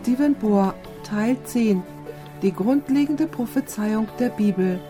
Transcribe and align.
Stephen 0.00 0.34
Bohr 0.34 0.74
Teil 1.04 1.36
10 1.44 1.82
Die 2.40 2.52
grundlegende 2.52 3.26
Prophezeiung 3.26 4.08
der 4.18 4.30
Bibel 4.30 4.80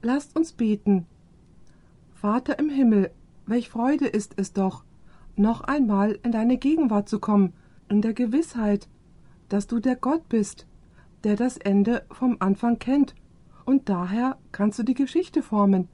Lasst 0.00 0.34
uns 0.36 0.52
beten. 0.52 1.06
Vater 2.14 2.58
im 2.58 2.70
Himmel, 2.70 3.10
welch 3.46 3.68
Freude 3.68 4.06
ist 4.06 4.34
es 4.36 4.54
doch, 4.54 4.84
noch 5.36 5.60
einmal 5.60 6.18
in 6.22 6.32
deine 6.32 6.56
Gegenwart 6.56 7.10
zu 7.10 7.18
kommen, 7.20 7.52
in 7.90 8.00
der 8.00 8.14
Gewissheit, 8.14 8.88
dass 9.50 9.66
du 9.66 9.80
der 9.80 9.96
Gott 9.96 10.28
bist, 10.30 10.66
der 11.24 11.36
das 11.36 11.58
Ende 11.58 12.04
vom 12.10 12.36
Anfang 12.40 12.78
kennt, 12.78 13.14
und 13.66 13.90
daher 13.90 14.38
kannst 14.50 14.78
du 14.78 14.82
die 14.82 14.94
Geschichte 14.94 15.42
formen, 15.42 15.88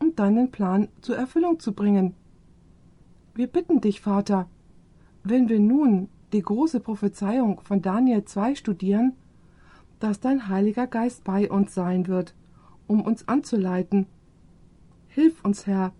um 0.00 0.16
deinen 0.16 0.50
Plan 0.50 0.88
zur 1.02 1.16
Erfüllung 1.16 1.60
zu 1.60 1.72
bringen. 1.72 2.16
Wir 3.34 3.46
bitten 3.46 3.80
dich, 3.80 4.02
Vater, 4.02 4.46
wenn 5.24 5.48
wir 5.48 5.58
nun 5.58 6.08
die 6.34 6.42
große 6.42 6.80
Prophezeiung 6.80 7.60
von 7.62 7.80
Daniel 7.80 8.24
2 8.24 8.54
studieren, 8.54 9.14
dass 10.00 10.20
dein 10.20 10.48
Heiliger 10.48 10.86
Geist 10.86 11.24
bei 11.24 11.50
uns 11.50 11.72
sein 11.74 12.08
wird, 12.08 12.34
um 12.86 13.00
uns 13.00 13.28
anzuleiten. 13.28 14.06
Hilf 15.08 15.42
uns, 15.44 15.66
Herr, 15.66 15.92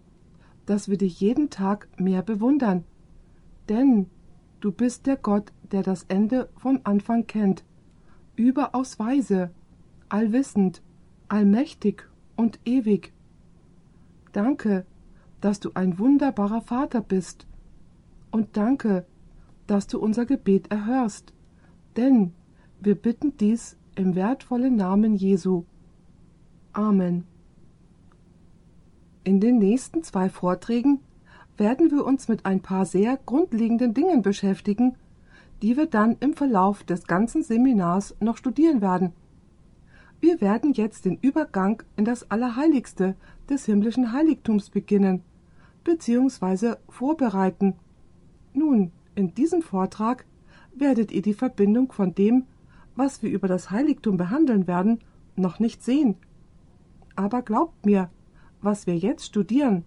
dass 0.66 0.88
wir 0.88 0.98
dich 0.98 1.20
jeden 1.20 1.48
Tag 1.48 1.88
mehr 1.98 2.22
bewundern, 2.22 2.84
denn 3.68 4.10
du 4.60 4.70
bist 4.70 5.06
der 5.06 5.16
Gott, 5.16 5.52
der 5.70 5.82
das 5.82 6.04
Ende 6.08 6.50
vom 6.56 6.80
Anfang 6.84 7.26
kennt, 7.26 7.64
überaus 8.36 8.98
weise, 8.98 9.50
allwissend, 10.10 10.82
allmächtig 11.28 12.08
und 12.36 12.60
ewig. 12.66 13.12
Danke, 14.32 14.84
dass 15.42 15.60
du 15.60 15.72
ein 15.74 15.98
wunderbarer 15.98 16.62
Vater 16.62 17.02
bist. 17.02 17.46
Und 18.30 18.56
danke, 18.56 19.04
dass 19.66 19.88
du 19.88 19.98
unser 19.98 20.24
Gebet 20.24 20.70
erhörst. 20.70 21.34
Denn 21.96 22.32
wir 22.80 22.94
bitten 22.94 23.36
dies 23.36 23.76
im 23.96 24.14
wertvollen 24.14 24.76
Namen 24.76 25.14
Jesu. 25.14 25.64
Amen. 26.72 27.24
In 29.24 29.40
den 29.40 29.58
nächsten 29.58 30.02
zwei 30.02 30.28
Vorträgen 30.28 31.00
werden 31.56 31.90
wir 31.90 32.06
uns 32.06 32.28
mit 32.28 32.46
ein 32.46 32.60
paar 32.60 32.86
sehr 32.86 33.18
grundlegenden 33.26 33.94
Dingen 33.94 34.22
beschäftigen, 34.22 34.96
die 35.60 35.76
wir 35.76 35.86
dann 35.86 36.16
im 36.20 36.34
Verlauf 36.34 36.84
des 36.84 37.04
ganzen 37.04 37.42
Seminars 37.42 38.16
noch 38.20 38.36
studieren 38.36 38.80
werden. 38.80 39.12
Wir 40.20 40.40
werden 40.40 40.72
jetzt 40.72 41.04
den 41.04 41.18
Übergang 41.20 41.82
in 41.96 42.04
das 42.04 42.30
Allerheiligste 42.30 43.16
des 43.50 43.66
himmlischen 43.66 44.12
Heiligtums 44.12 44.70
beginnen 44.70 45.22
bzw. 45.84 46.76
vorbereiten. 46.88 47.74
Nun, 48.52 48.92
in 49.14 49.34
diesem 49.34 49.62
Vortrag 49.62 50.24
werdet 50.74 51.10
ihr 51.12 51.22
die 51.22 51.34
Verbindung 51.34 51.92
von 51.92 52.14
dem, 52.14 52.46
was 52.96 53.22
wir 53.22 53.30
über 53.30 53.48
das 53.48 53.70
Heiligtum 53.70 54.16
behandeln 54.16 54.66
werden, 54.66 55.00
noch 55.36 55.58
nicht 55.58 55.82
sehen. 55.82 56.16
Aber 57.16 57.42
glaubt 57.42 57.86
mir, 57.86 58.10
was 58.60 58.86
wir 58.86 58.96
jetzt 58.96 59.26
studieren, 59.26 59.84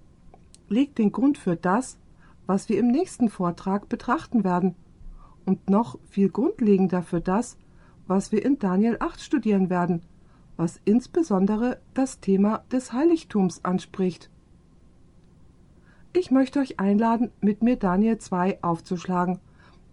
legt 0.69 0.97
den 0.97 1.11
Grund 1.11 1.37
für 1.37 1.55
das, 1.55 1.97
was 2.45 2.69
wir 2.69 2.79
im 2.79 2.87
nächsten 2.87 3.29
Vortrag 3.29 3.89
betrachten 3.89 4.43
werden, 4.43 4.75
und 5.45 5.69
noch 5.69 5.99
viel 6.09 6.29
grundlegender 6.29 7.03
für 7.03 7.21
das, 7.21 7.57
was 8.07 8.31
wir 8.31 8.43
in 8.43 8.57
Daniel 8.59 8.97
8 8.99 9.21
studieren 9.21 9.69
werden, 9.69 10.01
was 10.57 10.81
insbesondere 10.85 11.79
das 11.93 12.19
Thema 12.19 12.63
des 12.71 12.93
Heiligtums 12.93 13.63
anspricht. 13.63 14.29
Ich 16.17 16.31
möchte 16.31 16.61
euch 16.61 16.79
einladen, 16.79 17.29
mit 17.41 17.61
mir 17.61 17.75
Daniel 17.75 18.17
2 18.17 18.63
aufzuschlagen, 18.63 19.39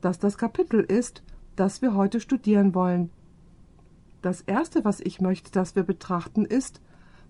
das 0.01 0.21
das 0.21 0.39
Kapitel 0.39 0.79
ist, 0.79 1.25
das 1.57 1.83
wir 1.83 1.97
heute 1.97 2.21
studieren 2.21 2.77
wollen. 2.77 3.11
Das 4.23 4.41
erste, 4.43 4.85
was 4.85 5.01
ich 5.01 5.21
möchte, 5.21 5.51
dass 5.51 5.75
wir 5.75 5.83
betrachten, 5.83 6.45
ist, 6.45 6.81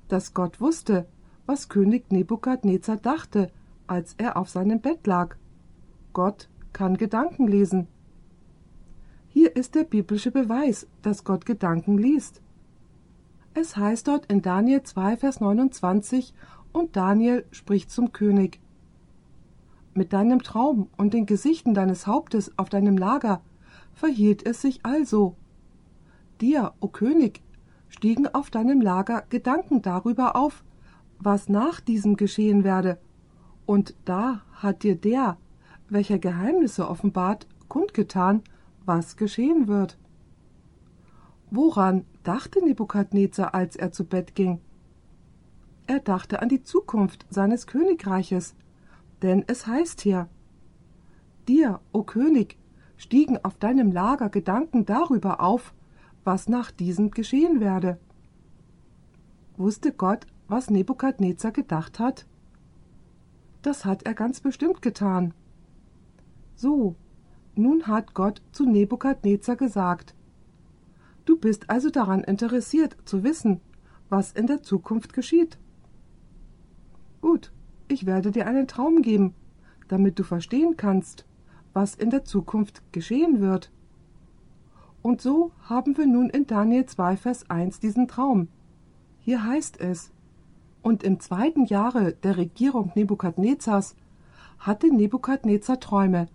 dass 0.08 0.34
Gott 0.34 0.60
wusste, 0.60 1.06
was 1.46 1.70
König 1.70 2.12
Nebukadnezar 2.12 2.98
dachte, 2.98 3.50
als 3.86 4.14
er 4.18 4.36
auf 4.36 4.50
seinem 4.50 4.82
Bett 4.82 5.06
lag. 5.06 5.36
Gott 6.12 6.50
kann 6.74 6.98
Gedanken 6.98 7.48
lesen. 7.48 7.88
Hier 9.28 9.56
ist 9.56 9.74
der 9.74 9.84
biblische 9.84 10.30
Beweis, 10.30 10.86
dass 11.00 11.24
Gott 11.24 11.46
Gedanken 11.46 11.96
liest. 11.96 12.42
Es 13.54 13.74
heißt 13.74 14.06
dort 14.06 14.26
in 14.26 14.42
Daniel 14.42 14.82
2, 14.82 15.16
Vers 15.16 15.40
29, 15.40 16.34
und 16.72 16.94
Daniel 16.94 17.46
spricht 17.52 17.90
zum 17.90 18.12
König 18.12 18.60
mit 19.94 20.12
deinem 20.12 20.42
Traum 20.42 20.88
und 20.96 21.14
den 21.14 21.26
Gesichten 21.26 21.74
deines 21.74 22.06
Hauptes 22.06 22.56
auf 22.58 22.68
deinem 22.68 22.96
Lager 22.96 23.42
verhielt 23.92 24.46
es 24.46 24.62
sich 24.62 24.84
also. 24.84 25.36
Dir, 26.40 26.72
o 26.80 26.88
König, 26.88 27.42
stiegen 27.88 28.26
auf 28.26 28.50
deinem 28.50 28.80
Lager 28.80 29.24
Gedanken 29.28 29.82
darüber 29.82 30.34
auf, 30.36 30.64
was 31.18 31.48
nach 31.48 31.80
diesem 31.80 32.16
geschehen 32.16 32.64
werde, 32.64 32.98
und 33.66 33.94
da 34.04 34.42
hat 34.52 34.82
dir 34.82 34.96
der, 34.96 35.36
welcher 35.88 36.18
Geheimnisse 36.18 36.88
offenbart, 36.88 37.46
kundgetan, 37.68 38.42
was 38.84 39.16
geschehen 39.16 39.68
wird. 39.68 39.98
Woran 41.50 42.04
dachte 42.22 42.64
Nebukadnezar, 42.64 43.54
als 43.54 43.76
er 43.76 43.92
zu 43.92 44.04
Bett 44.04 44.34
ging? 44.34 44.60
Er 45.86 46.00
dachte 46.00 46.40
an 46.40 46.48
die 46.48 46.62
Zukunft 46.62 47.26
seines 47.28 47.66
Königreiches, 47.66 48.54
denn 49.22 49.44
es 49.46 49.66
heißt 49.66 50.00
hier 50.00 50.28
Dir, 51.48 51.80
o 51.92 52.02
König, 52.02 52.56
stiegen 52.96 53.44
auf 53.44 53.56
deinem 53.56 53.90
Lager 53.90 54.28
Gedanken 54.28 54.86
darüber 54.86 55.40
auf, 55.40 55.74
was 56.22 56.48
nach 56.48 56.70
diesem 56.70 57.10
geschehen 57.10 57.60
werde. 57.60 57.98
Wusste 59.56 59.92
Gott, 59.92 60.26
was 60.46 60.70
Nebukadnezar 60.70 61.50
gedacht 61.50 61.98
hat? 61.98 62.26
Das 63.62 63.84
hat 63.84 64.04
er 64.04 64.14
ganz 64.14 64.40
bestimmt 64.40 64.82
getan. 64.82 65.34
So, 66.54 66.94
nun 67.56 67.86
hat 67.88 68.14
Gott 68.14 68.40
zu 68.52 68.66
Nebukadnezar 68.66 69.56
gesagt, 69.56 70.14
Du 71.24 71.38
bist 71.38 71.70
also 71.70 71.90
daran 71.90 72.24
interessiert 72.24 72.96
zu 73.04 73.22
wissen, 73.22 73.60
was 74.08 74.32
in 74.32 74.46
der 74.46 74.62
Zukunft 74.62 75.12
geschieht. 75.12 75.58
Gut, 77.20 77.52
ich 77.92 78.06
werde 78.06 78.30
dir 78.30 78.46
einen 78.46 78.66
Traum 78.66 79.02
geben, 79.02 79.34
damit 79.88 80.18
du 80.18 80.24
verstehen 80.24 80.76
kannst, 80.76 81.26
was 81.74 81.94
in 81.94 82.10
der 82.10 82.24
Zukunft 82.24 82.82
geschehen 82.92 83.40
wird. 83.40 83.70
Und 85.02 85.20
so 85.20 85.52
haben 85.62 85.96
wir 85.96 86.06
nun 86.06 86.30
in 86.30 86.46
Daniel 86.46 86.86
2, 86.86 87.16
Vers 87.16 87.50
1 87.50 87.80
diesen 87.80 88.08
Traum. 88.08 88.48
Hier 89.18 89.44
heißt 89.44 89.80
es, 89.80 90.10
und 90.82 91.04
im 91.04 91.20
zweiten 91.20 91.66
Jahre 91.66 92.12
der 92.12 92.36
Regierung 92.36 92.92
Nebukadnezars 92.94 93.94
hatte 94.58 94.92
Nebukadnezar 94.92 95.78
Träume, 95.78 96.28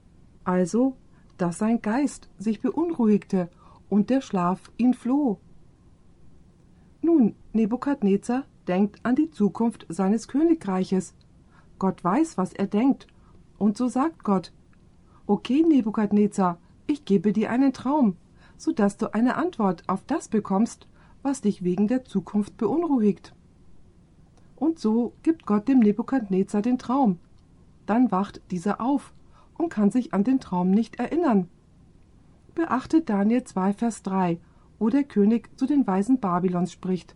also, 0.43 0.95
dass 1.37 1.57
sein 1.57 1.81
Geist 1.81 2.29
sich 2.37 2.61
beunruhigte 2.61 3.49
und 3.89 4.09
der 4.09 4.21
Schlaf 4.21 4.71
ihn 4.77 4.93
floh. 4.93 5.39
Nun, 7.01 7.35
Nebukadnezar 7.53 8.45
denkt 8.67 8.99
an 9.03 9.15
die 9.15 9.31
Zukunft 9.31 9.85
seines 9.89 10.27
Königreiches 10.27 11.13
Gott 11.79 12.03
weiß, 12.03 12.37
was 12.37 12.53
er 12.53 12.67
denkt. 12.67 13.07
Und 13.57 13.77
so 13.77 13.87
sagt 13.87 14.23
Gott, 14.23 14.51
Okay, 15.25 15.63
Nebukadnezar, 15.67 16.57
ich 16.85 17.03
gebe 17.03 17.33
dir 17.33 17.49
einen 17.49 17.73
Traum, 17.73 18.15
so 18.55 18.71
dass 18.71 18.97
du 18.97 19.13
eine 19.13 19.35
Antwort 19.35 19.83
auf 19.87 20.03
das 20.05 20.29
bekommst, 20.29 20.87
was 21.21 21.41
dich 21.41 21.63
wegen 21.63 21.87
der 21.87 22.05
Zukunft 22.05 22.55
beunruhigt. 22.57 23.33
Und 24.55 24.79
so 24.79 25.13
gibt 25.23 25.45
Gott 25.45 25.67
dem 25.67 25.79
Nebukadnezar 25.79 26.61
den 26.61 26.77
Traum. 26.77 27.19
Dann 27.85 28.11
wacht 28.11 28.41
dieser 28.51 28.81
auf 28.81 29.13
und 29.57 29.69
kann 29.69 29.91
sich 29.91 30.13
an 30.13 30.23
den 30.23 30.39
Traum 30.39 30.71
nicht 30.71 30.97
erinnern. 30.97 31.49
Beachtet 32.55 33.09
Daniel 33.09 33.43
2, 33.43 33.73
Vers 33.73 34.01
3, 34.03 34.39
wo 34.79 34.89
der 34.89 35.03
König 35.03 35.49
zu 35.59 35.65
den 35.65 35.85
Weisen 35.85 36.19
Babylons 36.19 36.71
spricht. 36.71 37.15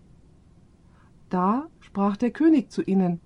Da 1.30 1.68
sprach 1.80 2.18
der 2.18 2.32
König 2.32 2.72
zu 2.72 2.82
ihnen, 2.82 3.22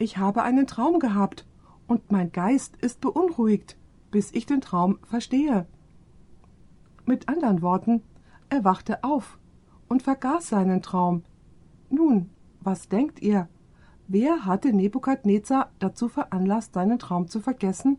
ich 0.00 0.16
habe 0.16 0.42
einen 0.42 0.66
Traum 0.66 0.98
gehabt, 0.98 1.46
und 1.86 2.10
mein 2.10 2.32
Geist 2.32 2.76
ist 2.76 3.00
beunruhigt, 3.00 3.76
bis 4.10 4.32
ich 4.32 4.46
den 4.46 4.60
Traum 4.60 4.98
verstehe. 5.02 5.66
Mit 7.04 7.28
anderen 7.28 7.60
Worten, 7.60 8.02
er 8.48 8.64
wachte 8.64 9.04
auf 9.04 9.38
und 9.88 10.02
vergaß 10.02 10.48
seinen 10.48 10.80
Traum. 10.80 11.22
Nun, 11.90 12.30
was 12.60 12.88
denkt 12.88 13.20
ihr? 13.20 13.48
Wer 14.08 14.46
hatte 14.46 14.72
Nebukadnezar 14.72 15.70
dazu 15.80 16.08
veranlasst, 16.08 16.74
seinen 16.74 16.98
Traum 16.98 17.28
zu 17.28 17.40
vergessen? 17.40 17.98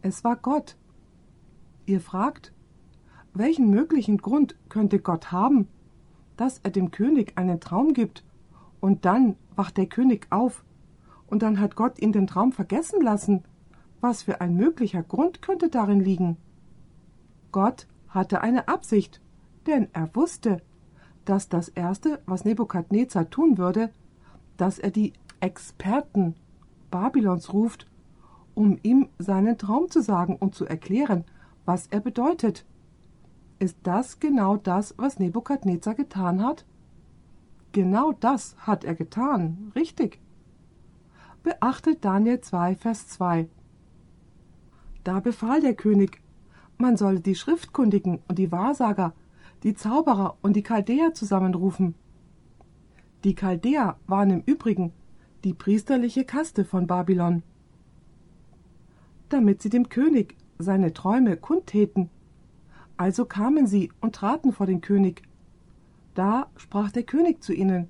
Es 0.00 0.22
war 0.22 0.36
Gott. 0.36 0.76
Ihr 1.86 2.00
fragt, 2.00 2.52
welchen 3.34 3.68
möglichen 3.68 4.18
Grund 4.18 4.56
könnte 4.68 5.00
Gott 5.00 5.32
haben, 5.32 5.66
dass 6.36 6.60
er 6.62 6.70
dem 6.70 6.92
König 6.92 7.32
einen 7.36 7.58
Traum 7.58 7.94
gibt, 7.94 8.24
und 8.80 9.04
dann 9.04 9.34
wacht 9.56 9.76
der 9.76 9.86
König 9.86 10.28
auf 10.30 10.64
und 11.28 11.42
dann 11.42 11.60
hat 11.60 11.76
Gott 11.76 11.98
ihn 12.00 12.12
den 12.12 12.26
Traum 12.26 12.52
vergessen 12.52 13.00
lassen. 13.00 13.44
Was 14.00 14.22
für 14.22 14.40
ein 14.40 14.54
möglicher 14.54 15.02
Grund 15.02 15.42
könnte 15.42 15.68
darin 15.68 16.00
liegen? 16.00 16.36
Gott 17.52 17.86
hatte 18.08 18.40
eine 18.40 18.68
Absicht, 18.68 19.20
denn 19.66 19.88
er 19.92 20.14
wusste, 20.14 20.62
dass 21.24 21.48
das 21.48 21.68
Erste, 21.68 22.20
was 22.26 22.44
Nebukadnezar 22.44 23.28
tun 23.28 23.58
würde, 23.58 23.90
dass 24.56 24.78
er 24.78 24.90
die 24.90 25.12
Experten 25.40 26.34
Babylons 26.90 27.52
ruft, 27.52 27.86
um 28.54 28.78
ihm 28.82 29.08
seinen 29.18 29.58
Traum 29.58 29.90
zu 29.90 30.02
sagen 30.02 30.36
und 30.36 30.54
zu 30.54 30.64
erklären, 30.64 31.24
was 31.64 31.86
er 31.88 32.00
bedeutet. 32.00 32.64
Ist 33.58 33.76
das 33.82 34.20
genau 34.20 34.56
das, 34.56 34.94
was 34.96 35.18
Nebukadnezar 35.18 35.94
getan 35.94 36.42
hat? 36.42 36.64
Genau 37.72 38.12
das 38.12 38.56
hat 38.58 38.84
er 38.84 38.94
getan, 38.94 39.72
richtig. 39.74 40.20
Beachtet 41.48 42.04
Daniel 42.04 42.42
2, 42.42 42.74
Vers 42.74 43.08
2. 43.08 43.48
Da 45.02 45.20
befahl 45.20 45.62
der 45.62 45.72
König, 45.72 46.20
man 46.76 46.98
solle 46.98 47.20
die 47.20 47.34
Schriftkundigen 47.34 48.18
und 48.28 48.38
die 48.38 48.52
Wahrsager, 48.52 49.14
die 49.62 49.72
Zauberer 49.72 50.36
und 50.42 50.56
die 50.56 50.62
Chaldäer 50.62 51.14
zusammenrufen. 51.14 51.94
Die 53.24 53.34
Chaldäer 53.34 53.96
waren 54.06 54.28
im 54.28 54.42
Übrigen 54.44 54.92
die 55.42 55.54
priesterliche 55.54 56.26
Kaste 56.26 56.66
von 56.66 56.86
Babylon. 56.86 57.42
Damit 59.30 59.62
sie 59.62 59.70
dem 59.70 59.88
König 59.88 60.36
seine 60.58 60.92
Träume 60.92 61.38
kundtäten. 61.38 62.10
Also 62.98 63.24
kamen 63.24 63.66
sie 63.66 63.90
und 64.02 64.16
traten 64.16 64.52
vor 64.52 64.66
den 64.66 64.82
König. 64.82 65.22
Da 66.12 66.50
sprach 66.56 66.90
der 66.90 67.04
König 67.04 67.42
zu 67.42 67.54
ihnen 67.54 67.88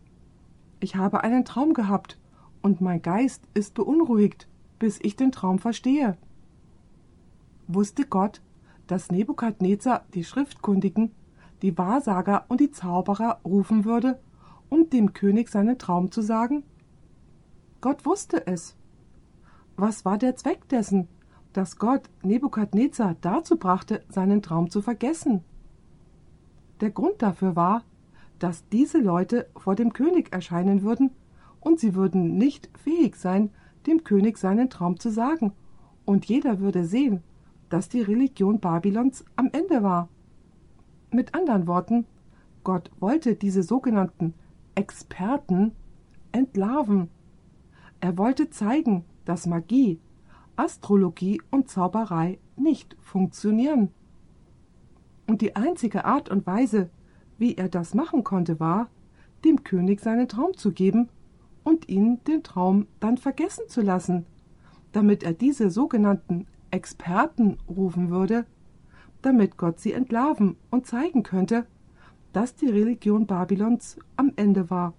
Ich 0.78 0.94
habe 0.94 1.25
einen 1.25 1.44
Traum 1.44 1.75
gehabt, 1.75 2.19
und 2.62 2.81
mein 2.81 3.02
Geist 3.02 3.43
ist 3.55 3.75
beunruhigt, 3.75 4.49
bis 4.78 4.99
ich 5.02 5.16
den 5.16 5.32
Traum 5.32 5.58
verstehe. 5.58 6.16
Wusste 7.66 8.06
Gott, 8.06 8.40
dass 8.87 9.10
Nebukadnezar 9.10 10.05
die 10.14 10.25
Schriftkundigen, 10.25 11.12
die 11.62 11.76
Wahrsager 11.76 12.44
und 12.49 12.60
die 12.60 12.70
Zauberer 12.70 13.40
rufen 13.44 13.84
würde, 13.84 14.19
um 14.69 14.88
dem 14.90 15.12
König 15.12 15.49
seinen 15.49 15.78
Traum 15.78 16.10
zu 16.10 16.22
sagen? 16.22 16.62
Gott 17.81 18.06
wusste 18.06 18.46
es. 18.46 18.76
Was 19.76 20.04
war 20.04 20.19
der 20.19 20.37
Zweck 20.37 20.69
dessen, 20.69 21.08
dass 21.52 21.78
Gott 21.78 22.02
Nebukadnezar 22.22 23.16
dazu 23.20 23.56
brachte, 23.56 24.02
seinen 24.08 24.43
Traum 24.43 24.70
zu 24.70 24.82
vergessen? 24.82 25.44
Der 26.81 26.90
Grund 26.90 27.22
dafür 27.22 27.56
war, 27.56 27.84
dass 28.38 28.69
diese 28.69 28.99
Leute 28.99 29.49
vor 29.56 29.75
dem 29.75 29.93
König 29.93 30.32
erscheinen 30.32 30.82
würden, 30.82 31.11
und 31.60 31.81
sie 31.81 31.94
würden 31.94 32.37
nicht 32.37 32.70
fähig 32.78 33.16
sein, 33.16 33.50
dem 33.87 34.05
König 34.05 34.38
seinen 34.38 34.70
Traum 34.70 34.99
zu 34.99 35.10
sagen, 35.10 35.52
und 36.05 36.25
jeder 36.26 36.60
würde 36.60 36.84
sehen, 36.84 37.22
dass 37.69 37.88
die 37.88 38.00
Religion 38.00 38.60
Babylons 38.60 39.25
am 39.37 39.50
Ende 39.52 39.82
war. 39.82 40.08
Mit 41.10 41.34
anderen 41.34 41.66
Worten, 41.66 42.06
Gott 42.64 42.90
wollte 42.99 43.34
diese 43.34 43.62
sogenannten 43.62 44.34
Experten 44.75 45.72
entlarven. 46.32 47.08
Er 48.00 48.16
wollte 48.16 48.50
zeigen, 48.50 49.04
dass 49.25 49.46
Magie, 49.46 50.00
Astrologie 50.56 51.40
und 51.50 51.69
Zauberei 51.69 52.38
nicht 52.56 52.96
funktionieren. 53.00 53.90
Und 55.26 55.43
die 55.43 55.56
einzige 55.56 56.04
Art 56.04 56.31
und 56.31 56.46
Weise, 56.46 56.90
wie 57.37 57.54
er 57.54 57.69
das 57.69 57.94
machen 57.94 58.25
konnte, 58.25 58.61
war, 58.61 58.88
dem 59.44 59.62
König 59.62 60.00
seinen 60.00 60.28
Traum 60.28 60.56
zu 60.56 60.72
geben 60.72 61.08
und 61.64 61.88
ihn 61.88 62.22
den 62.25 62.43
Traum 62.43 62.87
dann 63.00 63.19
vergessen 63.19 63.64
zu 63.69 63.82
lassen, 63.82 64.26
damit 64.93 65.22
er 65.22 65.32
diese 65.32 65.70
sogenannten 65.70 66.46
Experten 66.70 67.58
rufen 67.69 68.10
würde, 68.10 68.46
damit 69.22 69.56
Gott 69.56 69.81
sie 69.81 69.93
entlarven 69.93 70.56
und 70.70 70.87
zeigen 70.87 71.22
könnte, 71.22 71.66
dass 72.32 72.55
die 72.55 72.69
Religion 72.69 73.26
Babylons 73.26 73.99
am 74.16 74.32
Ende 74.37 74.70
war. 74.70 74.94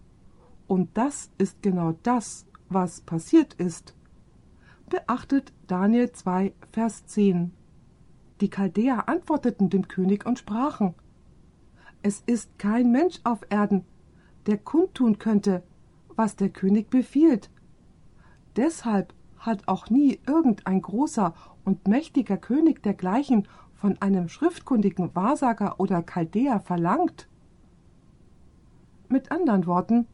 Und 0.67 0.89
das 0.95 1.31
ist 1.37 1.61
genau 1.61 1.95
das, 2.03 2.45
was 2.69 3.01
passiert 3.01 3.53
ist. 3.55 3.95
Beachtet 4.89 5.53
Daniel 5.67 6.11
2, 6.11 6.53
Vers 6.71 7.05
10. 7.05 7.51
Die 8.41 8.49
Chaldäer 8.49 9.09
antworteten 9.09 9.69
dem 9.69 9.87
König 9.87 10.25
und 10.25 10.39
sprachen: 10.39 10.95
Es 12.01 12.23
ist 12.25 12.57
kein 12.57 12.91
Mensch 12.91 13.19
auf 13.23 13.39
Erden, 13.49 13.85
der 14.45 14.57
kundtun 14.57 15.19
könnte, 15.19 15.63
was 16.19 16.35
der 16.35 16.49
König 16.49 16.89
befiehlt. 16.89 17.49
Deshalb 18.57 19.13
hat 19.37 19.69
auch 19.69 19.89
nie 19.89 20.19
irgendein 20.27 20.81
großer 20.81 21.33
und 21.63 21.87
mächtiger 21.87 22.35
König 22.35 22.83
dergleichen 22.83 23.47
von 23.73 23.95
einem 24.01 24.27
schriftkundigen 24.27 25.15
Wahrsager 25.15 25.79
oder 25.79 26.03
Chaldäer 26.03 26.59
verlangt. 26.59 27.29
Mit 29.07 29.31
anderen 29.31 29.65
Worten, 29.65 30.07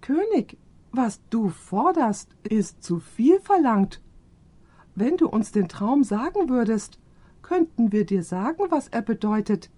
König, 0.00 0.58
was 0.92 1.20
du 1.28 1.48
forderst, 1.48 2.36
ist 2.44 2.84
zu 2.84 3.00
viel 3.00 3.40
verlangt. 3.40 4.00
Wenn 4.94 5.16
du 5.16 5.28
uns 5.28 5.50
den 5.50 5.66
Traum 5.66 6.04
sagen 6.04 6.48
würdest, 6.48 7.00
könnten 7.42 7.90
wir 7.90 8.06
dir 8.06 8.22
sagen, 8.22 8.62
was 8.70 8.86
er 8.86 9.02
bedeutet. 9.02 9.70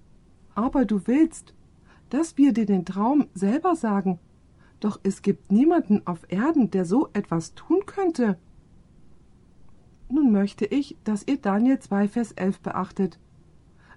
Aber 0.55 0.85
du 0.85 1.07
willst, 1.07 1.55
dass 2.11 2.37
wir 2.37 2.53
dir 2.53 2.67
den 2.67 2.85
Traum 2.85 3.29
selber 3.33 3.77
sagen. 3.77 4.19
Doch 4.81 4.99
es 5.03 5.23
gibt 5.23 5.53
niemanden 5.53 6.07
auf 6.07 6.21
Erden, 6.29 6.71
der 6.71 6.85
so 6.85 7.09
etwas 7.13 7.55
tun 7.55 7.85
könnte. 7.87 8.39
Nun 10.09 10.33
möchte 10.33 10.65
ich, 10.65 10.97
dass 11.05 11.27
ihr 11.27 11.37
Daniel 11.37 11.79
2, 11.79 12.09
Vers 12.09 12.33
11 12.33 12.61
beachtet. 12.61 13.19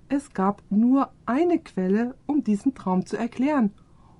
Es 0.09 0.33
gab 0.33 0.61
nur 0.69 1.11
eine 1.25 1.57
Quelle, 1.57 2.15
um 2.27 2.43
diesen 2.43 2.75
Traum 2.75 3.05
zu 3.05 3.17
erklären. 3.17 3.71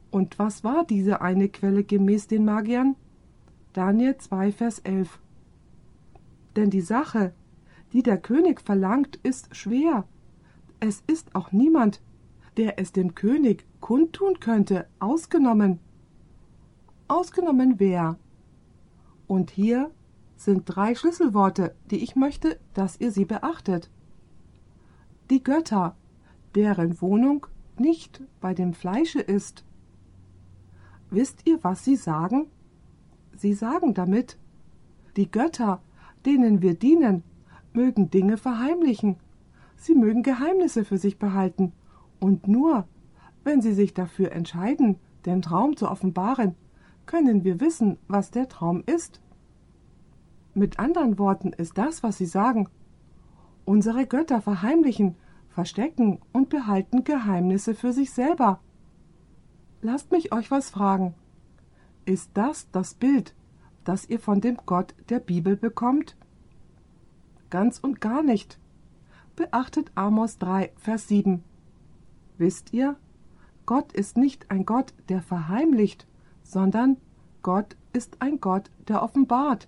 Und 0.09 0.39
was 0.39 0.63
war 0.63 0.85
diese 0.85 1.21
eine 1.21 1.49
Quelle 1.49 1.83
gemäß 1.83 2.27
den 2.27 2.45
Magiern? 2.45 2.95
Daniel 3.73 4.17
2, 4.17 4.51
Vers 4.53 4.79
11. 4.79 5.19
Denn 6.55 6.69
die 6.69 6.81
Sache, 6.81 7.33
die 7.91 8.03
der 8.03 8.17
König 8.17 8.61
verlangt, 8.61 9.19
ist 9.23 9.55
schwer. 9.55 10.05
Es 10.79 11.03
ist 11.07 11.35
auch 11.35 11.51
niemand, 11.51 12.01
der 12.57 12.79
es 12.79 12.91
dem 12.91 13.15
König 13.15 13.65
kundtun 13.81 14.39
könnte, 14.39 14.87
ausgenommen. 14.99 15.79
Ausgenommen 17.07 17.79
wer? 17.79 18.17
Und 19.27 19.51
hier 19.51 19.91
sind 20.35 20.63
drei 20.65 20.95
Schlüsselworte, 20.95 21.75
die 21.91 22.03
ich 22.03 22.15
möchte, 22.15 22.59
dass 22.73 22.99
ihr 22.99 23.11
sie 23.11 23.25
beachtet. 23.25 23.89
Die 25.29 25.43
Götter, 25.43 25.95
deren 26.55 27.01
Wohnung 27.01 27.47
nicht 27.77 28.21
bei 28.41 28.53
dem 28.53 28.73
Fleische 28.73 29.19
ist. 29.19 29.63
Wisst 31.09 31.45
ihr, 31.45 31.63
was 31.63 31.83
sie 31.83 31.95
sagen? 31.95 32.47
Sie 33.35 33.53
sagen 33.53 33.93
damit, 33.93 34.37
die 35.15 35.29
Götter, 35.29 35.81
denen 36.25 36.61
wir 36.61 36.75
dienen, 36.75 37.23
mögen 37.73 38.09
Dinge 38.09 38.37
verheimlichen. 38.37 39.17
Sie 39.75 39.95
mögen 39.95 40.23
Geheimnisse 40.23 40.85
für 40.85 40.97
sich 40.97 41.19
behalten. 41.19 41.73
Und 42.19 42.47
nur, 42.47 42.87
wenn 43.43 43.61
sie 43.61 43.73
sich 43.73 43.93
dafür 43.93 44.31
entscheiden, 44.31 44.97
den 45.25 45.41
Traum 45.41 45.75
zu 45.75 45.89
offenbaren, 45.89 46.55
können 47.05 47.43
wir 47.43 47.59
wissen, 47.59 47.97
was 48.07 48.31
der 48.31 48.47
Traum 48.49 48.83
ist. 48.85 49.21
Mit 50.53 50.79
anderen 50.79 51.17
Worten 51.17 51.53
ist 51.53 51.77
das, 51.77 52.03
was 52.03 52.17
sie 52.17 52.25
sagen. 52.25 52.69
Unsere 53.65 54.05
Götter 54.05 54.41
verheimlichen, 54.41 55.15
verstecken 55.49 56.19
und 56.31 56.49
behalten 56.49 57.03
Geheimnisse 57.03 57.75
für 57.75 57.93
sich 57.93 58.11
selber. 58.11 58.59
Lasst 59.81 60.11
mich 60.11 60.33
euch 60.33 60.51
was 60.51 60.69
fragen. 60.69 61.13
Ist 62.05 62.31
das 62.33 62.69
das 62.71 62.93
Bild, 62.93 63.35
das 63.83 64.09
ihr 64.09 64.19
von 64.19 64.41
dem 64.41 64.57
Gott 64.65 64.93
der 65.09 65.19
Bibel 65.19 65.55
bekommt? 65.55 66.15
Ganz 67.49 67.79
und 67.79 68.01
gar 68.01 68.23
nicht. 68.23 68.59
Beachtet 69.35 69.91
Amos 69.95 70.37
3, 70.37 70.71
Vers 70.75 71.07
7. 71.07 71.43
Wisst 72.37 72.73
ihr, 72.73 72.95
Gott 73.65 73.93
ist 73.93 74.17
nicht 74.17 74.51
ein 74.51 74.65
Gott, 74.65 74.93
der 75.09 75.21
verheimlicht, 75.21 76.07
sondern 76.53 76.97
Gott 77.41 77.75
ist 77.91 78.21
ein 78.21 78.39
Gott, 78.39 78.71
der 78.87 79.03
offenbart. 79.03 79.67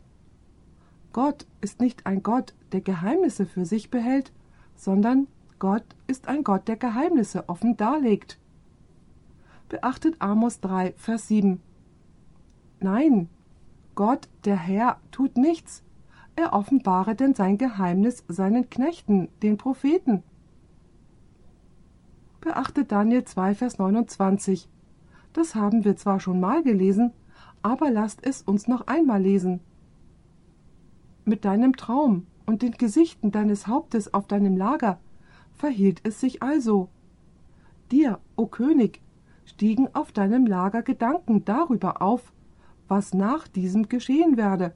Gott 1.12 1.46
ist 1.62 1.82
nicht 1.82 2.06
ein 2.06 2.24
Gott, 2.24 2.54
der 2.72 2.82
Geheimnisse 2.82 3.46
für 3.46 3.66
sich 3.66 3.90
behält, 3.90 4.32
sondern 4.76 5.28
Gott 5.60 5.84
ist 6.08 6.28
ein 6.28 6.44
Gott, 6.44 6.68
der 6.68 6.78
Geheimnisse 6.78 7.50
offen 7.50 7.76
darlegt. 7.76 8.40
Beachtet 9.68 10.22
Amos 10.22 10.60
3, 10.60 10.94
Vers 10.96 11.28
7. 11.28 11.62
Nein, 12.80 13.30
Gott, 13.96 14.28
der 14.44 14.58
Herr, 14.58 15.00
tut 15.12 15.38
nichts. 15.38 15.84
Er 16.36 16.54
offenbare 16.54 17.16
denn 17.16 17.34
sein 17.34 17.58
Geheimnis 17.58 18.24
seinen 18.28 18.70
Knechten, 18.70 19.30
den 19.42 19.58
Propheten. 19.58 20.22
Beachtet 22.42 22.92
Daniel 22.92 23.24
2, 23.24 23.56
Vers 23.56 23.80
29. 23.80 24.70
Das 25.36 25.54
haben 25.54 25.84
wir 25.84 25.98
zwar 25.98 26.22
schon 26.22 26.40
mal 26.40 26.64
gelesen, 26.64 27.12
aber 27.62 27.92
lasst 27.92 28.26
es 28.26 28.42
uns 28.42 28.70
noch 28.70 28.88
einmal 28.88 29.22
lesen. 29.22 29.60
mit 31.26 31.44
deinem 31.44 31.76
Traum 31.76 32.26
und 32.46 32.62
den 32.62 32.72
Gesichten 32.72 33.32
deines 33.32 33.68
Hauptes 33.68 34.14
auf 34.14 34.28
deinem 34.28 34.56
Lager 34.56 35.00
verhielt 35.52 36.00
es 36.04 36.22
sich 36.22 36.42
also. 36.42 36.88
Dir, 37.92 38.20
o 38.38 38.46
König, 38.46 39.02
stiegen 39.44 39.94
auf 39.94 40.14
deinem 40.14 40.46
Lager 40.46 40.84
Gedanken 40.84 41.44
darüber 41.44 42.02
auf, 42.02 42.32
was 42.88 43.14
nach 43.14 43.48
diesem 43.50 43.90
geschehen 43.90 44.38
werde. 44.38 44.74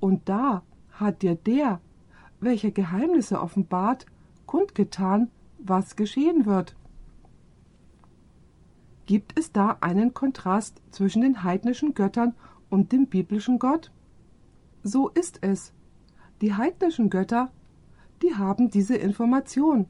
Und 0.00 0.28
da 0.30 0.62
hat 0.92 1.20
dir 1.20 1.34
der, 1.34 1.80
welcher 2.40 2.70
Geheimnisse 2.70 3.38
offenbart, 3.38 4.06
kundgetan, 4.46 5.30
was 5.58 5.94
geschehen 5.94 6.46
wird. 6.46 6.74
Gibt 9.06 9.38
es 9.38 9.52
da 9.52 9.76
einen 9.80 10.14
Kontrast 10.14 10.80
zwischen 10.90 11.22
den 11.22 11.42
heidnischen 11.42 11.94
Göttern 11.94 12.34
und 12.70 12.92
dem 12.92 13.06
biblischen 13.06 13.58
Gott? 13.58 13.92
So 14.82 15.08
ist 15.08 15.38
es. 15.42 15.72
Die 16.40 16.54
heidnischen 16.54 17.10
Götter, 17.10 17.50
die 18.22 18.34
haben 18.34 18.70
diese 18.70 18.96
Information, 18.96 19.86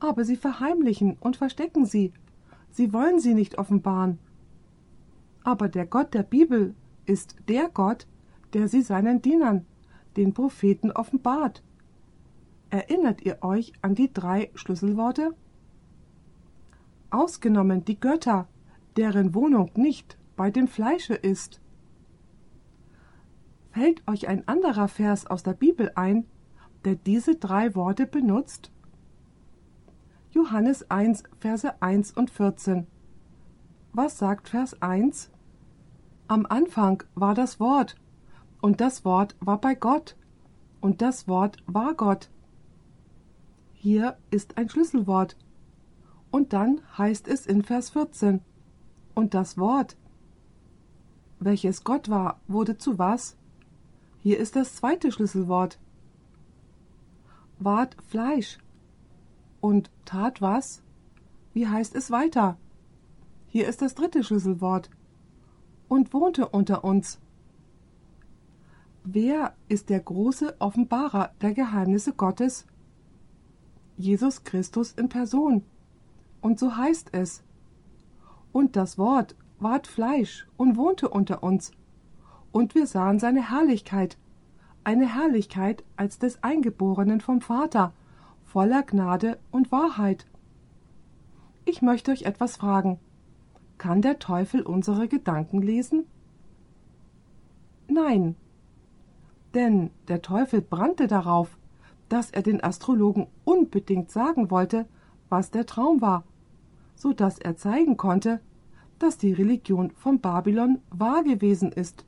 aber 0.00 0.24
sie 0.24 0.36
verheimlichen 0.36 1.16
und 1.20 1.36
verstecken 1.36 1.86
sie. 1.86 2.12
Sie 2.70 2.92
wollen 2.92 3.20
sie 3.20 3.34
nicht 3.34 3.58
offenbaren. 3.58 4.18
Aber 5.44 5.68
der 5.68 5.86
Gott 5.86 6.14
der 6.14 6.22
Bibel 6.22 6.74
ist 7.06 7.36
der 7.48 7.68
Gott, 7.68 8.06
der 8.52 8.68
sie 8.68 8.82
seinen 8.82 9.22
Dienern, 9.22 9.66
den 10.16 10.34
Propheten, 10.34 10.92
offenbart. 10.92 11.62
Erinnert 12.70 13.22
ihr 13.22 13.38
euch 13.42 13.72
an 13.82 13.94
die 13.94 14.12
drei 14.12 14.50
Schlüsselworte? 14.54 15.34
Ausgenommen 17.12 17.84
die 17.84 18.00
Götter, 18.00 18.48
deren 18.96 19.34
Wohnung 19.34 19.70
nicht 19.74 20.16
bei 20.34 20.50
dem 20.50 20.66
Fleische 20.66 21.12
ist. 21.12 21.60
Fällt 23.70 24.02
euch 24.08 24.28
ein 24.28 24.48
anderer 24.48 24.88
Vers 24.88 25.26
aus 25.26 25.42
der 25.42 25.52
Bibel 25.52 25.92
ein, 25.94 26.26
der 26.86 26.94
diese 26.94 27.36
drei 27.36 27.74
Worte 27.74 28.06
benutzt? 28.06 28.72
Johannes 30.30 30.90
1, 30.90 31.24
Verse 31.38 31.82
1 31.82 32.12
und 32.12 32.30
14. 32.30 32.86
Was 33.92 34.16
sagt 34.16 34.48
Vers 34.48 34.80
1? 34.80 35.30
Am 36.28 36.46
Anfang 36.46 37.02
war 37.14 37.34
das 37.34 37.60
Wort, 37.60 37.96
und 38.62 38.80
das 38.80 39.04
Wort 39.04 39.36
war 39.40 39.60
bei 39.60 39.74
Gott, 39.74 40.16
und 40.80 41.02
das 41.02 41.28
Wort 41.28 41.62
war 41.66 41.92
Gott. 41.92 42.30
Hier 43.74 44.16
ist 44.30 44.56
ein 44.56 44.70
Schlüsselwort. 44.70 45.36
Und 46.32 46.52
dann 46.54 46.80
heißt 46.96 47.28
es 47.28 47.46
in 47.46 47.62
Vers 47.62 47.90
14, 47.90 48.40
und 49.14 49.34
das 49.34 49.58
Wort, 49.58 49.96
welches 51.38 51.84
Gott 51.84 52.08
war, 52.08 52.40
wurde 52.48 52.78
zu 52.78 52.98
was? 52.98 53.36
Hier 54.20 54.38
ist 54.38 54.56
das 54.56 54.74
zweite 54.74 55.12
Schlüsselwort. 55.12 55.78
Ward 57.58 57.96
Fleisch. 58.08 58.58
Und 59.60 59.90
tat 60.06 60.40
was? 60.40 60.82
Wie 61.52 61.68
heißt 61.68 61.94
es 61.94 62.10
weiter? 62.10 62.56
Hier 63.48 63.68
ist 63.68 63.82
das 63.82 63.94
dritte 63.94 64.24
Schlüsselwort 64.24 64.88
und 65.88 66.14
wohnte 66.14 66.48
unter 66.48 66.82
uns. 66.82 67.20
Wer 69.04 69.54
ist 69.68 69.90
der 69.90 70.00
große 70.00 70.56
Offenbarer 70.60 71.32
der 71.42 71.52
Geheimnisse 71.52 72.14
Gottes? 72.14 72.64
Jesus 73.98 74.44
Christus 74.44 74.92
in 74.92 75.10
Person. 75.10 75.62
Und 76.42 76.58
so 76.58 76.76
heißt 76.76 77.10
es. 77.12 77.42
Und 78.52 78.76
das 78.76 78.98
Wort 78.98 79.34
ward 79.58 79.86
Fleisch 79.86 80.46
und 80.58 80.76
wohnte 80.76 81.08
unter 81.08 81.42
uns. 81.42 81.70
Und 82.50 82.74
wir 82.74 82.86
sahen 82.86 83.18
seine 83.18 83.50
Herrlichkeit, 83.50 84.18
eine 84.84 85.14
Herrlichkeit 85.14 85.84
als 85.96 86.18
des 86.18 86.42
Eingeborenen 86.42 87.20
vom 87.20 87.40
Vater, 87.40 87.94
voller 88.44 88.82
Gnade 88.82 89.38
und 89.50 89.72
Wahrheit. 89.72 90.26
Ich 91.64 91.80
möchte 91.80 92.10
euch 92.10 92.22
etwas 92.22 92.56
fragen. 92.56 92.98
Kann 93.78 94.02
der 94.02 94.18
Teufel 94.18 94.62
unsere 94.62 95.08
Gedanken 95.08 95.62
lesen? 95.62 96.06
Nein. 97.88 98.34
Denn 99.54 99.90
der 100.08 100.22
Teufel 100.22 100.60
brannte 100.60 101.06
darauf, 101.06 101.56
dass 102.08 102.30
er 102.30 102.42
den 102.42 102.62
Astrologen 102.62 103.28
unbedingt 103.44 104.10
sagen 104.10 104.50
wollte, 104.50 104.86
was 105.28 105.50
der 105.50 105.66
Traum 105.66 106.00
war, 106.00 106.24
so 107.02 107.12
dass 107.12 107.40
er 107.40 107.56
zeigen 107.56 107.96
konnte, 107.96 108.40
dass 109.00 109.18
die 109.18 109.32
Religion 109.32 109.90
von 109.90 110.20
Babylon 110.20 110.78
wahr 110.88 111.24
gewesen 111.24 111.72
ist. 111.72 112.06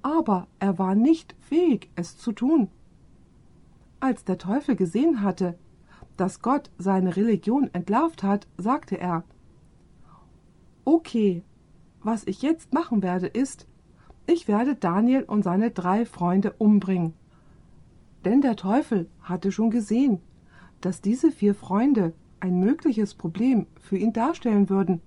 Aber 0.00 0.46
er 0.60 0.78
war 0.78 0.94
nicht 0.94 1.34
fähig, 1.40 1.90
es 1.96 2.16
zu 2.16 2.30
tun. 2.30 2.68
Als 3.98 4.24
der 4.24 4.38
Teufel 4.38 4.76
gesehen 4.76 5.22
hatte, 5.22 5.58
dass 6.16 6.40
Gott 6.40 6.70
seine 6.78 7.16
Religion 7.16 7.68
entlarvt 7.72 8.22
hat, 8.22 8.46
sagte 8.56 8.96
er 8.96 9.24
Okay, 10.84 11.42
was 12.04 12.24
ich 12.28 12.42
jetzt 12.42 12.72
machen 12.72 13.02
werde, 13.02 13.26
ist, 13.26 13.66
ich 14.28 14.46
werde 14.46 14.76
Daniel 14.76 15.24
und 15.24 15.42
seine 15.42 15.72
drei 15.72 16.06
Freunde 16.06 16.52
umbringen. 16.58 17.14
Denn 18.24 18.40
der 18.40 18.54
Teufel 18.54 19.10
hatte 19.20 19.50
schon 19.50 19.70
gesehen, 19.70 20.20
dass 20.80 21.00
diese 21.00 21.32
vier 21.32 21.56
Freunde 21.56 22.14
ein 22.40 22.60
mögliches 22.60 23.14
Problem 23.14 23.66
für 23.80 23.96
ihn 23.96 24.12
darstellen 24.12 24.68
würden. 24.68 25.00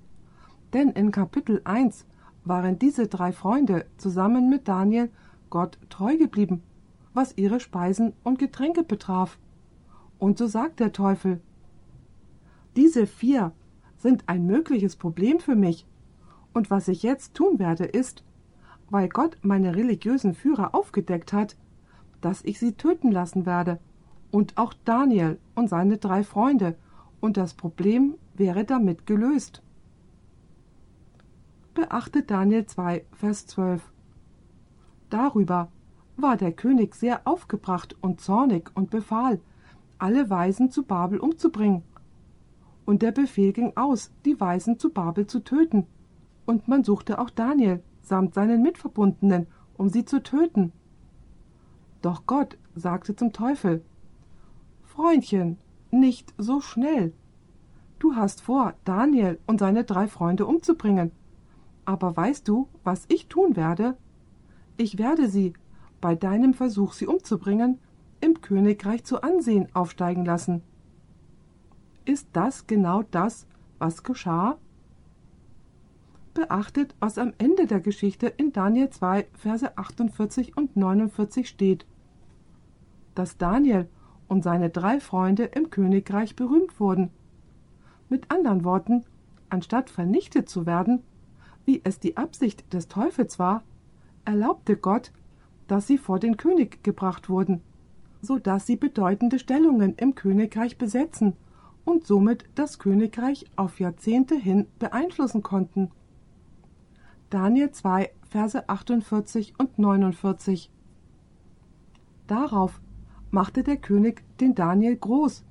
Denn 0.73 0.89
in 0.89 1.11
Kapitel 1.11 1.61
1 1.63 2.05
waren 2.45 2.79
diese 2.79 3.07
drei 3.07 3.31
Freunde 3.31 3.85
zusammen 3.97 4.49
mit 4.49 4.67
Daniel 4.67 5.09
Gott 5.49 5.77
treu 5.89 6.17
geblieben, 6.17 6.63
was 7.13 7.37
ihre 7.37 7.59
Speisen 7.59 8.13
und 8.23 8.39
Getränke 8.39 8.83
betraf. 8.83 9.37
Und 10.19 10.37
so 10.37 10.47
sagt 10.47 10.79
der 10.79 10.91
Teufel, 10.93 11.41
diese 12.75 13.05
vier 13.05 13.51
sind 13.97 14.23
ein 14.27 14.45
mögliches 14.45 14.95
Problem 14.95 15.39
für 15.39 15.55
mich. 15.55 15.85
Und 16.53 16.69
was 16.71 16.87
ich 16.87 17.03
jetzt 17.03 17.35
tun 17.35 17.59
werde, 17.59 17.85
ist, 17.85 18.23
weil 18.89 19.09
Gott 19.09 19.37
meine 19.41 19.75
religiösen 19.75 20.33
Führer 20.33 20.75
aufgedeckt 20.75 21.33
hat, 21.33 21.55
dass 22.21 22.43
ich 22.43 22.59
sie 22.59 22.73
töten 22.73 23.11
lassen 23.11 23.45
werde, 23.45 23.79
und 24.31 24.57
auch 24.57 24.73
Daniel 24.85 25.37
und 25.53 25.69
seine 25.69 25.97
drei 25.99 26.23
Freunde, 26.23 26.75
und 27.23 27.37
das 27.37 27.53
Problem 27.53 28.15
wäre 28.33 28.65
damit 28.65 29.05
gelöst. 29.05 29.63
Beachtet 31.73 32.29
Daniel 32.29 32.65
2, 32.65 33.05
Vers 33.13 33.47
12. 33.47 33.81
Darüber 35.09 35.71
war 36.17 36.35
der 36.35 36.51
König 36.51 36.95
sehr 36.95 37.25
aufgebracht 37.25 37.95
und 38.01 38.19
zornig 38.19 38.71
und 38.75 38.89
befahl, 38.89 39.39
alle 39.99 40.29
Weisen 40.29 40.69
zu 40.69 40.83
Babel 40.83 41.17
umzubringen 41.17 41.83
und 42.83 43.01
der 43.01 43.13
Befehl 43.13 43.53
ging 43.53 43.71
aus, 43.77 44.11
die 44.25 44.37
Weisen 44.41 44.77
zu 44.77 44.89
Babel 44.89 45.25
zu 45.25 45.45
töten. 45.45 45.87
Und 46.45 46.67
man 46.67 46.83
suchte 46.83 47.19
auch 47.19 47.29
Daniel 47.29 47.81
samt 48.01 48.33
seinen 48.33 48.61
Mitverbundenen, 48.61 49.47
um 49.77 49.87
sie 49.87 50.03
zu 50.03 50.21
töten. 50.21 50.73
Doch 52.01 52.25
Gott 52.27 52.57
sagte 52.75 53.15
zum 53.15 53.31
Teufel 53.31 53.81
Freundchen, 54.83 55.57
nicht 55.93 56.33
so 56.37 56.59
schnell. 56.59 57.13
Du 57.99 58.15
hast 58.15 58.41
vor, 58.41 58.73
Daniel 58.83 59.39
und 59.47 59.59
seine 59.59 59.85
drei 59.85 60.07
Freunde 60.07 60.45
umzubringen. 60.45 61.11
Aber 61.85 62.17
weißt 62.17 62.47
du, 62.47 62.67
was 62.83 63.05
ich 63.07 63.27
tun 63.27 63.55
werde? 63.55 63.95
Ich 64.75 64.97
werde 64.97 65.29
sie, 65.29 65.53
bei 66.01 66.15
deinem 66.15 66.53
Versuch, 66.53 66.93
sie 66.93 67.07
umzubringen, 67.07 67.79
im 68.19 68.41
Königreich 68.41 69.03
zu 69.05 69.21
Ansehen 69.21 69.67
aufsteigen 69.73 70.25
lassen. 70.25 70.63
Ist 72.05 72.27
das 72.33 72.67
genau 72.67 73.03
das, 73.03 73.47
was 73.79 74.03
geschah? 74.03 74.57
Beachtet, 76.33 76.95
was 76.99 77.17
am 77.17 77.33
Ende 77.37 77.67
der 77.67 77.79
Geschichte 77.79 78.27
in 78.27 78.51
Daniel 78.51 78.89
2, 78.89 79.27
Verse 79.33 79.77
48 79.77 80.57
und 80.57 80.75
49 80.75 81.47
steht. 81.47 81.85
Dass 83.15 83.37
Daniel 83.37 83.87
und 84.27 84.43
seine 84.43 84.69
drei 84.69 84.99
Freunde 84.99 85.45
im 85.45 85.69
Königreich 85.69 86.35
berühmt 86.35 86.79
wurden. 86.79 87.09
Mit 88.09 88.31
anderen 88.31 88.63
Worten, 88.63 89.03
anstatt 89.49 89.89
vernichtet 89.89 90.49
zu 90.49 90.65
werden, 90.65 91.03
wie 91.65 91.81
es 91.83 91.99
die 91.99 92.17
Absicht 92.17 92.73
des 92.73 92.87
Teufels 92.87 93.39
war, 93.39 93.63
erlaubte 94.25 94.77
Gott, 94.77 95.11
dass 95.67 95.87
sie 95.87 95.97
vor 95.97 96.19
den 96.19 96.37
König 96.37 96.83
gebracht 96.83 97.29
wurden, 97.29 97.61
so 98.21 98.37
dass 98.37 98.65
sie 98.65 98.75
bedeutende 98.75 99.39
Stellungen 99.39 99.95
im 99.95 100.15
Königreich 100.15 100.77
besetzen 100.77 101.35
und 101.85 102.05
somit 102.05 102.45
das 102.55 102.79
Königreich 102.79 103.45
auf 103.55 103.79
Jahrzehnte 103.79 104.35
hin 104.35 104.67
beeinflussen 104.79 105.43
konnten. 105.43 105.91
Daniel 107.29 107.71
2, 107.71 108.11
Verse 108.29 108.69
48 108.69 109.53
und 109.57 109.79
49. 109.79 110.69
Darauf 112.27 112.79
machte 113.33 113.63
der 113.63 113.77
König 113.77 114.23
den 114.39 114.53
Daniel 114.55 114.95
groß 114.95 115.43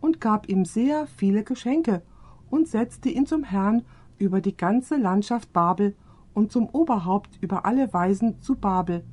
und 0.00 0.20
gab 0.20 0.48
ihm 0.48 0.64
sehr 0.64 1.06
viele 1.06 1.42
Geschenke 1.42 2.02
und 2.48 2.68
setzte 2.68 3.08
ihn 3.08 3.26
zum 3.26 3.42
Herrn 3.42 3.82
über 4.18 4.40
die 4.40 4.56
ganze 4.56 4.96
Landschaft 4.96 5.52
Babel 5.52 5.96
und 6.32 6.52
zum 6.52 6.68
Oberhaupt 6.68 7.38
über 7.40 7.66
alle 7.66 7.92
Weisen 7.92 8.40
zu 8.40 8.54
Babel. 8.54 9.04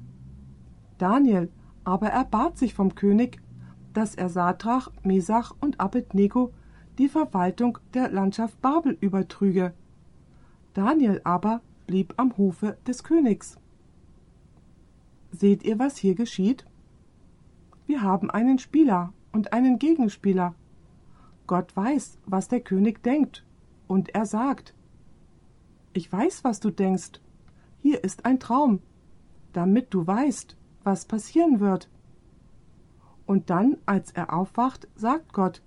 Daniel 0.97 1.49
aber 1.83 2.09
er 2.09 2.25
bat 2.25 2.59
sich 2.59 2.75
vom 2.75 2.93
König, 2.93 3.41
dass 3.93 4.13
er 4.13 4.29
Sadrach, 4.29 4.91
Mesach 5.03 5.55
und 5.59 5.79
Abednego 5.79 6.53
die 6.99 7.09
Verwaltung 7.09 7.79
der 7.95 8.11
Landschaft 8.11 8.61
Babel 8.61 8.95
übertrüge. 9.01 9.73
Daniel 10.75 11.21
aber 11.23 11.61
blieb 11.87 12.13
am 12.17 12.37
Hofe 12.37 12.77
des 12.85 13.03
Königs. 13.03 13.57
Seht 15.31 15.63
ihr, 15.63 15.79
was 15.79 15.97
hier 15.97 16.13
geschieht? 16.13 16.65
Wir 17.91 18.03
haben 18.03 18.31
einen 18.31 18.57
Spieler 18.57 19.11
und 19.33 19.51
einen 19.51 19.77
Gegenspieler. 19.77 20.55
Gott 21.45 21.75
weiß, 21.75 22.19
was 22.25 22.47
der 22.47 22.61
König 22.61 23.03
denkt, 23.03 23.45
und 23.85 24.15
er 24.15 24.25
sagt 24.25 24.73
Ich 25.91 26.09
weiß, 26.09 26.45
was 26.45 26.61
du 26.61 26.69
denkst. 26.69 27.19
Hier 27.81 28.01
ist 28.05 28.23
ein 28.23 28.39
Traum, 28.39 28.79
damit 29.51 29.93
du 29.93 30.07
weißt, 30.07 30.55
was 30.85 31.03
passieren 31.03 31.59
wird. 31.59 31.89
Und 33.25 33.49
dann, 33.49 33.75
als 33.85 34.11
er 34.11 34.33
aufwacht, 34.33 34.87
sagt 34.95 35.33
Gott 35.33 35.61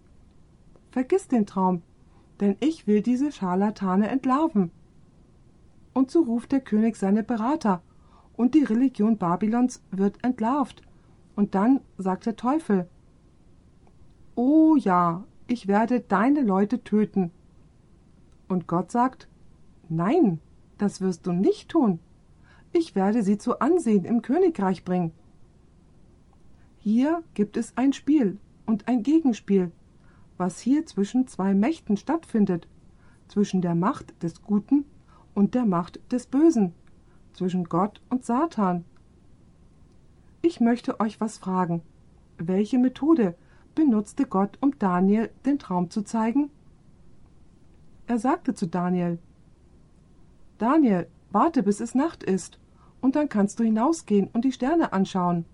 Vergiss 0.92 1.28
den 1.28 1.44
Traum, 1.44 1.82
denn 2.40 2.56
ich 2.60 2.86
will 2.86 3.02
diese 3.02 3.32
Scharlatane 3.32 4.08
entlarven. 4.08 4.70
Und 5.92 6.10
so 6.10 6.22
ruft 6.22 6.52
der 6.52 6.62
König 6.62 6.96
seine 6.96 7.22
Berater, 7.22 7.82
und 8.34 8.54
die 8.54 8.64
Religion 8.64 9.18
Babylons 9.18 9.82
wird 9.90 10.24
entlarvt. 10.24 10.80
Und 11.36 11.54
dann 11.54 11.80
sagt 11.98 12.26
der 12.26 12.36
Teufel 12.36 12.88
Oh 14.34 14.76
ja, 14.76 15.24
ich 15.46 15.68
werde 15.68 16.00
deine 16.00 16.42
Leute 16.42 16.82
töten. 16.82 17.30
Und 18.48 18.66
Gott 18.66 18.90
sagt 18.90 19.28
Nein, 19.88 20.40
das 20.78 21.00
wirst 21.00 21.26
du 21.26 21.32
nicht 21.32 21.68
tun. 21.68 21.98
Ich 22.72 22.94
werde 22.94 23.22
sie 23.22 23.38
zu 23.38 23.60
Ansehen 23.60 24.04
im 24.04 24.22
Königreich 24.22 24.84
bringen. 24.84 25.12
Hier 26.78 27.22
gibt 27.34 27.56
es 27.56 27.76
ein 27.76 27.92
Spiel 27.92 28.38
und 28.66 28.88
ein 28.88 29.02
Gegenspiel, 29.02 29.70
was 30.36 30.58
hier 30.58 30.84
zwischen 30.86 31.26
zwei 31.26 31.54
Mächten 31.54 31.96
stattfindet, 31.96 32.66
zwischen 33.28 33.62
der 33.62 33.74
Macht 33.74 34.22
des 34.22 34.42
Guten 34.42 34.84
und 35.34 35.54
der 35.54 35.66
Macht 35.66 36.00
des 36.12 36.26
Bösen, 36.26 36.74
zwischen 37.32 37.64
Gott 37.64 38.00
und 38.10 38.24
Satan. 38.24 38.84
Ich 40.46 40.60
möchte 40.60 41.00
euch 41.00 41.22
was 41.22 41.38
fragen. 41.38 41.80
Welche 42.36 42.78
Methode 42.78 43.34
benutzte 43.74 44.26
Gott, 44.26 44.58
um 44.60 44.78
Daniel 44.78 45.30
den 45.46 45.58
Traum 45.58 45.88
zu 45.88 46.02
zeigen? 46.02 46.50
Er 48.06 48.18
sagte 48.18 48.52
zu 48.52 48.66
Daniel 48.66 49.18
Daniel, 50.58 51.08
warte, 51.30 51.62
bis 51.62 51.80
es 51.80 51.94
Nacht 51.94 52.22
ist, 52.22 52.58
und 53.00 53.16
dann 53.16 53.30
kannst 53.30 53.58
du 53.58 53.64
hinausgehen 53.64 54.28
und 54.34 54.44
die 54.44 54.52
Sterne 54.52 54.92
anschauen. 54.92 55.46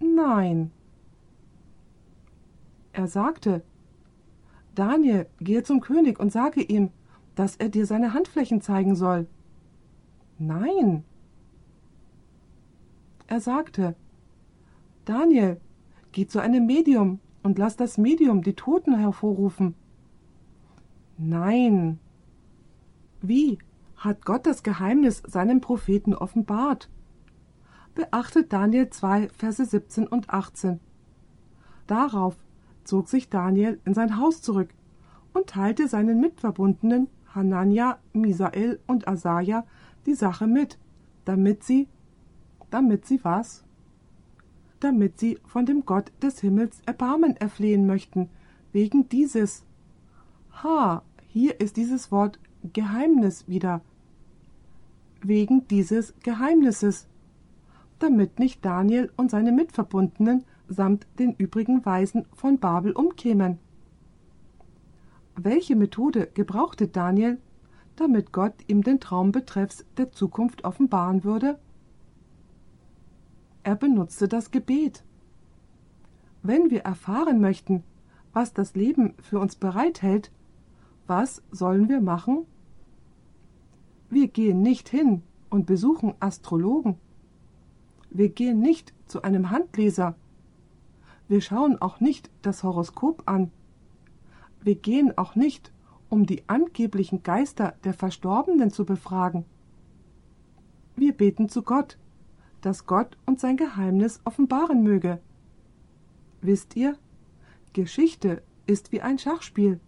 Nein. 0.00 0.70
Er 2.94 3.06
sagte, 3.06 3.62
Daniel, 4.74 5.26
gehe 5.40 5.62
zum 5.62 5.82
König 5.82 6.18
und 6.18 6.32
sage 6.32 6.62
ihm, 6.62 6.88
dass 7.34 7.56
er 7.56 7.68
dir 7.68 7.84
seine 7.84 8.14
Handflächen 8.14 8.62
zeigen 8.62 8.96
soll. 8.96 9.26
Nein. 10.38 11.04
Er 13.26 13.40
sagte, 13.40 13.94
Daniel, 15.04 15.60
geh 16.12 16.26
zu 16.26 16.40
einem 16.40 16.66
Medium 16.66 17.20
und 17.42 17.58
lass 17.58 17.76
das 17.76 17.98
Medium 17.98 18.42
die 18.42 18.54
Toten 18.54 18.98
hervorrufen. 18.98 19.74
Nein. 21.16 21.98
Wie 23.22 23.58
hat 23.96 24.24
Gott 24.24 24.46
das 24.46 24.62
Geheimnis 24.62 25.22
seinem 25.26 25.60
Propheten 25.60 26.14
offenbart? 26.14 26.90
beachtet 27.94 28.52
Daniel 28.52 28.90
2, 28.90 29.28
Verse 29.28 29.64
17 29.64 30.06
und 30.06 30.30
18. 30.30 30.80
Darauf 31.86 32.36
zog 32.82 33.08
sich 33.08 33.30
Daniel 33.30 33.80
in 33.84 33.94
sein 33.94 34.18
Haus 34.18 34.42
zurück 34.42 34.70
und 35.32 35.48
teilte 35.48 35.88
seinen 35.88 36.20
Mitverbundenen 36.20 37.08
Hanania, 37.34 37.98
Misael 38.12 38.80
und 38.86 39.08
Asaja 39.08 39.64
die 40.06 40.14
Sache 40.14 40.46
mit, 40.46 40.78
damit 41.24 41.62
sie, 41.64 41.88
damit 42.74 43.06
sie 43.06 43.22
was? 43.22 43.62
Damit 44.80 45.20
sie 45.20 45.38
von 45.46 45.64
dem 45.64 45.86
Gott 45.86 46.10
des 46.20 46.40
Himmels 46.40 46.82
Erbarmen 46.86 47.36
erflehen 47.36 47.86
möchten, 47.86 48.28
wegen 48.72 49.08
dieses. 49.08 49.64
Ha, 50.64 51.02
hier 51.28 51.60
ist 51.60 51.76
dieses 51.76 52.10
Wort 52.10 52.40
Geheimnis 52.72 53.46
wieder. 53.46 53.80
Wegen 55.22 55.68
dieses 55.68 56.14
Geheimnisses 56.24 57.06
damit 58.00 58.40
nicht 58.40 58.64
Daniel 58.64 59.10
und 59.16 59.30
seine 59.30 59.52
Mitverbundenen 59.52 60.44
samt 60.68 61.06
den 61.20 61.32
übrigen 61.34 61.86
Weisen 61.86 62.26
von 62.34 62.58
Babel 62.58 62.90
umkämen. 62.90 63.58
Welche 65.36 65.76
Methode 65.76 66.28
gebrauchte 66.34 66.88
Daniel, 66.88 67.38
damit 67.94 68.32
Gott 68.32 68.54
ihm 68.66 68.82
den 68.82 68.98
Traum 68.98 69.30
betreffs 69.30 69.86
der 69.96 70.10
Zukunft 70.10 70.64
offenbaren 70.64 71.22
würde? 71.22 71.60
Er 73.64 73.76
benutzte 73.76 74.28
das 74.28 74.50
Gebet. 74.50 75.02
Wenn 76.42 76.70
wir 76.70 76.82
erfahren 76.82 77.40
möchten, 77.40 77.82
was 78.34 78.52
das 78.52 78.74
Leben 78.74 79.14
für 79.22 79.38
uns 79.40 79.56
bereithält, 79.56 80.30
was 81.06 81.42
sollen 81.50 81.88
wir 81.88 82.02
machen? 82.02 82.44
Wir 84.10 84.28
gehen 84.28 84.60
nicht 84.60 84.90
hin 84.90 85.22
und 85.48 85.64
besuchen 85.64 86.12
Astrologen. 86.20 86.96
Wir 88.10 88.28
gehen 88.28 88.60
nicht 88.60 88.92
zu 89.06 89.22
einem 89.22 89.50
Handleser. 89.50 90.14
Wir 91.26 91.40
schauen 91.40 91.80
auch 91.80 92.00
nicht 92.00 92.30
das 92.42 92.64
Horoskop 92.64 93.22
an. 93.24 93.50
Wir 94.62 94.74
gehen 94.74 95.16
auch 95.16 95.36
nicht, 95.36 95.72
um 96.10 96.26
die 96.26 96.46
angeblichen 96.50 97.22
Geister 97.22 97.74
der 97.84 97.94
Verstorbenen 97.94 98.70
zu 98.70 98.84
befragen. 98.84 99.46
Wir 100.96 101.16
beten 101.16 101.48
zu 101.48 101.62
Gott, 101.62 101.96
dass 102.64 102.86
Gott 102.86 103.16
uns 103.26 103.40
sein 103.40 103.56
Geheimnis 103.56 104.20
offenbaren 104.24 104.82
möge. 104.82 105.20
Wisst 106.40 106.76
ihr, 106.76 106.96
Geschichte 107.72 108.42
ist 108.66 108.92
wie 108.92 109.00
ein 109.00 109.18
Schachspiel. 109.18 109.80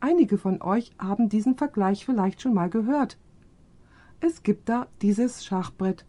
Einige 0.00 0.38
von 0.38 0.62
euch 0.62 0.92
haben 0.98 1.28
diesen 1.28 1.56
Vergleich 1.56 2.04
vielleicht 2.04 2.40
schon 2.40 2.54
mal 2.54 2.70
gehört. 2.70 3.18
Es 4.20 4.42
gibt 4.42 4.68
da 4.68 4.86
dieses 5.02 5.44
Schachbrett 5.44 6.06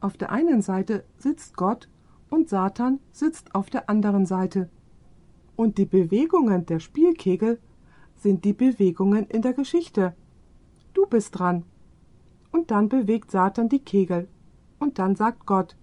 auf 0.00 0.16
der 0.16 0.30
einen 0.30 0.62
Seite 0.62 1.04
sitzt 1.16 1.56
Gott 1.56 1.88
und 2.30 2.48
Satan 2.48 3.00
sitzt 3.10 3.54
auf 3.54 3.68
der 3.68 3.90
anderen 3.90 4.26
Seite. 4.26 4.70
Und 5.56 5.76
die 5.78 5.86
Bewegungen 5.86 6.66
der 6.66 6.78
Spielkegel 6.78 7.58
sind 8.14 8.44
die 8.44 8.52
Bewegungen 8.52 9.26
in 9.26 9.42
der 9.42 9.54
Geschichte. 9.54 10.14
Du 10.94 11.06
bist 11.06 11.36
dran. 11.38 11.64
Und 12.52 12.70
dann 12.70 12.88
bewegt 12.88 13.32
Satan 13.32 13.68
die 13.68 13.80
Kegel. 13.80 14.28
Und 14.78 14.98
dann 14.98 15.16
sagt 15.16 15.46
Gott, 15.46 15.76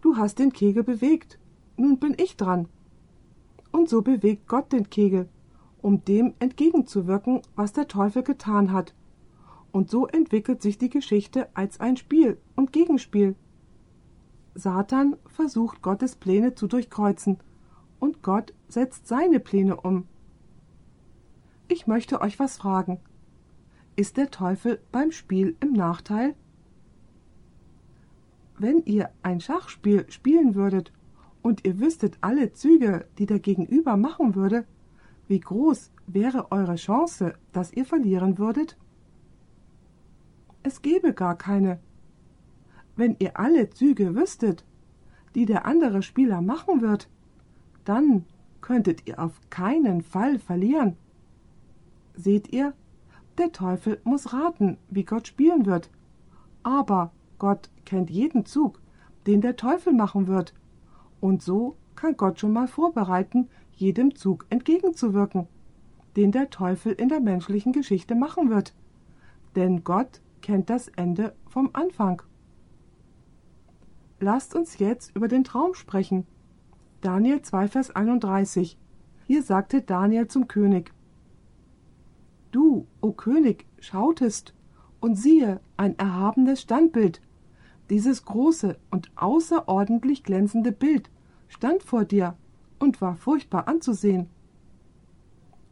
du 0.00 0.16
hast 0.16 0.38
den 0.38 0.52
Kegel 0.52 0.82
bewegt, 0.82 1.38
nun 1.76 1.98
bin 1.98 2.14
ich 2.18 2.36
dran. 2.36 2.68
Und 3.72 3.88
so 3.88 4.02
bewegt 4.02 4.46
Gott 4.48 4.72
den 4.72 4.88
Kegel, 4.88 5.28
um 5.82 6.04
dem 6.04 6.34
entgegenzuwirken, 6.38 7.42
was 7.56 7.72
der 7.72 7.88
Teufel 7.88 8.22
getan 8.22 8.72
hat. 8.72 8.94
Und 9.72 9.90
so 9.90 10.06
entwickelt 10.06 10.62
sich 10.62 10.78
die 10.78 10.90
Geschichte 10.90 11.48
als 11.54 11.80
ein 11.80 11.96
Spiel 11.96 12.38
und 12.54 12.72
Gegenspiel. 12.72 13.34
Satan 14.54 15.16
versucht 15.26 15.82
Gottes 15.82 16.14
Pläne 16.14 16.54
zu 16.54 16.68
durchkreuzen, 16.68 17.38
und 17.98 18.22
Gott 18.22 18.52
setzt 18.68 19.08
seine 19.08 19.40
Pläne 19.40 19.80
um. 19.80 20.06
Ich 21.68 21.86
möchte 21.86 22.20
euch 22.20 22.38
was 22.38 22.58
fragen. 22.58 23.00
Ist 23.96 24.16
der 24.16 24.30
Teufel 24.30 24.80
beim 24.92 25.10
Spiel 25.10 25.56
im 25.60 25.72
Nachteil? 25.72 26.34
Wenn 28.58 28.82
ihr 28.84 29.10
ein 29.22 29.40
Schachspiel 29.40 30.10
spielen 30.10 30.54
würdet 30.54 30.92
und 31.42 31.64
ihr 31.64 31.80
wüsstet 31.80 32.18
alle 32.20 32.52
Züge, 32.52 33.06
die 33.18 33.26
der 33.26 33.40
Gegenüber 33.40 33.96
machen 33.96 34.34
würde, 34.34 34.64
wie 35.26 35.40
groß 35.40 35.90
wäre 36.06 36.52
eure 36.52 36.76
Chance, 36.76 37.34
dass 37.52 37.72
ihr 37.72 37.84
verlieren 37.84 38.38
würdet? 38.38 38.76
Es 40.62 40.82
gäbe 40.82 41.12
gar 41.12 41.36
keine. 41.36 41.80
Wenn 42.96 43.16
ihr 43.18 43.38
alle 43.38 43.70
Züge 43.70 44.14
wüsstet, 44.14 44.64
die 45.34 45.46
der 45.46 45.66
andere 45.66 46.02
Spieler 46.02 46.40
machen 46.40 46.80
wird, 46.80 47.08
dann 47.84 48.24
könntet 48.60 49.06
ihr 49.06 49.18
auf 49.18 49.40
keinen 49.50 50.00
Fall 50.00 50.38
verlieren. 50.38 50.96
Seht 52.14 52.52
ihr, 52.52 52.72
der 53.36 53.50
Teufel 53.50 54.00
muss 54.04 54.32
raten, 54.32 54.78
wie 54.88 55.04
Gott 55.04 55.26
spielen 55.26 55.66
wird. 55.66 55.90
Aber 56.62 57.12
Gott 57.38 57.70
kennt 57.84 58.10
jeden 58.10 58.46
Zug, 58.46 58.80
den 59.26 59.40
der 59.40 59.56
Teufel 59.56 59.92
machen 59.92 60.26
wird. 60.26 60.54
Und 61.20 61.42
so 61.42 61.76
kann 61.96 62.16
Gott 62.16 62.40
schon 62.40 62.52
mal 62.52 62.68
vorbereiten, 62.68 63.48
jedem 63.72 64.14
Zug 64.14 64.46
entgegenzuwirken, 64.50 65.48
den 66.16 66.32
der 66.32 66.50
Teufel 66.50 66.92
in 66.92 67.08
der 67.08 67.20
menschlichen 67.20 67.72
Geschichte 67.72 68.14
machen 68.14 68.50
wird. 68.50 68.74
Denn 69.56 69.84
Gott 69.84 70.20
kennt 70.42 70.70
das 70.70 70.88
Ende 70.88 71.34
vom 71.48 71.70
Anfang. 71.72 72.22
lasst 74.20 74.54
uns 74.54 74.78
jetzt 74.78 75.14
über 75.14 75.28
den 75.28 75.44
Traum 75.44 75.74
sprechen. 75.74 76.26
Daniel 77.00 77.42
2, 77.42 77.68
Vers 77.68 77.90
31. 77.90 78.78
Hier 79.26 79.42
sagte 79.42 79.82
Daniel 79.82 80.28
zum 80.28 80.48
König: 80.48 80.92
Du, 82.52 82.86
o 83.00 83.12
König, 83.12 83.66
schautest, 83.78 84.53
und 85.04 85.16
siehe, 85.16 85.60
ein 85.76 85.98
erhabenes 85.98 86.62
Standbild. 86.62 87.20
Dieses 87.90 88.24
große 88.24 88.78
und 88.90 89.10
außerordentlich 89.16 90.24
glänzende 90.24 90.72
Bild 90.72 91.10
stand 91.46 91.82
vor 91.82 92.06
dir 92.06 92.38
und 92.78 93.02
war 93.02 93.14
furchtbar 93.14 93.68
anzusehen. 93.68 94.30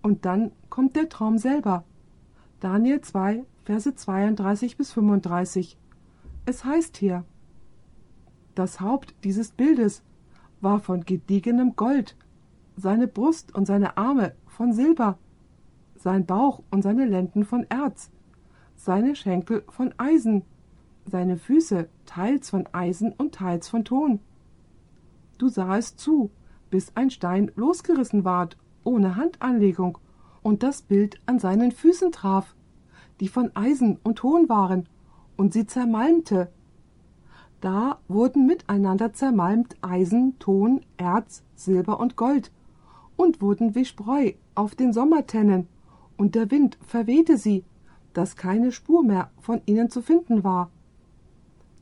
Und 0.02 0.26
dann 0.26 0.52
kommt 0.68 0.96
der 0.96 1.08
Traum 1.08 1.38
selber. 1.38 1.84
Daniel 2.60 3.00
2, 3.00 3.46
Verse 3.64 3.94
32 3.94 4.76
bis 4.76 4.92
35. 4.92 5.78
Es 6.44 6.66
heißt 6.66 6.98
hier, 6.98 7.24
das 8.54 8.82
Haupt 8.82 9.14
dieses 9.24 9.52
Bildes 9.52 10.02
war 10.60 10.78
von 10.78 11.06
gediegenem 11.06 11.74
Gold, 11.74 12.18
seine 12.76 13.08
Brust 13.08 13.54
und 13.54 13.64
seine 13.64 13.96
Arme 13.96 14.34
von 14.46 14.74
Silber, 14.74 15.16
sein 15.96 16.26
Bauch 16.26 16.62
und 16.70 16.82
seine 16.82 17.06
Lenden 17.06 17.46
von 17.46 17.64
Erz, 17.70 18.10
seine 18.82 19.14
Schenkel 19.14 19.62
von 19.68 19.94
Eisen, 19.96 20.42
seine 21.06 21.36
Füße 21.36 21.88
teils 22.04 22.50
von 22.50 22.66
Eisen 22.72 23.12
und 23.12 23.36
teils 23.36 23.68
von 23.68 23.84
Ton. 23.84 24.18
Du 25.38 25.48
sahest 25.48 26.00
zu, 26.00 26.32
bis 26.68 26.90
ein 26.96 27.10
Stein 27.10 27.52
losgerissen 27.54 28.24
ward, 28.24 28.56
ohne 28.82 29.14
Handanlegung, 29.14 29.98
und 30.42 30.64
das 30.64 30.82
Bild 30.82 31.20
an 31.26 31.38
seinen 31.38 31.70
Füßen 31.70 32.10
traf, 32.10 32.56
die 33.20 33.28
von 33.28 33.54
Eisen 33.54 34.00
und 34.02 34.16
Ton 34.16 34.48
waren, 34.48 34.88
und 35.36 35.52
sie 35.52 35.64
zermalmte. 35.64 36.50
Da 37.60 38.00
wurden 38.08 38.46
miteinander 38.46 39.12
zermalmt 39.12 39.76
Eisen, 39.80 40.36
Ton, 40.40 40.80
Erz, 40.96 41.44
Silber 41.54 42.00
und 42.00 42.16
Gold, 42.16 42.50
und 43.14 43.40
wurden 43.40 43.76
wie 43.76 43.84
Spreu 43.84 44.32
auf 44.56 44.74
den 44.74 44.92
Sommertennen, 44.92 45.68
und 46.16 46.34
der 46.34 46.50
Wind 46.50 46.78
verwehte 46.84 47.36
sie, 47.36 47.64
dass 48.12 48.36
keine 48.36 48.72
Spur 48.72 49.02
mehr 49.02 49.30
von 49.40 49.62
ihnen 49.66 49.90
zu 49.90 50.02
finden 50.02 50.44
war. 50.44 50.70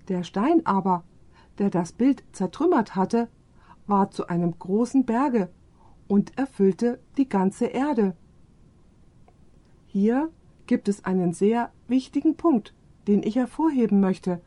Der 0.08 0.22
Stein 0.22 0.64
aber, 0.66 1.04
der 1.58 1.70
das 1.70 1.92
Bild 1.92 2.24
zertrümmert 2.32 2.96
hatte, 2.96 3.28
war 3.86 4.10
zu 4.10 4.28
einem 4.28 4.58
großen 4.58 5.04
Berge 5.04 5.48
und 6.08 6.36
erfüllte 6.38 7.00
die 7.16 7.28
ganze 7.28 7.66
Erde. 7.66 8.16
Hier 9.86 10.30
gibt 10.66 10.88
es 10.88 11.04
einen 11.04 11.32
sehr 11.32 11.72
wichtigen 11.88 12.36
Punkt, 12.36 12.74
den 13.08 13.22
ich 13.22 13.36
hervorheben 13.36 14.00
möchte, 14.00 14.40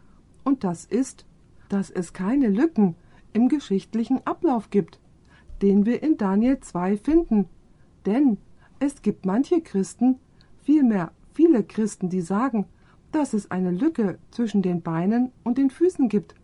und 0.44 0.64
das 0.64 0.86
ist, 0.86 1.26
dass 1.70 1.90
es 1.90 2.14
keine 2.14 2.50
Lücken 2.50 2.96
im 3.34 3.50
geschichtlichen 3.50 4.26
Ablauf 4.26 4.70
gibt, 4.70 5.00
den 5.62 5.86
wir 5.86 6.04
in 6.04 6.18
Daniel 6.18 6.60
2 6.60 6.98
finden, 6.98 7.48
denn 8.06 8.38
es 8.80 9.02
gibt 9.02 9.26
manche 9.26 9.62
Christen, 9.62 10.20
vielmehr 10.62 11.12
viele 11.34 11.64
Christen, 11.64 12.10
die 12.10 12.22
sagen, 12.22 12.66
dass 13.12 13.34
es 13.34 13.52
eine 13.52 13.72
Lücke 13.72 14.18
zwischen 14.32 14.62
den 14.62 14.82
Beinen 14.82 15.32
und 15.44 15.58
den 15.58 15.70
Füßen 15.70 16.10
gibt, 16.10 16.36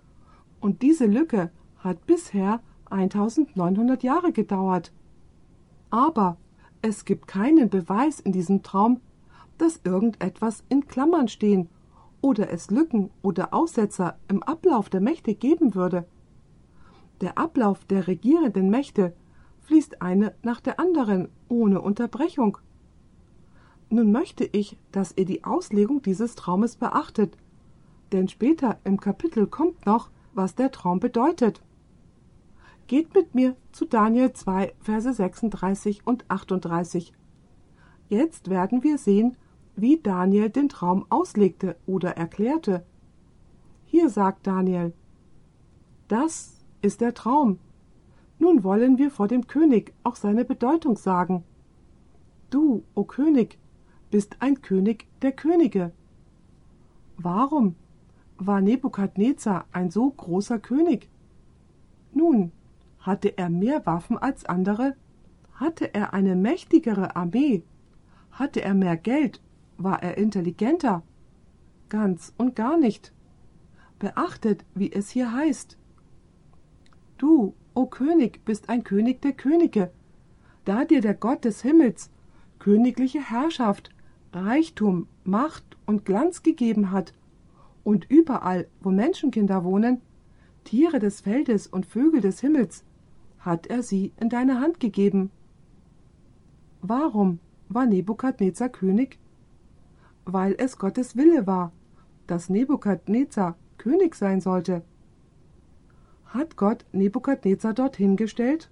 und 0.62 0.82
diese 0.82 1.06
Lücke 1.06 1.52
hat 1.78 2.06
bisher 2.06 2.62
1900 2.90 4.04
Jahre 4.04 4.32
gedauert. 4.32 4.92
Aber 5.90 6.38
es 6.82 7.06
gibt 7.06 7.28
keinen 7.28 7.70
Beweis 7.70 8.20
in 8.20 8.32
diesem 8.32 8.62
Traum, 8.62 9.00
dass 9.58 9.82
irgendetwas 9.84 10.64
in 10.70 10.88
Klammern 10.88 11.28
stehen 11.28 11.70
oder 12.22 12.52
es 12.52 12.70
Lücken 12.72 13.10
oder 13.22 13.54
Aussetzer 13.54 14.18
im 14.28 14.44
Ablauf 14.44 14.90
der 14.90 15.02
Mächte 15.02 15.36
geben 15.36 15.76
würde. 15.76 16.06
Der 17.22 17.38
Ablauf 17.38 17.86
der 17.86 18.08
regierenden 18.08 18.70
Mächte 18.70 19.14
fließt 19.62 20.02
eine 20.02 20.34
nach 20.42 20.62
der 20.62 20.80
anderen 20.80 21.30
ohne 21.48 21.82
Unterbrechung. 21.82 22.58
Nun 23.90 24.12
möchte 24.12 24.46
ich, 24.46 24.78
dass 24.92 25.14
ihr 25.18 25.26
die 25.26 25.44
Auslegung 25.44 26.02
dieses 26.02 26.36
Traumes 26.36 26.76
beachtet, 26.76 27.36
denn 28.12 28.28
später 28.28 28.78
im 28.84 29.00
Kapitel 29.00 29.48
kommt 29.48 29.86
noch, 29.86 30.10
was 30.34 30.56
der 30.56 30.72
Traum 30.72 31.00
bedeutet. 31.00 31.62
Geht 32.88 33.14
mit 33.14 33.36
mir 33.36 33.56
zu 33.72 33.86
Daniel 33.86 34.34
2, 34.34 34.74
Verse 34.80 35.14
36 35.14 36.06
und 36.06 36.26
38. 36.30 37.14
Jetzt 38.10 38.50
werden 38.50 38.84
wir 38.84 38.98
sehen, 38.98 39.38
wie 39.76 39.98
Daniel 39.98 40.50
den 40.50 40.70
Traum 40.70 41.06
auslegte 41.10 41.76
oder 41.86 42.18
erklärte. 42.18 42.84
Hier 43.86 44.10
sagt 44.10 44.46
Daniel, 44.46 44.94
das 46.08 46.60
ist 46.82 47.02
der 47.02 47.14
Traum. 47.14 47.60
Nun 48.40 48.64
wollen 48.64 48.98
wir 48.98 49.12
vor 49.12 49.28
dem 49.28 49.48
König 49.48 49.94
auch 50.04 50.16
seine 50.16 50.46
Bedeutung 50.46 50.96
sagen. 50.96 51.44
Du, 52.50 52.84
o 52.96 53.04
König, 53.04 53.60
bist 54.12 54.38
ein 54.40 54.62
König 54.62 55.06
der 55.22 55.32
Könige. 55.32 55.92
Warum 57.18 57.76
war 58.38 58.62
Nebukadnezar 58.62 59.66
ein 59.72 59.92
so 59.92 60.10
großer 60.10 60.60
König? 60.60 61.10
Nun, 62.14 62.52
hatte 63.00 63.38
er 63.38 63.50
mehr 63.50 63.86
Waffen 63.86 64.18
als 64.18 64.46
andere? 64.46 64.96
Hatte 65.54 65.94
er 65.94 66.14
eine 66.14 66.36
mächtigere 66.36 67.16
Armee? 67.16 67.64
Hatte 68.32 68.62
er 68.62 68.74
mehr 68.74 68.98
Geld? 68.98 69.42
War 69.78 70.02
er 70.02 70.18
intelligenter? 70.18 71.04
Ganz 71.90 72.34
und 72.38 72.56
gar 72.56 72.78
nicht. 72.78 73.14
Beachtet, 74.00 74.66
wie 74.76 74.92
es 74.92 75.10
hier 75.10 75.34
heißt. 75.34 75.78
Du, 77.18 77.54
o 77.74 77.86
König, 77.86 78.46
bist 78.46 78.70
ein 78.70 78.84
König 78.84 79.22
der 79.22 79.34
Könige, 79.34 79.92
da 80.64 80.86
dir 80.86 81.02
der 81.02 81.14
Gott 81.14 81.44
des 81.44 81.62
Himmels 81.62 82.10
königliche 82.60 83.22
Herrschaft, 83.22 83.90
Reichtum, 84.34 85.08
Macht 85.24 85.78
und 85.86 86.06
Glanz 86.06 86.44
gegeben 86.44 86.92
hat, 86.92 87.14
und 87.84 88.06
überall, 88.10 88.68
wo 88.82 88.92
Menschenkinder 88.92 89.64
wohnen, 89.64 90.02
Tiere 90.64 91.00
des 91.00 91.22
Feldes 91.22 91.66
und 91.66 91.86
Vögel 91.86 92.22
des 92.22 92.40
Himmels, 92.42 92.84
hat 93.40 93.68
er 93.68 93.82
sie 93.82 94.12
in 94.20 94.30
deine 94.30 94.60
Hand 94.60 94.80
gegeben. 94.80 95.32
Warum 96.82 97.40
war 97.70 97.86
Nebukadnezar 97.86 98.70
König? 98.70 99.18
Weil 100.26 100.56
es 100.60 100.78
Gottes 100.78 101.16
Wille 101.16 101.48
war, 101.48 101.72
dass 102.28 102.50
Nebukadnezar 102.50 103.58
König 103.78 104.16
sein 104.16 104.42
sollte. 104.42 104.84
Hat 106.26 106.58
Gott 106.58 106.86
Nebukadnezar 106.92 107.74
dorthin 107.74 108.16
gestellt? 108.16 108.70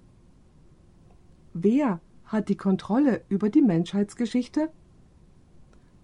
Wer 1.54 2.00
hat 2.26 2.50
die 2.50 2.58
Kontrolle 2.58 3.22
über 3.30 3.50
die 3.50 3.64
Menschheitsgeschichte? 3.64 4.70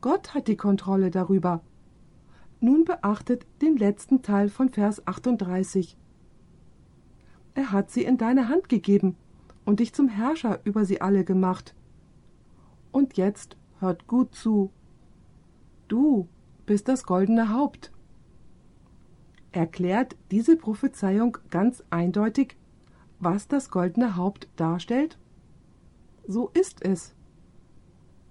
Gott 0.04 0.36
hat 0.36 0.48
die 0.48 0.58
Kontrolle 0.58 1.10
darüber. 1.10 1.63
Nun 2.60 2.86
beachtet 2.86 3.48
den 3.63 3.76
letzten 3.78 4.22
Teil 4.22 4.50
von 4.50 4.70
Vers 4.70 5.08
38 5.08 5.98
er 7.56 7.72
hat 7.72 7.92
sie 7.92 8.04
in 8.04 8.18
deine 8.18 8.50
Hand 8.50 8.70
gegeben 8.70 9.16
und 9.66 9.80
dich 9.80 9.94
zum 9.94 10.10
Herrscher 10.10 10.60
über 10.63 10.86
sie 10.86 11.02
alle 11.02 11.24
gemacht. 11.24 11.76
Und 12.92 13.18
jetzt 13.18 13.58
hört 13.80 14.08
gut 14.08 14.34
zu. 14.34 14.72
Du 15.88 16.28
bist 16.66 16.88
das 16.88 17.04
goldene 17.04 17.54
Haupt. 17.54 17.92
Erklärt 19.52 20.16
diese 20.32 20.56
Prophezeiung 20.56 21.38
ganz 21.52 21.84
eindeutig, 21.92 22.58
was 23.20 23.48
das 23.48 23.70
goldene 23.70 24.16
Haupt 24.16 24.50
darstellt? 24.56 25.20
So 26.28 26.50
ist 26.50 26.84
es. 26.84 27.13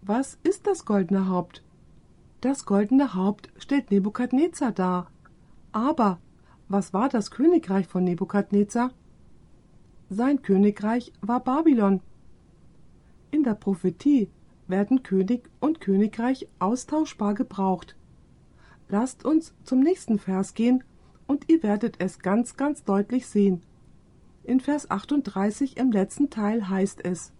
Was 0.04 0.36
ist 0.42 0.66
das 0.66 0.84
goldene 0.84 1.28
Haupt? 1.28 1.62
Das 2.40 2.66
goldene 2.66 3.14
Haupt 3.14 3.50
stellt 3.56 3.92
Nebukadnezar 3.92 4.72
dar. 4.72 5.12
Aber 5.70 6.18
was 6.68 6.92
war 6.92 7.08
das 7.08 7.30
Königreich 7.30 7.86
von 7.86 8.02
Nebukadnezar? 8.02 8.90
Sein 10.10 10.42
Königreich 10.42 11.12
war 11.20 11.38
Babylon. 11.38 12.00
In 13.30 13.44
der 13.44 13.54
Prophetie 13.54 14.28
werden 14.66 15.04
König 15.04 15.48
und 15.60 15.80
Königreich 15.80 16.48
austauschbar 16.58 17.34
gebraucht. 17.34 17.94
Lasst 18.88 19.24
uns 19.24 19.54
zum 19.62 19.78
nächsten 19.78 20.18
Vers 20.18 20.54
gehen 20.54 20.82
und 21.28 21.48
ihr 21.48 21.62
werdet 21.62 22.00
es 22.00 22.18
ganz, 22.18 22.56
ganz 22.56 22.82
deutlich 22.82 23.28
sehen. 23.28 23.62
In 24.42 24.58
Vers 24.58 24.90
38 24.90 25.76
im 25.76 25.92
letzten 25.92 26.28
Teil 26.28 26.68
heißt 26.68 27.04
es: 27.04 27.32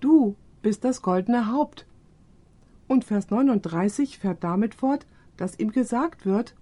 Du 0.00 0.36
bist 0.66 0.82
das 0.82 1.00
goldene 1.00 1.52
Haupt. 1.52 1.86
Und 2.88 3.04
Vers 3.04 3.30
39 3.30 4.18
fährt 4.18 4.42
damit 4.42 4.74
fort, 4.74 5.06
dass 5.36 5.60
ihm 5.60 5.70
gesagt 5.70 6.26
wird: 6.26 6.56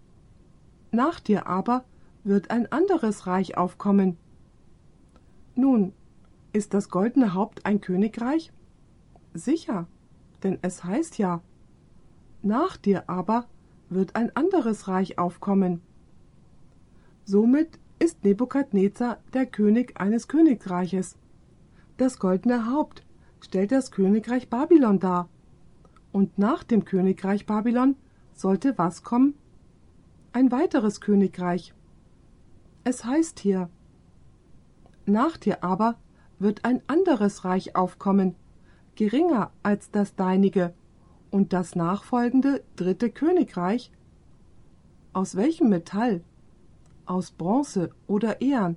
Nach 0.90 1.20
dir 1.20 1.46
aber 1.46 1.84
wird 2.22 2.50
ein 2.50 2.70
anderes 2.70 3.26
Reich 3.26 3.56
aufkommen, 3.56 4.18
nun, 5.54 5.94
ist 6.52 6.74
das 6.74 6.90
goldene 6.90 7.32
Haupt 7.32 7.64
ein 7.64 7.80
Königreich? 7.80 8.52
Sicher, 9.32 9.86
denn 10.42 10.58
es 10.60 10.84
heißt 10.84 11.16
ja, 11.16 11.40
nach 12.42 12.76
dir 12.76 13.08
aber 13.08 13.46
wird 13.88 14.16
ein 14.16 14.36
anderes 14.36 14.86
Reich 14.86 15.18
aufkommen. 15.18 15.80
Somit 17.24 17.78
ist 17.98 18.22
Nebukadnezar 18.22 19.20
der 19.32 19.46
König 19.46 19.98
eines 19.98 20.28
Königreiches. 20.28 21.16
Das 21.96 22.18
goldene 22.18 22.70
Haupt 22.70 23.03
stellt 23.44 23.72
das 23.72 23.90
Königreich 23.90 24.48
Babylon 24.48 24.98
dar. 24.98 25.28
Und 26.12 26.38
nach 26.38 26.64
dem 26.64 26.84
Königreich 26.84 27.46
Babylon 27.46 27.96
sollte 28.32 28.78
was 28.78 29.02
kommen? 29.02 29.34
Ein 30.32 30.50
weiteres 30.50 31.00
Königreich. 31.00 31.74
Es 32.82 33.04
heißt 33.04 33.38
hier, 33.38 33.68
nach 35.06 35.36
dir 35.36 35.62
aber 35.62 35.96
wird 36.38 36.64
ein 36.64 36.82
anderes 36.86 37.44
Reich 37.44 37.76
aufkommen, 37.76 38.34
geringer 38.96 39.50
als 39.62 39.90
das 39.90 40.14
deinige, 40.16 40.72
und 41.30 41.52
das 41.52 41.74
nachfolgende 41.74 42.62
dritte 42.76 43.10
Königreich. 43.10 43.90
Aus 45.12 45.34
welchem 45.34 45.68
Metall? 45.68 46.22
Aus 47.06 47.32
Bronze 47.32 47.90
oder 48.06 48.40
Ehren? 48.40 48.76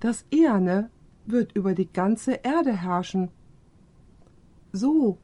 Das 0.00 0.26
Eherne 0.32 0.90
wird 1.30 1.52
über 1.54 1.74
die 1.74 1.90
ganze 1.92 2.32
Erde 2.32 2.72
herrschen. 2.72 3.30
So, 4.72 5.18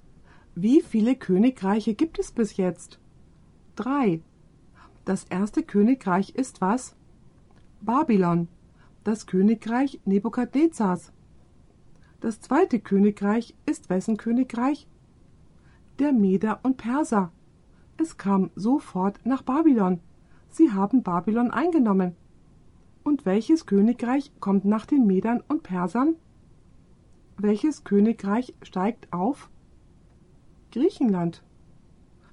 wie 0.55 0.81
viele 0.83 1.17
Königreiche 1.17 1.95
gibt 1.95 2.19
es 2.19 2.33
bis 2.33 2.57
jetzt? 2.57 2.99
Drei. 3.77 4.21
Das 5.05 5.25
erste 5.25 5.63
Königreich 5.63 6.35
ist 6.35 6.61
was? 6.61 6.95
Babylon, 7.81 8.49
das 9.03 9.27
Königreich 9.27 10.01
Nebukadnezars. 10.05 11.13
Das 12.21 12.41
zweite 12.41 12.81
Königreich 12.81 13.55
ist 13.67 13.91
wessen 13.91 14.17
Königreich? 14.17 14.89
Der 15.99 16.13
Meder 16.13 16.61
und 16.63 16.79
Perser. 16.79 17.33
Es 17.99 18.17
kam 18.17 18.51
sofort 18.55 19.21
nach 19.25 19.43
Babylon. 19.43 20.01
Sie 20.49 20.73
haben 20.73 21.03
Babylon 21.03 21.51
eingenommen. 21.51 22.17
Und 23.05 23.27
welches 23.27 23.67
Königreich 23.67 24.33
kommt 24.41 24.65
nach 24.65 24.87
den 24.87 25.07
Medern 25.07 25.43
und 25.47 25.63
Persern? 25.63 26.17
Welches 27.37 27.85
Königreich 27.85 28.55
steigt 28.63 29.13
auf? 29.13 29.51
Griechenland. 30.73 31.45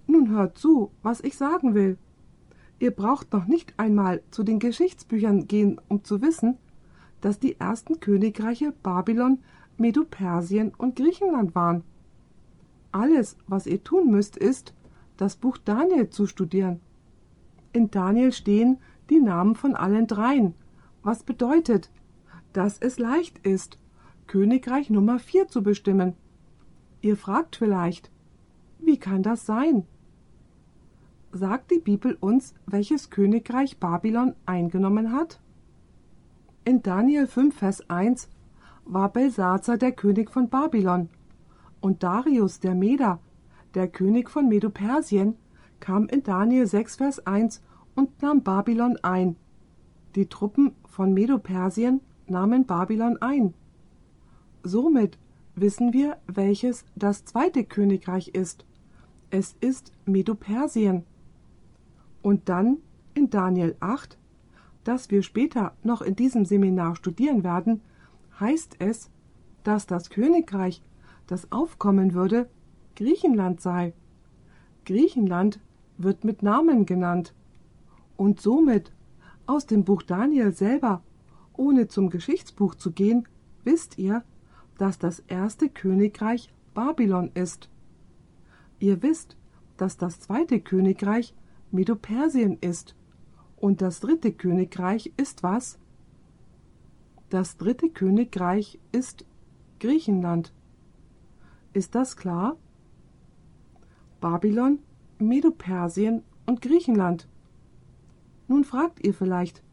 Nun 0.08 0.30
hört 0.30 0.58
zu, 0.58 0.92
was 1.04 1.22
ich 1.22 1.38
sagen 1.38 1.76
will. 1.76 1.98
Ihr 2.80 2.92
braucht 2.92 3.32
noch 3.34 3.46
nicht 3.46 3.74
einmal 3.78 4.24
zu 4.32 4.44
den 4.44 4.58
Geschichtsbüchern 4.58 5.48
gehen, 5.48 5.80
um 5.90 6.04
zu 6.04 6.22
wissen, 6.22 6.58
dass 7.20 7.38
die 7.38 7.60
ersten 7.60 8.00
Königreiche 8.00 8.74
Babylon, 8.82 9.40
Medo-Persien 9.78 10.74
und 10.76 10.96
Griechenland 10.96 11.54
waren. 11.54 11.84
Alles, 12.92 13.38
was 13.48 13.68
ihr 13.68 13.84
tun 13.84 14.10
müsst, 14.10 14.38
ist, 14.38 14.74
das 15.18 15.36
Buch 15.36 15.58
Daniel 15.58 16.10
zu 16.10 16.26
studieren. 16.26 16.80
In 17.74 17.92
Daniel 17.92 18.32
stehen 18.32 18.80
die 19.10 19.20
Namen 19.20 19.56
von 19.56 19.76
allen 19.76 20.08
dreien, 20.08 20.56
was 21.04 21.24
bedeutet, 21.24 21.92
dass 22.54 22.78
es 22.78 23.00
leicht 23.00 23.40
ist, 23.40 23.78
Königreich 24.28 24.90
Nummer 24.90 25.20
vier 25.20 25.48
zu 25.48 25.64
bestimmen. 25.64 26.14
Ihr 27.02 27.18
fragt 27.18 27.56
vielleicht, 27.56 28.12
wie 28.80 28.98
kann 28.98 29.24
das 29.24 29.46
sein? 29.46 29.86
Sagt 31.32 31.72
die 31.72 31.80
Bibel 31.80 32.18
uns, 32.20 32.54
welches 32.66 33.10
Königreich 33.10 33.80
Babylon 33.80 34.36
eingenommen 34.46 35.12
hat? 35.12 35.40
In 36.64 36.82
Daniel 36.82 37.26
5, 37.26 37.56
Vers 37.56 37.90
1 37.90 38.30
war 38.86 39.10
Belsazar 39.10 39.78
der 39.78 39.94
König 39.94 40.30
von 40.30 40.50
Babylon 40.50 41.10
und 41.80 42.04
Darius 42.04 42.60
der 42.60 42.76
Meder, 42.76 43.20
der 43.74 43.88
König 43.88 44.30
von 44.30 44.48
Medo-Persien, 44.48 45.36
kam 45.80 46.08
in 46.08 46.24
Daniel 46.24 46.68
6, 46.68 46.98
Vers 46.98 47.26
1 47.26 47.62
und 47.96 48.22
nahm 48.22 48.44
Babylon 48.44 48.98
ein. 49.02 49.36
Die 50.16 50.26
Truppen 50.26 50.76
von 50.86 51.14
Medo-Persien 51.14 52.02
nahmen 52.28 52.66
Babylon 52.66 53.18
ein. 53.22 53.54
Somit 54.62 55.18
wissen 55.56 55.94
wir, 55.94 56.18
welches 56.28 56.86
das 56.96 57.24
zweite 57.24 57.64
Königreich 57.64 58.30
ist. 58.30 58.66
Es 59.30 59.56
ist 59.62 59.94
Medo-Persien. 60.06 61.06
Und 62.22 62.50
dann 62.50 62.80
in 63.14 63.30
Daniel 63.30 63.76
8, 63.80 64.18
das 64.84 65.10
wir 65.12 65.24
später 65.24 65.76
noch 65.82 66.02
in 66.02 66.16
diesem 66.16 66.44
Seminar 66.44 66.96
studieren 66.96 67.46
werden, 67.46 67.82
heißt 68.40 68.76
es, 68.80 69.10
dass 69.64 69.88
das 69.88 70.10
Königreich, 70.10 70.82
das 71.28 71.52
aufkommen 71.54 72.14
würde, 72.14 72.50
Griechenland 72.96 73.62
sei. 73.62 73.94
Griechenland 74.86 75.62
wird 75.98 76.26
mit 76.26 76.44
Namen 76.44 76.86
genannt. 76.86 77.34
Und 78.18 78.42
somit 78.42 78.92
aus 79.52 79.66
dem 79.66 79.84
Buch 79.84 80.02
Daniel 80.02 80.54
selber, 80.54 81.04
ohne 81.52 81.90
zum 81.90 82.10
Geschichtsbuch 82.10 82.76
zu 82.76 82.94
gehen, 82.94 83.28
wisst 83.66 83.98
ihr, 83.98 84.24
dass 84.78 84.98
das 84.98 85.20
erste 85.20 85.68
Königreich 85.68 86.54
Babylon 86.74 87.32
ist. 87.34 87.70
Ihr 88.80 89.04
wisst, 89.04 89.36
dass 89.76 89.98
das 89.98 90.22
zweite 90.22 90.62
Königreich 90.62 91.36
Medo-Persien 91.70 92.60
ist. 92.62 92.96
Und 93.58 93.82
das 93.82 94.00
dritte 94.00 94.32
Königreich 94.32 95.12
ist 95.18 95.44
was? 95.44 95.78
Das 97.30 97.58
dritte 97.58 97.90
Königreich 97.90 98.80
ist 98.94 99.26
Griechenland. 99.82 100.54
Ist 101.74 101.94
das 101.94 102.16
klar? 102.16 102.56
Babylon, 104.22 104.80
Medo-Persien 105.20 106.24
und 106.46 106.62
Griechenland. 106.62 107.28
Nun 108.52 108.66
fragt 108.66 109.02
ihr 109.02 109.14
vielleicht, 109.14 109.64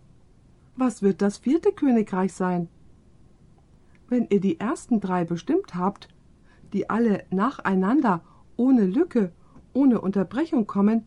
was 0.76 1.02
wird 1.02 1.20
das 1.20 1.36
vierte 1.36 1.72
Königreich 1.72 2.32
sein? 2.32 2.68
Wenn 4.06 4.28
ihr 4.30 4.38
die 4.38 4.60
ersten 4.60 5.00
drei 5.00 5.24
bestimmt 5.24 5.74
habt, 5.74 6.06
die 6.72 6.88
alle 6.88 7.24
nacheinander, 7.30 8.22
ohne 8.56 8.86
Lücke, 8.86 9.32
ohne 9.72 10.00
Unterbrechung 10.00 10.68
kommen, 10.68 11.06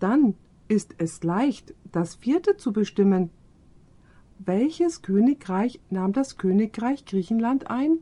dann 0.00 0.34
ist 0.68 0.96
es 0.98 1.22
leicht, 1.24 1.74
das 1.92 2.14
vierte 2.14 2.58
zu 2.58 2.74
bestimmen. 2.74 3.30
Welches 4.38 5.00
Königreich 5.00 5.80
nahm 5.88 6.12
das 6.12 6.36
Königreich 6.36 7.06
Griechenland 7.06 7.70
ein? 7.70 8.00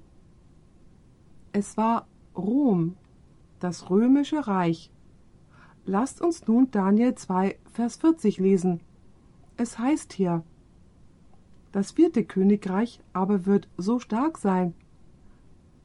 Es 1.53 1.77
war 1.77 2.09
Rom, 2.37 2.97
das 3.61 3.89
römische 3.89 4.49
Reich. 4.49 4.91
Lasst 5.85 6.21
uns 6.21 6.49
nun 6.49 6.73
Daniel 6.73 7.15
2, 7.15 7.57
Vers 7.73 7.99
40 7.99 8.39
lesen. 8.39 8.81
Es 9.57 9.79
heißt 9.79 10.13
hier, 10.13 10.43
das 11.73 11.93
vierte 11.93 12.25
Königreich 12.25 13.01
aber 13.13 13.47
wird 13.47 13.69
so 13.77 13.99
stark 13.99 14.39
sein. 14.39 14.75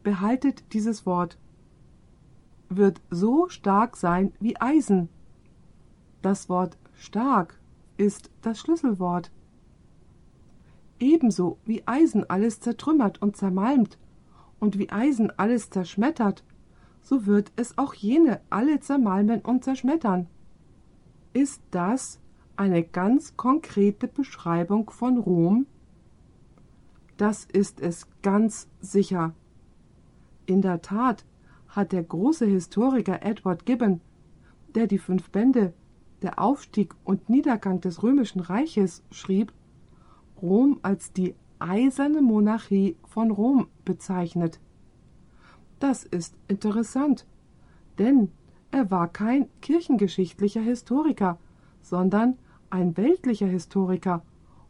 Behaltet 0.03 0.73
dieses 0.73 1.05
Wort. 1.05 1.37
Wird 2.69 3.01
so 3.09 3.49
stark 3.49 3.97
sein 3.97 4.33
wie 4.39 4.59
Eisen 4.59 5.09
das 6.21 6.49
Wort 6.49 6.77
stark 6.93 7.59
ist 7.97 8.29
das 8.41 8.59
Schlüsselwort. 8.59 9.31
Ebenso 10.99 11.57
wie 11.65 11.81
Eisen 11.87 12.29
alles 12.29 12.59
zertrümmert 12.59 13.21
und 13.21 13.35
zermalmt 13.35 13.97
und 14.59 14.77
wie 14.77 14.91
Eisen 14.91 15.31
alles 15.37 15.71
zerschmettert, 15.71 16.43
so 17.01 17.25
wird 17.25 17.51
es 17.55 17.77
auch 17.79 17.95
jene 17.95 18.39
alle 18.51 18.79
zermalmen 18.79 19.41
und 19.41 19.63
zerschmettern. 19.63 20.27
Ist 21.33 21.63
das 21.71 22.19
eine 22.61 22.83
ganz 22.83 23.35
konkrete 23.37 24.07
Beschreibung 24.07 24.91
von 24.91 25.17
Rom? 25.17 25.65
Das 27.17 27.43
ist 27.45 27.81
es 27.81 28.07
ganz 28.21 28.67
sicher. 28.79 29.33
In 30.45 30.61
der 30.61 30.83
Tat 30.83 31.25
hat 31.69 31.91
der 31.91 32.03
große 32.03 32.45
Historiker 32.45 33.23
Edward 33.23 33.65
Gibbon, 33.65 33.99
der 34.75 34.85
die 34.85 34.99
fünf 34.99 35.31
Bände 35.31 35.73
der 36.21 36.37
Aufstieg 36.37 36.93
und 37.03 37.31
Niedergang 37.31 37.81
des 37.81 38.03
römischen 38.03 38.41
Reiches 38.41 39.01
schrieb, 39.09 39.51
Rom 40.39 40.79
als 40.83 41.11
die 41.11 41.33
eiserne 41.57 42.21
Monarchie 42.21 42.95
von 43.05 43.31
Rom 43.31 43.69
bezeichnet. 43.85 44.59
Das 45.79 46.03
ist 46.03 46.35
interessant, 46.47 47.25
denn 47.97 48.29
er 48.69 48.91
war 48.91 49.07
kein 49.07 49.47
kirchengeschichtlicher 49.61 50.61
Historiker, 50.61 51.39
sondern 51.81 52.37
ein 52.71 52.97
weltlicher 52.97 53.47
Historiker, 53.47 54.23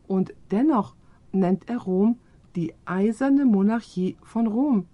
und 0.07 0.33
dennoch 0.51 0.95
nennt 1.31 1.69
er 1.69 1.77
Rom 1.77 2.19
die 2.55 2.73
eiserne 2.85 3.45
Monarchie 3.45 4.17
von 4.21 4.47
Rom. 4.47 4.87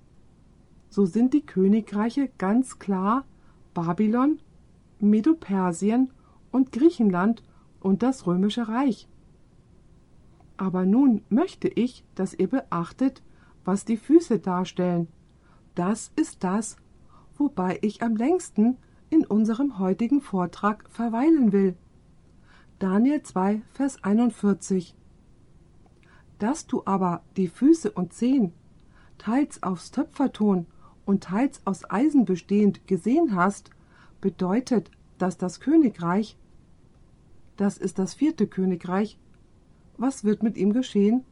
So 0.90 1.06
sind 1.06 1.34
die 1.34 1.46
Königreiche 1.46 2.30
ganz 2.38 2.80
klar 2.80 3.26
Babylon, 3.74 4.40
Medo-Persien 5.00 6.12
und 6.52 6.72
Griechenland 6.72 7.44
und 7.80 8.04
das 8.04 8.28
römische 8.28 8.68
Reich. 8.68 9.08
Aber 10.56 10.86
nun 10.86 11.22
möchte 11.30 11.68
ich, 11.68 12.04
dass 12.16 12.34
ihr 12.34 12.48
beachtet, 12.48 13.22
was 13.66 13.86
die 13.86 13.98
Füße 13.98 14.40
darstellen. 14.40 15.08
Das 15.76 16.12
ist 16.16 16.44
das, 16.44 16.78
wobei 17.38 17.78
ich 17.82 18.02
am 18.02 18.16
längsten 18.16 18.78
in 19.10 19.26
unserem 19.26 19.78
heutigen 19.78 20.22
Vortrag 20.22 20.90
verweilen 20.90 21.52
will. 21.52 21.76
Daniel 22.80 23.24
2, 23.24 23.64
Vers 23.74 24.04
41. 24.04 24.96
Dass 26.38 26.68
du 26.68 26.84
aber 26.86 27.24
die 27.36 27.48
Füße 27.48 27.90
und 27.92 28.14
Zehen 28.14 28.54
teils 29.18 29.64
aus 29.64 29.90
Töpferton 29.90 30.68
und 31.04 31.24
teils 31.24 31.60
aus 31.66 31.90
Eisen 31.90 32.26
bestehend 32.26 32.86
gesehen 32.86 33.36
hast, 33.36 33.72
bedeutet, 34.22 34.92
dass 35.18 35.40
das 35.40 35.60
Königreich, 35.60 36.38
das 37.56 37.80
ist 37.80 37.98
das 37.98 38.14
vierte 38.14 38.46
Königreich, 38.46 39.18
was 39.98 40.24
wird 40.24 40.44
mit 40.44 40.56
ihm 40.56 40.72
geschehen? 40.72 41.24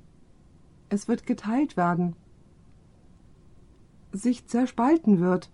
Es 0.89 1.07
wird 1.07 1.27
geteilt 1.27 1.77
werden, 1.77 2.15
sich 4.11 4.47
zerspalten 4.47 5.19
wird, 5.19 5.51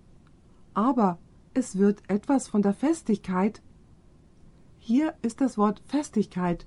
aber 0.74 1.20
es 1.54 1.78
wird 1.78 2.02
etwas 2.08 2.48
von 2.48 2.62
der 2.62 2.74
Festigkeit. 2.74 3.62
Hier 4.84 5.14
ist 5.22 5.42
das 5.42 5.60
Wort 5.60 5.84
Festigkeit. 5.86 6.66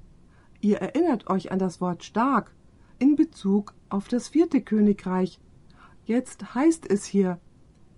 Ihr 0.61 0.77
erinnert 0.77 1.27
euch 1.27 1.51
an 1.51 1.59
das 1.59 1.81
Wort 1.81 2.05
stark 2.05 2.55
in 3.01 3.17
Bezug 3.17 3.75
auf 3.89 4.07
das 4.07 4.29
vierte 4.29 4.63
Königreich. 4.63 5.41
Jetzt 6.05 6.55
heißt 6.55 6.89
es 6.89 7.05
hier 7.05 7.41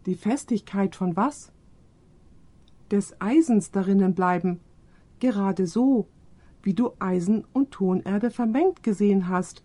die 0.07 0.15
Festigkeit 0.15 0.97
von 0.97 1.17
was? 1.17 1.53
Des 2.91 3.21
Eisens 3.21 3.73
darinnen 3.73 4.15
bleiben, 4.15 4.61
gerade 5.21 5.67
so, 5.67 6.09
wie 6.63 6.73
du 6.73 6.93
Eisen 6.99 7.45
und 7.53 7.73
Tonerde 7.73 8.31
vermengt 8.31 8.83
gesehen 8.83 9.29
hast. 9.29 9.63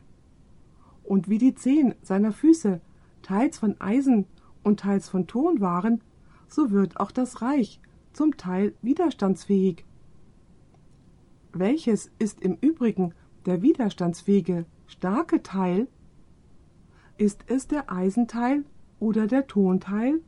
Und 1.02 1.30
wie 1.30 1.38
die 1.38 1.56
Zehen 1.56 1.96
seiner 2.02 2.34
Füße 2.34 2.82
teils 3.22 3.58
von 3.58 3.80
Eisen 3.80 4.26
und 4.64 4.82
teils 4.82 5.08
von 5.08 5.28
Ton 5.28 5.62
waren, 5.62 6.04
so 6.50 6.72
wird 6.72 7.00
auch 7.00 7.12
das 7.12 7.42
Reich 7.42 7.80
zum 8.12 8.36
Teil 8.36 8.76
widerstandsfähig. 8.82 9.86
Welches 11.54 12.10
ist 12.18 12.42
im 12.42 12.58
Übrigen 12.62 13.14
der 13.46 13.62
widerstandsfähige, 13.62 14.66
starke 14.88 15.44
Teil? 15.44 15.88
Ist 17.18 17.44
es 17.48 17.68
der 17.68 17.92
Eisenteil 17.92 18.64
oder 19.00 19.28
der 19.28 19.48
Tonteil? 19.48 20.22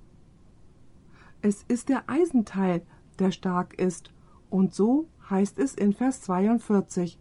Es 1.42 1.64
ist 1.64 1.88
der 1.90 2.10
Eisenteil, 2.10 2.82
der 3.20 3.32
stark 3.32 3.80
ist, 3.80 4.12
und 4.50 4.74
so 4.74 5.08
heißt 5.30 5.60
es 5.60 5.76
in 5.76 5.94
Vers 5.94 6.22
42. 6.22 7.18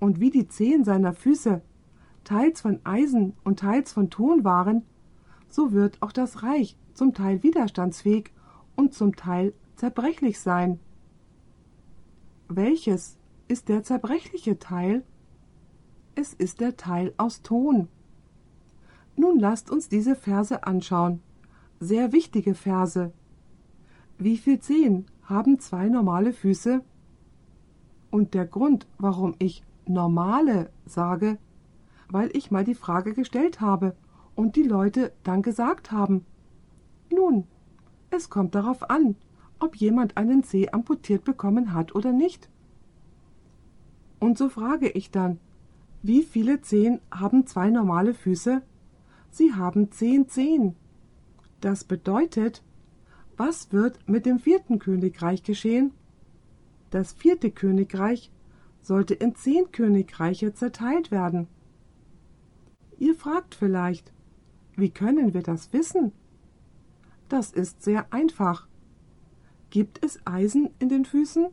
Und 0.00 0.18
wie 0.18 0.30
die 0.30 0.48
Zehen 0.48 0.84
seiner 0.84 1.12
Füße 1.12 1.62
teils 2.24 2.60
von 2.60 2.80
Eisen 2.84 3.34
und 3.44 3.60
teils 3.60 3.92
von 3.92 4.10
Ton 4.10 4.42
waren, 4.44 4.84
so 5.48 5.72
wird 5.72 6.02
auch 6.02 6.12
das 6.12 6.42
Reich 6.42 6.76
zum 6.94 7.14
Teil 7.14 7.42
widerstandsfähig 7.42 8.32
und 8.74 8.92
zum 8.92 9.14
Teil 9.14 9.54
zerbrechlich 9.76 10.40
sein. 10.40 10.80
Welches 12.54 13.16
ist 13.48 13.70
der 13.70 13.82
zerbrechliche 13.82 14.58
Teil? 14.58 15.04
Es 16.14 16.34
ist 16.34 16.60
der 16.60 16.76
Teil 16.76 17.14
aus 17.16 17.40
Ton. 17.40 17.88
Nun 19.16 19.38
lasst 19.38 19.70
uns 19.70 19.88
diese 19.88 20.14
Verse 20.14 20.62
anschauen. 20.64 21.22
Sehr 21.80 22.12
wichtige 22.12 22.54
Verse. 22.54 23.10
Wie 24.18 24.36
viel 24.36 24.58
Zehen 24.58 25.06
haben 25.22 25.60
zwei 25.60 25.88
normale 25.88 26.34
Füße? 26.34 26.82
Und 28.10 28.34
der 28.34 28.46
Grund, 28.46 28.86
warum 28.98 29.34
ich 29.38 29.64
normale 29.86 30.70
sage, 30.84 31.38
weil 32.10 32.28
ich 32.36 32.50
mal 32.50 32.64
die 32.64 32.74
Frage 32.74 33.14
gestellt 33.14 33.62
habe 33.62 33.96
und 34.34 34.56
die 34.56 34.62
Leute 34.62 35.14
dann 35.22 35.40
gesagt 35.40 35.90
haben. 35.90 36.26
Nun, 37.10 37.46
es 38.10 38.28
kommt 38.28 38.54
darauf 38.54 38.90
an, 38.90 39.16
ob 39.62 39.76
jemand 39.76 40.16
einen 40.16 40.42
Zeh 40.42 40.70
amputiert 40.70 41.24
bekommen 41.24 41.72
hat 41.72 41.94
oder 41.94 42.12
nicht. 42.12 42.48
Und 44.18 44.36
so 44.36 44.48
frage 44.48 44.88
ich 44.88 45.10
dann, 45.10 45.38
wie 46.02 46.22
viele 46.24 46.60
Zehen 46.60 47.00
haben 47.12 47.46
zwei 47.46 47.70
normale 47.70 48.12
Füße? 48.12 48.62
Sie 49.30 49.54
haben 49.54 49.92
zehn 49.92 50.28
Zehen. 50.28 50.74
Das 51.60 51.84
bedeutet, 51.84 52.62
was 53.36 53.72
wird 53.72 54.08
mit 54.08 54.26
dem 54.26 54.40
vierten 54.40 54.80
Königreich 54.80 55.44
geschehen? 55.44 55.92
Das 56.90 57.12
vierte 57.12 57.50
Königreich 57.50 58.32
sollte 58.82 59.14
in 59.14 59.36
zehn 59.36 59.70
Königreiche 59.70 60.52
zerteilt 60.54 61.12
werden. 61.12 61.46
Ihr 62.98 63.14
fragt 63.14 63.54
vielleicht, 63.54 64.12
wie 64.76 64.90
können 64.90 65.34
wir 65.34 65.42
das 65.42 65.72
wissen? 65.72 66.12
Das 67.28 67.52
ist 67.52 67.82
sehr 67.82 68.12
einfach. 68.12 68.66
Gibt 69.72 70.04
es 70.04 70.20
Eisen 70.26 70.68
in 70.80 70.90
den 70.90 71.06
Füßen? 71.06 71.46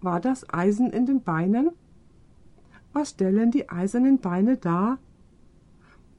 War 0.00 0.20
das 0.20 0.48
Eisen 0.48 0.90
in 0.90 1.06
den 1.06 1.22
Beinen? 1.22 1.72
Was 2.92 3.10
stellen 3.10 3.50
die 3.50 3.68
eisernen 3.68 4.20
Beine 4.20 4.56
dar? 4.56 4.98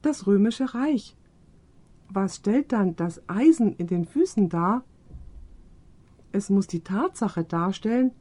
das 0.01 0.27
römische 0.27 0.73
Reich. 0.73 1.15
Was 2.09 2.35
stellt 2.35 2.73
dann 2.73 2.97
das 2.97 3.21
Eisen 3.29 3.71
in 3.77 3.87
den 3.87 4.03
Füßen 4.03 4.49
dar? 4.49 4.83
Es 6.33 6.49
muss 6.49 6.67
die 6.67 6.83
Tatsache 6.83 7.45
darstellen, 7.45 8.11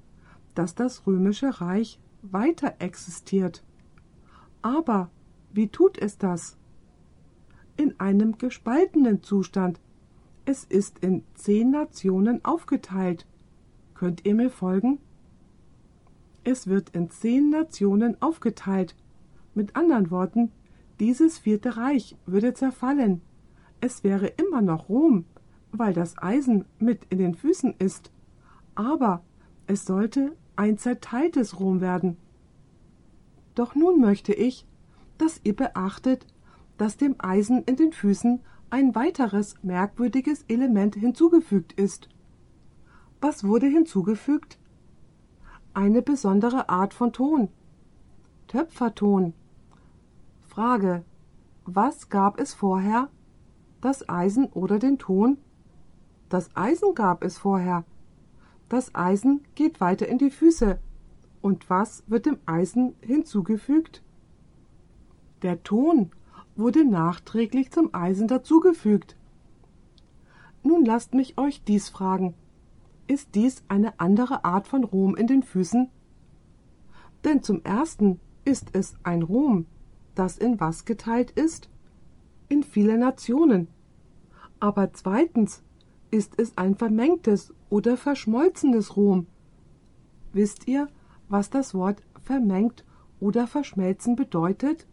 dass 0.54 0.76
das 0.76 1.08
römische 1.08 1.60
Reich 1.60 1.98
weiter 2.22 2.76
existiert. 2.78 3.64
Aber 4.62 5.10
wie 5.52 5.66
tut 5.66 5.98
es 5.98 6.18
das? 6.18 6.56
In 7.76 7.98
einem 7.98 8.38
gespaltenen 8.38 9.24
Zustand. 9.24 9.80
Es 10.44 10.64
ist 10.64 10.98
in 11.00 11.22
zehn 11.34 11.70
Nationen 11.70 12.44
aufgeteilt. 12.44 13.26
Könnt 13.94 14.24
ihr 14.24 14.34
mir 14.34 14.50
folgen? 14.50 14.98
Es 16.44 16.66
wird 16.66 16.90
in 16.90 17.10
zehn 17.10 17.50
Nationen 17.50 18.20
aufgeteilt. 18.20 18.96
Mit 19.54 19.76
anderen 19.76 20.10
Worten, 20.10 20.50
dieses 20.98 21.38
vierte 21.38 21.76
Reich 21.76 22.16
würde 22.26 22.54
zerfallen. 22.54 23.20
Es 23.80 24.04
wäre 24.04 24.26
immer 24.26 24.62
noch 24.62 24.88
Rom, 24.88 25.24
weil 25.72 25.92
das 25.92 26.18
Eisen 26.18 26.64
mit 26.78 27.04
in 27.10 27.18
den 27.18 27.34
Füßen 27.34 27.74
ist. 27.78 28.10
Aber 28.74 29.22
es 29.66 29.84
sollte 29.84 30.36
ein 30.56 30.78
zerteiltes 30.78 31.60
Rom 31.60 31.80
werden. 31.80 32.16
Doch 33.54 33.74
nun 33.74 34.00
möchte 34.00 34.32
ich, 34.32 34.66
dass 35.18 35.40
ihr 35.44 35.54
beachtet, 35.54 36.26
dass 36.78 36.96
dem 36.96 37.14
Eisen 37.18 37.62
in 37.64 37.76
den 37.76 37.92
Füßen 37.92 38.40
ein 38.70 38.94
weiteres 38.94 39.56
merkwürdiges 39.62 40.44
Element 40.48 40.94
hinzugefügt 40.94 41.72
ist. 41.72 42.08
Was 43.20 43.44
wurde 43.44 43.66
hinzugefügt? 43.66 44.58
Eine 45.74 46.02
besondere 46.02 46.68
Art 46.68 46.94
von 46.94 47.12
Ton. 47.12 47.48
Töpferton. 48.46 49.34
Frage. 50.48 51.04
Was 51.64 52.08
gab 52.08 52.40
es 52.40 52.54
vorher? 52.54 53.08
Das 53.80 54.08
Eisen 54.08 54.46
oder 54.46 54.78
den 54.78 54.98
Ton? 54.98 55.38
Das 56.28 56.54
Eisen 56.56 56.94
gab 56.94 57.22
es 57.24 57.38
vorher. 57.38 57.84
Das 58.68 58.94
Eisen 58.94 59.42
geht 59.54 59.80
weiter 59.80 60.06
in 60.06 60.18
die 60.18 60.30
Füße. 60.30 60.78
Und 61.42 61.68
was 61.70 62.04
wird 62.06 62.26
dem 62.26 62.38
Eisen 62.46 62.94
hinzugefügt? 63.00 64.02
Der 65.42 65.62
Ton 65.62 66.10
wurde 66.60 66.84
nachträglich 66.84 67.72
zum 67.72 67.94
Eisen 67.94 68.28
dazugefügt. 68.28 69.16
Nun 70.62 70.84
lasst 70.84 71.14
mich 71.14 71.38
euch 71.38 71.64
dies 71.64 71.88
fragen. 71.88 72.34
Ist 73.06 73.34
dies 73.34 73.64
eine 73.66 73.98
andere 73.98 74.44
Art 74.44 74.68
von 74.68 74.84
Rom 74.84 75.16
in 75.16 75.26
den 75.26 75.42
Füßen? 75.42 75.88
Denn 77.24 77.42
zum 77.42 77.64
ersten 77.64 78.20
ist 78.44 78.68
es 78.72 78.94
ein 79.02 79.22
Rom, 79.22 79.66
das 80.14 80.38
in 80.38 80.60
was 80.60 80.84
geteilt 80.84 81.32
ist? 81.32 81.68
In 82.48 82.62
viele 82.62 82.98
Nationen. 82.98 83.68
Aber 84.60 84.92
zweitens 84.92 85.62
ist 86.10 86.38
es 86.38 86.56
ein 86.56 86.76
vermengtes 86.76 87.54
oder 87.70 87.96
verschmolzenes 87.96 88.96
Rom. 88.96 89.26
Wisst 90.32 90.68
ihr, 90.68 90.88
was 91.28 91.50
das 91.50 91.74
Wort 91.74 92.02
vermengt 92.22 92.84
oder 93.18 93.46
verschmelzen 93.46 94.16
bedeutet? 94.16 94.86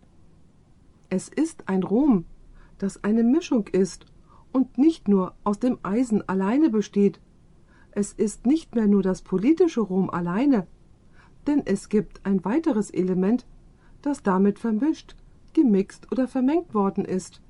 Es 1.10 1.30
ist 1.30 1.70
ein 1.70 1.84
Rom, 1.84 2.26
das 2.78 3.04
eine 3.04 3.24
Mischung 3.24 3.68
ist 3.68 4.06
und 4.52 4.78
nicht 4.78 5.08
nur 5.08 5.36
aus 5.44 5.60
dem 5.60 5.80
Eisen 5.84 6.28
alleine 6.28 6.70
besteht. 6.70 7.20
Es 7.92 8.14
ist 8.14 8.46
nicht 8.46 8.76
mehr 8.76 8.88
nur 8.88 9.04
das 9.04 9.22
politische 9.22 9.82
Rom 9.82 10.10
alleine, 10.10 10.68
denn 11.48 11.62
es 11.66 11.90
gibt 11.90 12.26
ein 12.26 12.44
weiteres 12.44 12.92
Element, 12.92 13.48
das 14.02 14.22
damit 14.22 14.60
vermischt, 14.60 15.16
gemixt 15.54 16.12
oder 16.12 16.28
vermengt 16.28 16.74
worden 16.74 17.06
ist. 17.06 17.42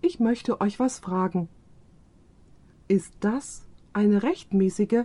Ich 0.00 0.20
möchte 0.20 0.60
euch 0.60 0.78
was 0.78 0.98
fragen. 0.98 1.48
Ist 2.88 3.14
das 3.20 3.66
eine 3.92 4.22
rechtmäßige 4.22 5.04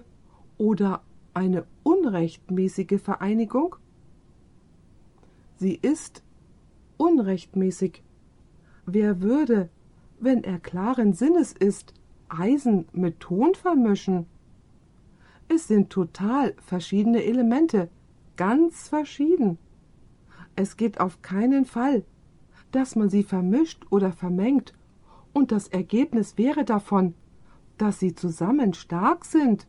oder 0.57 1.01
eine 1.33 1.65
unrechtmäßige 1.83 3.01
Vereinigung? 3.01 3.75
Sie 5.55 5.75
ist 5.75 6.23
unrechtmäßig. 7.01 8.03
Wer 8.85 9.21
würde, 9.21 9.69
wenn 10.19 10.43
er 10.43 10.59
klaren 10.59 11.13
Sinnes 11.13 11.51
ist, 11.51 11.95
Eisen 12.29 12.85
mit 12.93 13.19
Ton 13.19 13.55
vermischen? 13.55 14.27
Es 15.47 15.67
sind 15.67 15.89
total 15.89 16.53
verschiedene 16.63 17.23
Elemente, 17.23 17.89
ganz 18.37 18.87
verschieden. 18.87 19.57
Es 20.55 20.77
geht 20.77 20.99
auf 20.99 21.23
keinen 21.23 21.65
Fall, 21.65 22.03
dass 22.71 22.95
man 22.95 23.09
sie 23.09 23.23
vermischt 23.23 23.85
oder 23.89 24.11
vermengt, 24.11 24.73
und 25.33 25.51
das 25.51 25.69
Ergebnis 25.69 26.37
wäre 26.37 26.65
davon, 26.65 27.15
dass 27.77 27.99
sie 27.99 28.13
zusammen 28.13 28.73
stark 28.75 29.25
sind. 29.25 29.65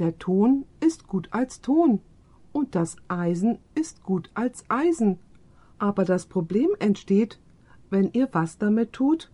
Der 0.00 0.18
Ton 0.18 0.64
ist 0.80 1.06
gut 1.06 1.28
als 1.32 1.60
Ton 1.60 2.00
und 2.52 2.74
das 2.74 2.96
Eisen 3.06 3.58
ist 3.74 4.02
gut 4.02 4.30
als 4.34 4.64
Eisen. 4.68 5.18
Aber 5.78 6.04
das 6.04 6.26
Problem 6.26 6.70
entsteht, 6.78 7.38
wenn 7.90 8.10
ihr 8.12 8.28
was 8.32 8.58
damit 8.58 8.92
tut? 8.92 9.30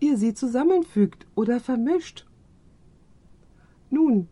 Ihr 0.00 0.16
sie 0.16 0.34
zusammenfügt 0.34 1.26
oder 1.34 1.60
vermischt. 1.60 2.26
Nun, 3.90 4.28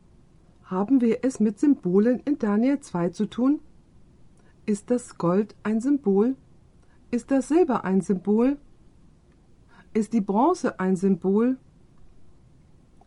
haben 0.65 1.01
wir 1.01 1.19
es 1.23 1.41
mit 1.41 1.59
Symbolen 1.59 2.21
in 2.21 2.39
Daniel 2.39 2.81
2 2.81 3.11
zu 3.11 3.27
tun? 3.27 3.61
Ist 4.67 4.91
das 4.91 5.19
Gold 5.19 5.55
ein 5.63 5.81
Symbol? 5.81 6.37
Ist 7.11 7.31
das 7.31 7.49
Silber 7.49 7.85
ein 7.85 8.01
Symbol? 8.01 8.57
Ist 9.93 10.13
die 10.13 10.21
Bronze 10.21 10.79
ein 10.79 10.97
Symbol? 10.97 11.59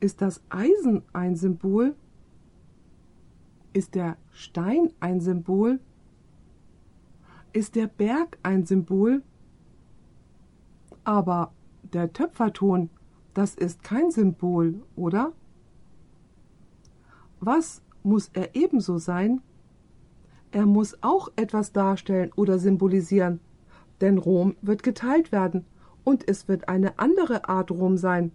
Ist 0.02 0.22
das 0.22 0.44
Eisen 0.50 1.04
ein 1.14 1.38
Symbol? 1.38 1.96
Ist 3.72 3.96
der 3.96 4.18
Stein 4.32 4.92
ein 5.00 5.22
Symbol? 5.22 5.80
Ist 7.54 7.76
der 7.76 7.86
Berg 7.86 8.40
ein 8.42 8.66
Symbol? 8.66 9.22
Aber 11.04 11.54
der 11.84 12.12
Töpferton, 12.12 12.90
das 13.36 13.54
ist 13.54 13.84
kein 13.84 14.10
Symbol, 14.10 14.82
oder? 14.96 15.34
Was 17.40 17.84
muss 18.02 18.32
er 18.34 18.56
ebenso 18.56 18.98
sein? 18.98 19.42
Er 20.52 20.66
muss 20.66 20.98
auch 21.02 21.30
etwas 21.36 21.72
darstellen 21.72 22.32
oder 22.36 22.58
symbolisieren, 22.58 23.40
denn 24.02 24.18
Rom 24.18 24.56
wird 24.64 24.82
geteilt 24.82 25.32
werden 25.32 25.66
und 26.04 26.28
es 26.28 26.48
wird 26.48 26.70
eine 26.70 26.98
andere 26.98 27.48
Art 27.50 27.70
Rom 27.70 27.98
sein. 27.98 28.32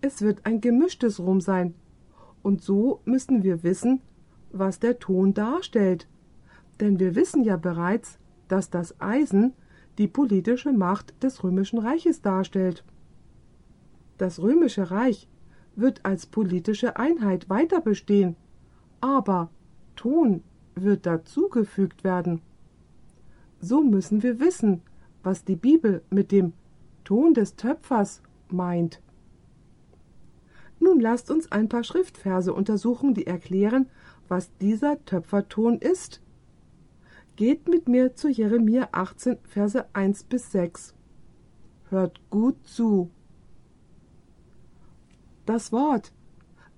Es 0.00 0.22
wird 0.22 0.46
ein 0.46 0.62
gemischtes 0.62 1.20
Rom 1.20 1.42
sein. 1.42 1.74
Und 2.42 2.62
so 2.62 3.00
müssen 3.04 3.42
wir 3.42 3.62
wissen, 3.62 4.00
was 4.50 4.78
der 4.78 4.98
Ton 4.98 5.34
darstellt. 5.34 6.08
Denn 6.80 6.98
wir 6.98 7.14
wissen 7.14 7.44
ja 7.44 7.58
bereits, 7.58 8.18
dass 8.50 8.70
das 8.70 9.00
Eisen 9.00 9.52
die 9.98 10.08
politische 10.08 10.72
Macht 10.72 11.22
des 11.22 11.44
römischen 11.44 11.78
Reiches 11.78 12.20
darstellt. 12.20 12.84
Das 14.18 14.40
römische 14.40 14.90
Reich 14.90 15.28
wird 15.76 16.04
als 16.04 16.26
politische 16.26 16.96
Einheit 16.96 17.48
weiter 17.48 17.80
bestehen, 17.80 18.36
aber 19.00 19.50
Ton 19.96 20.42
wird 20.74 21.06
dazugefügt 21.06 22.04
werden. 22.04 22.40
So 23.60 23.82
müssen 23.82 24.22
wir 24.22 24.40
wissen, 24.40 24.82
was 25.22 25.44
die 25.44 25.56
Bibel 25.56 26.02
mit 26.10 26.32
dem 26.32 26.52
Ton 27.04 27.34
des 27.34 27.56
Töpfers 27.56 28.22
meint. 28.48 29.00
Nun 30.78 30.98
lasst 30.98 31.30
uns 31.30 31.52
ein 31.52 31.68
paar 31.68 31.84
Schriftverse 31.84 32.54
untersuchen, 32.54 33.12
die 33.14 33.26
erklären, 33.26 33.86
was 34.28 34.50
dieser 34.58 35.04
Töpferton 35.04 35.78
ist. 35.78 36.22
Geht 37.40 37.70
mit 37.70 37.88
mir 37.88 38.14
zu 38.14 38.28
Jeremia 38.28 38.90
18, 38.92 39.38
Verse 39.44 39.86
1 39.94 40.24
bis 40.24 40.52
6. 40.52 40.92
Hört 41.88 42.20
gut 42.28 42.66
zu. 42.66 43.08
Das 45.46 45.72
Wort, 45.72 46.12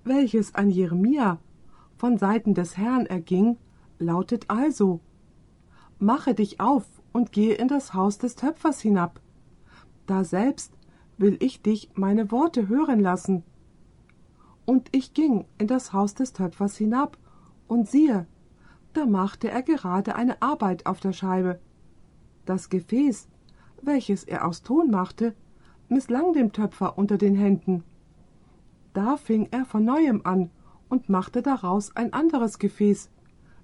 welches 0.05 0.55
an 0.55 0.69
Jeremia 0.69 1.41
von 1.97 2.17
Seiten 2.17 2.53
des 2.53 2.77
Herrn 2.77 3.07
erging, 3.07 3.57
lautet 3.99 4.49
also 4.49 5.01
Mache 5.99 6.33
dich 6.33 6.61
auf 6.61 6.85
und 7.11 7.33
gehe 7.33 7.55
in 7.55 7.67
das 7.67 7.93
Haus 7.93 8.17
des 8.17 8.37
Töpfers 8.37 8.79
hinab 8.79 9.19
da 10.05 10.23
selbst 10.23 10.71
will 11.17 11.35
ich 11.41 11.61
dich 11.61 11.89
meine 11.95 12.31
Worte 12.31 12.69
hören 12.69 13.01
lassen. 13.01 13.43
Und 14.65 14.87
ich 14.93 15.13
ging 15.13 15.43
in 15.57 15.67
das 15.67 15.91
Haus 15.91 16.13
des 16.13 16.31
Töpfers 16.31 16.77
hinab, 16.77 17.17
und 17.67 17.89
siehe, 17.89 18.27
da 18.93 19.05
machte 19.05 19.49
er 19.49 19.61
gerade 19.63 20.15
eine 20.15 20.41
Arbeit 20.41 20.85
auf 20.85 20.99
der 20.99 21.13
Scheibe. 21.13 21.59
Das 22.45 22.69
Gefäß, 22.69 23.27
welches 23.81 24.23
er 24.23 24.47
aus 24.47 24.61
Ton 24.61 24.89
machte, 24.91 25.35
misslang 25.89 26.33
dem 26.33 26.51
Töpfer 26.51 26.97
unter 26.97 27.17
den 27.17 27.35
Händen. 27.35 27.83
Da 28.93 29.17
fing 29.17 29.47
er 29.51 29.65
von 29.65 29.83
neuem 29.83 30.21
an 30.23 30.49
und 30.89 31.09
machte 31.09 31.41
daraus 31.41 31.95
ein 31.95 32.13
anderes 32.13 32.59
Gefäß, 32.59 33.09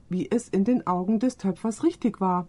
wie 0.09 0.30
es 0.30 0.49
in 0.49 0.63
den 0.63 0.88
Augen 0.88 1.19
des 1.19 1.38
Töpfers 1.38 1.84
richtig 1.84 2.19
war. 2.19 2.47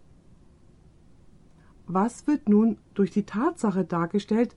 Was 1.86 2.26
wird 2.26 2.48
nun 2.48 2.78
durch 2.94 3.10
die 3.10 3.24
Tatsache 3.24 3.84
dargestellt, 3.84 4.56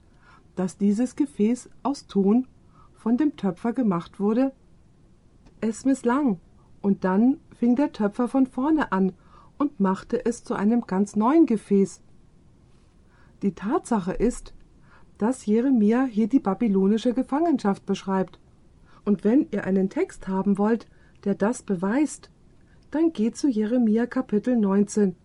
dass 0.55 0.77
dieses 0.77 1.15
Gefäß 1.15 1.69
aus 1.81 2.07
Ton 2.07 2.47
von 2.93 3.17
dem 3.17 3.35
Töpfer 3.35 3.73
gemacht 3.73 4.19
wurde? 4.19 4.53
Es 5.59 5.83
misslang, 5.83 6.39
und 6.83 7.05
dann 7.05 7.37
fing 7.57 7.75
der 7.75 7.93
Töpfer 7.93 8.27
von 8.27 8.45
vorne 8.45 8.91
an 8.91 9.13
und 9.57 9.79
machte 9.79 10.23
es 10.25 10.43
zu 10.43 10.53
einem 10.53 10.81
ganz 10.81 11.15
neuen 11.15 11.47
Gefäß. 11.47 12.01
Die 13.41 13.55
Tatsache 13.55 14.11
ist, 14.11 14.53
dass 15.17 15.45
Jeremia 15.45 16.03
hier 16.03 16.27
die 16.27 16.39
babylonische 16.39 17.13
Gefangenschaft 17.13 17.85
beschreibt. 17.85 18.37
Und 19.05 19.23
wenn 19.23 19.47
ihr 19.51 19.63
einen 19.63 19.89
Text 19.89 20.27
haben 20.27 20.57
wollt, 20.57 20.87
der 21.23 21.35
das 21.35 21.63
beweist, 21.63 22.29
dann 22.91 23.13
geht 23.13 23.37
zu 23.37 23.47
Jeremia 23.47 24.05
Kapitel 24.05 24.57
19 24.57 25.15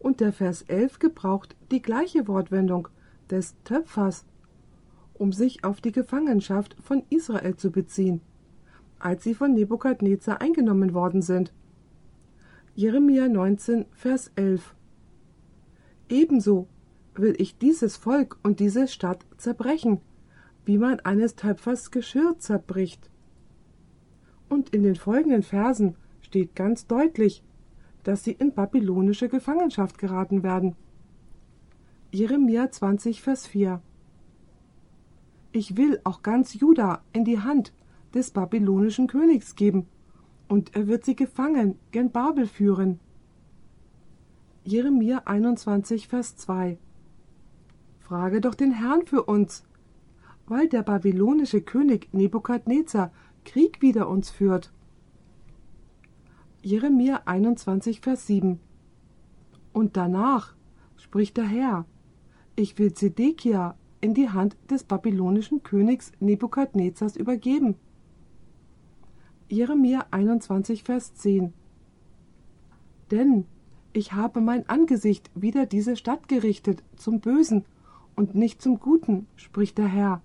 und 0.00 0.20
der 0.20 0.32
Vers 0.32 0.62
11 0.62 0.98
gebraucht 0.98 1.56
die 1.70 1.82
gleiche 1.82 2.26
Wortwendung 2.26 2.88
des 3.30 3.54
Töpfers, 3.62 4.24
um 5.14 5.32
sich 5.32 5.64
auf 5.64 5.80
die 5.80 5.92
Gefangenschaft 5.92 6.76
von 6.82 7.04
Israel 7.10 7.56
zu 7.56 7.70
beziehen, 7.70 8.20
als 8.98 9.24
sie 9.24 9.34
von 9.34 9.54
Nebukadnezar 9.54 10.40
eingenommen 10.40 10.94
worden 10.94 11.22
sind. 11.22 11.52
Jeremia 12.74 13.28
19, 13.28 13.86
Vers 13.92 14.30
11 14.36 14.74
Ebenso 16.08 16.68
will 17.14 17.34
ich 17.38 17.58
dieses 17.58 17.96
Volk 17.96 18.38
und 18.42 18.60
diese 18.60 18.88
Stadt 18.88 19.24
zerbrechen, 19.38 20.00
wie 20.64 20.78
man 20.78 21.00
eines 21.00 21.36
Töpfers 21.36 21.90
Geschirr 21.90 22.38
zerbricht. 22.38 23.10
Und 24.48 24.70
in 24.70 24.82
den 24.82 24.96
folgenden 24.96 25.42
Versen 25.42 25.96
steht 26.20 26.54
ganz 26.54 26.86
deutlich, 26.86 27.42
dass 28.04 28.22
sie 28.22 28.32
in 28.32 28.52
babylonische 28.52 29.28
Gefangenschaft 29.28 29.98
geraten 29.98 30.42
werden. 30.42 30.76
Jeremia 32.12 32.70
20, 32.70 33.20
Vers 33.20 33.46
4 33.46 33.82
Ich 35.52 35.76
will 35.76 36.00
auch 36.04 36.22
ganz 36.22 36.54
Juda 36.54 37.02
in 37.12 37.24
die 37.24 37.40
Hand 37.40 37.72
des 38.16 38.32
babylonischen 38.32 39.06
Königs 39.06 39.54
geben, 39.54 39.86
und 40.48 40.74
er 40.74 40.88
wird 40.88 41.04
sie 41.04 41.14
gefangen 41.14 41.78
gen 41.92 42.10
Babel 42.10 42.46
führen. 42.46 42.98
Jeremia 44.64 45.22
21, 45.26 46.08
Vers 46.08 46.36
2 46.36 46.78
Frage 48.00 48.40
doch 48.40 48.54
den 48.54 48.70
Herrn 48.72 49.04
für 49.04 49.24
uns, 49.24 49.64
weil 50.46 50.68
der 50.68 50.82
babylonische 50.82 51.60
König 51.60 52.08
Nebukadnezar 52.12 53.12
Krieg 53.44 53.82
wider 53.82 54.08
uns 54.08 54.30
führt. 54.30 54.72
Jeremia 56.62 57.22
21, 57.26 58.00
Vers 58.00 58.26
7. 58.28 58.60
Und 59.72 59.96
danach 59.96 60.54
spricht 60.96 61.36
der 61.36 61.46
Herr, 61.46 61.84
ich 62.54 62.78
will 62.78 62.92
Zedekia 62.92 63.76
in 64.00 64.14
die 64.14 64.30
Hand 64.30 64.56
des 64.70 64.84
babylonischen 64.84 65.62
Königs 65.64 66.12
Nebukadnezars 66.20 67.16
übergeben. 67.16 67.74
Jeremia 69.48 70.06
21, 70.10 70.82
Vers 70.82 71.14
10. 71.14 71.52
Denn 73.10 73.46
ich 73.92 74.12
habe 74.12 74.40
mein 74.40 74.68
Angesicht 74.68 75.30
wider 75.34 75.66
diese 75.66 75.96
Stadt 75.96 76.28
gerichtet 76.28 76.82
zum 76.96 77.20
Bösen 77.20 77.64
und 78.14 78.34
nicht 78.34 78.60
zum 78.60 78.78
Guten, 78.78 79.26
spricht 79.36 79.78
der 79.78 79.88
Herr. 79.88 80.22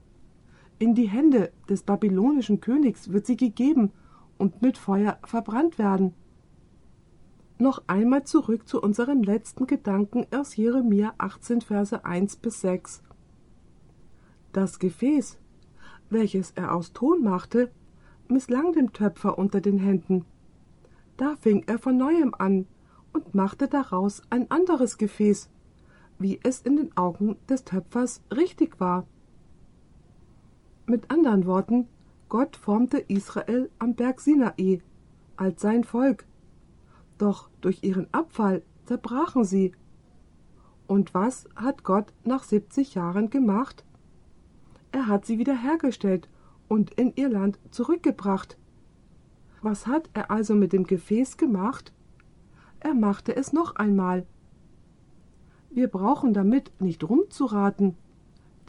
In 0.80 0.96
die 0.96 1.08
Hände 1.08 1.52
des 1.70 1.84
babylonischen 1.84 2.60
Königs 2.60 3.12
wird 3.12 3.26
sie 3.26 3.38
gegeben 3.38 3.92
und 4.38 4.62
mit 4.62 4.78
Feuer 4.78 5.20
verbrannt 5.24 5.78
werden 5.78 6.14
noch 7.62 7.84
einmal 7.88 8.24
zurück 8.24 8.68
zu 8.68 8.82
unserem 8.82 9.24
letzten 9.24 9.68
Gedanken 9.68 10.26
aus 10.32 10.56
Jeremia 10.56 11.14
18, 11.20 11.62
Verse 11.62 12.04
1 12.04 12.38
bis 12.38 12.62
6. 12.62 13.04
Das 14.52 14.80
Gefäß, 14.80 15.38
welches 16.10 16.52
er 16.52 16.76
aus 16.76 16.92
Ton 16.92 17.24
machte, 17.24 17.72
misslang 18.32 18.74
dem 18.74 18.94
Töpfer 18.94 19.38
unter 19.38 19.62
den 19.62 19.78
Händen. 19.78 20.26
Da 21.18 21.36
fing 21.36 21.64
er 21.68 21.78
von 21.78 21.98
neuem 21.98 22.34
an 22.38 22.66
und 23.14 23.36
machte 23.36 23.68
daraus 23.68 24.22
ein 24.30 24.50
anderes 24.50 24.98
Gefäß, 24.98 25.50
wie 26.18 26.40
es 26.44 26.62
in 26.62 26.78
den 26.78 26.96
Augen 26.98 27.38
des 27.48 27.64
Töpfers 27.64 28.24
richtig 28.36 28.80
war. 28.80 29.06
Mit 30.86 31.12
anderen 31.12 31.46
Worten, 31.46 31.88
Gott 32.30 32.56
formte 32.56 32.98
Israel 32.98 33.70
am 33.80 33.96
Berg 33.96 34.22
Sinai 34.22 34.82
als 35.36 35.62
sein 35.62 35.84
Volk 35.84 36.26
doch 37.22 37.50
durch 37.62 37.84
ihren 37.84 38.12
Abfall 38.12 38.64
zerbrachen 38.86 39.44
sie. 39.44 39.74
Und 40.88 41.14
was 41.14 41.48
hat 41.56 41.84
Gott 41.84 42.14
nach 42.24 42.44
70 42.44 42.96
Jahren 42.96 43.30
gemacht? 43.30 43.86
Er 44.92 45.06
hat 45.06 45.28
sie 45.28 45.38
wiederhergestellt 45.38 46.28
und 46.72 46.92
in 46.92 47.12
ihr 47.18 47.28
Land 47.28 47.60
zurückgebracht. 47.72 48.58
Was 49.62 49.88
hat 49.88 50.10
er 50.14 50.32
also 50.32 50.56
mit 50.56 50.72
dem 50.72 50.86
Gefäß 50.86 51.36
gemacht? 51.36 51.92
Er 52.80 52.94
machte 52.94 53.36
es 53.36 53.52
noch 53.52 53.76
einmal. 53.76 54.26
Wir 55.70 55.90
brauchen 55.90 56.34
damit 56.34 56.72
nicht 56.80 57.04
rumzuraten, 57.04 57.98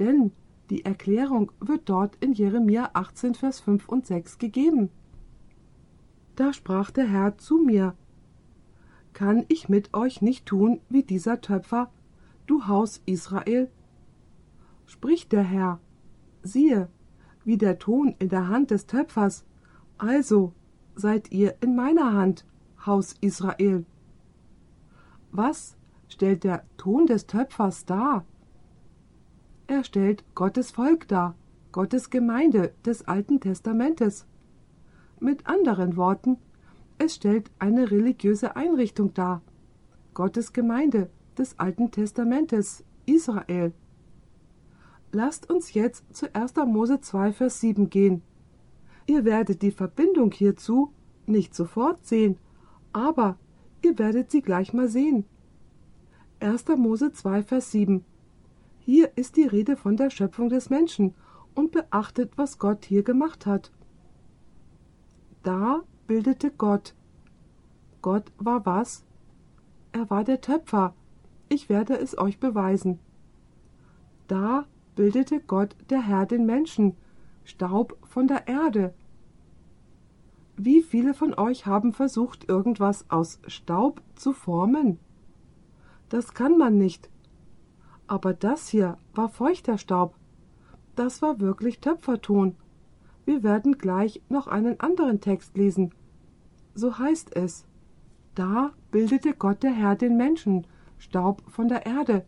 denn 0.01 0.33
die 0.69 0.85
Erklärung 0.85 1.53
wird 1.61 1.89
dort 1.89 2.17
in 2.17 2.33
Jeremia 2.33 2.91
18, 2.93 3.37
Vers 3.37 3.61
5 3.61 3.89
und 3.89 4.05
6 4.05 4.39
gegeben. 4.39 4.91
Da 6.35 6.53
sprach 6.53 6.91
der 6.91 7.07
Herr 7.07 7.39
zu 7.39 7.59
mir: 7.59 7.95
Kann 9.13 9.45
ich 9.47 9.69
mit 9.69 9.95
euch 9.95 10.23
nicht 10.23 10.47
tun 10.47 10.81
wie 10.89 11.05
dieser 11.05 11.41
Töpfer, 11.41 11.89
du 12.49 12.67
Haus 12.67 13.01
Israel? 13.07 13.71
Spricht 14.87 15.31
der 15.31 15.45
Herr: 15.45 15.79
Siehe, 16.43 16.89
wie 17.45 17.57
der 17.57 17.79
Ton 17.79 18.15
in 18.19 18.29
der 18.29 18.49
Hand 18.49 18.71
des 18.71 18.87
Töpfers, 18.87 19.45
also 19.99 20.53
seid 20.95 21.33
ihr 21.33 21.55
in 21.61 21.75
meiner 21.75 22.13
Hand, 22.13 22.45
Haus 22.85 23.15
Israel. 23.21 23.85
Was 25.31 25.77
stellt 26.09 26.45
der 26.45 26.65
Ton 26.77 27.07
des 27.07 27.27
Töpfers 27.27 27.85
dar? 27.85 28.25
Er 29.67 29.85
stellt 29.85 30.25
Gottes 30.35 30.71
Volk 30.71 31.09
dar, 31.09 31.35
Gottes 31.71 32.11
Gemeinde 32.11 32.75
des 32.85 33.09
Alten 33.09 33.41
Testamentes. 33.41 34.27
Mit 35.21 35.47
anderen 35.47 35.97
Worten, 35.97 36.37
es 36.99 37.15
stellt 37.15 37.51
eine 37.59 37.91
religiöse 37.91 38.57
Einrichtung 38.57 39.15
dar, 39.15 39.41
Gottes 40.15 40.53
Gemeinde 40.53 41.09
des 41.39 41.59
Alten 41.59 41.91
Testamentes, 41.91 42.85
Israel. 43.07 43.73
Lasst 45.15 45.51
uns 45.51 45.75
jetzt 45.75 46.17
zu 46.17 46.35
1. 46.35 46.55
Mose 46.67 47.01
2, 47.01 47.33
Vers 47.35 47.61
7 47.61 47.91
gehen. 47.91 48.23
Ihr 49.07 49.27
werdet 49.27 49.61
die 49.61 49.71
Verbindung 49.71 50.33
hierzu 50.33 50.93
nicht 51.27 51.55
sofort 51.55 52.07
sehen, 52.07 52.39
aber 52.95 53.39
ihr 53.83 53.99
werdet 53.99 54.31
sie 54.31 54.41
gleich 54.41 54.73
mal 54.73 54.89
sehen. 54.89 55.27
1. 56.41 56.67
Mose 56.79 57.13
2, 57.13 57.43
Vers 57.43 57.71
7. 57.73 58.05
Hier 58.79 59.13
ist 59.17 59.37
die 59.37 59.47
Rede 59.47 59.77
von 59.77 59.99
der 59.99 60.09
Schöpfung 60.09 60.49
des 60.49 60.71
Menschen 60.71 61.15
und 61.55 61.73
beachtet, 61.73 62.33
was 62.37 62.59
Gott 62.59 62.87
hier 62.87 63.03
gemacht 63.03 63.45
hat. 63.45 63.71
Da 65.43 65.83
bildete 66.07 66.51
Gott. 66.51 66.95
Gott 68.01 68.33
war 68.39 68.65
was? 68.65 69.05
Er 69.93 70.09
war 70.09 70.25
der 70.25 70.41
Töpfer. 70.41 70.95
Ich 71.51 71.69
werde 71.69 71.99
es 71.99 72.17
euch 72.17 72.41
beweisen. 72.41 72.99
Da 74.27 74.67
bildete 74.95 75.41
Gott 75.41 75.77
der 75.91 76.03
Herr 76.03 76.27
den 76.27 76.47
Menschen, 76.47 76.97
Staub 77.45 77.97
von 78.03 78.29
der 78.29 78.47
Erde. 78.49 78.95
Wie 80.57 80.83
viele 80.83 81.15
von 81.15 81.35
euch 81.35 81.67
haben 81.67 81.93
versucht, 81.93 82.49
irgendwas 82.49 83.11
aus 83.11 83.41
Staub 83.47 84.03
zu 84.15 84.33
formen? 84.33 84.99
Das 86.09 86.35
kann 86.35 86.59
man 86.59 86.77
nicht. 86.77 87.09
Aber 88.07 88.35
das 88.35 88.69
hier 88.69 88.99
war 89.15 89.29
feuchter 89.29 89.79
Staub. 89.79 90.15
Das 90.95 91.23
war 91.23 91.41
wirklich 91.41 91.81
Töpferton. 91.81 92.55
Wir 93.25 93.43
werden 93.43 93.79
gleich 93.79 94.21
noch 94.29 94.47
einen 94.47 94.79
anderen 94.81 95.21
Text 95.21 95.57
lesen. 95.57 95.95
So 96.75 96.99
heißt 96.99 97.35
es. 97.35 97.67
Da 98.35 98.73
bildete 98.91 99.35
Gott 99.35 99.63
der 99.63 99.73
Herr 99.73 99.97
den 99.97 100.17
Menschen, 100.17 100.67
Staub 100.99 101.43
von 101.49 101.69
der 101.69 101.87
Erde. 101.87 102.25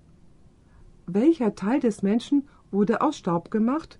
Welcher 1.06 1.54
Teil 1.54 1.80
des 1.80 2.02
Menschen 2.02 2.48
wurde 2.74 3.00
aus 3.00 3.16
Staub 3.16 3.50
gemacht? 3.50 3.98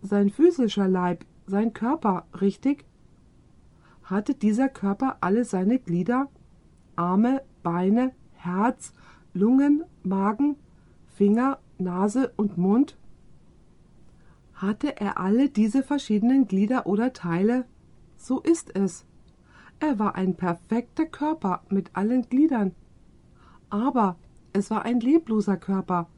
Sein 0.00 0.30
physischer 0.30 0.88
Leib, 0.88 1.26
sein 1.46 1.74
Körper, 1.74 2.24
richtig? 2.40 2.86
Hatte 4.04 4.34
dieser 4.34 4.68
Körper 4.68 5.18
alle 5.20 5.44
seine 5.44 5.78
Glieder? 5.78 6.28
Arme, 6.96 7.42
Beine, 7.62 8.12
Herz, 8.32 8.94
Lungen, 9.34 9.84
Magen, 10.02 10.56
Finger, 11.06 11.58
Nase 11.76 12.32
und 12.36 12.56
Mund? 12.56 12.96
Hatte 14.54 15.00
er 15.00 15.18
alle 15.18 15.48
diese 15.48 15.82
verschiedenen 15.82 16.46
Glieder 16.46 16.86
oder 16.86 17.12
Teile? 17.12 17.66
So 18.16 18.40
ist 18.40 18.74
es. 18.76 19.04
Er 19.80 19.98
war 19.98 20.14
ein 20.14 20.36
perfekter 20.36 21.06
Körper 21.06 21.62
mit 21.68 21.90
allen 21.94 22.28
Gliedern. 22.28 22.72
Aber 23.70 24.16
es 24.52 24.70
war 24.70 24.84
ein 24.84 25.00
lebloser 25.00 25.56
Körper. 25.56 26.08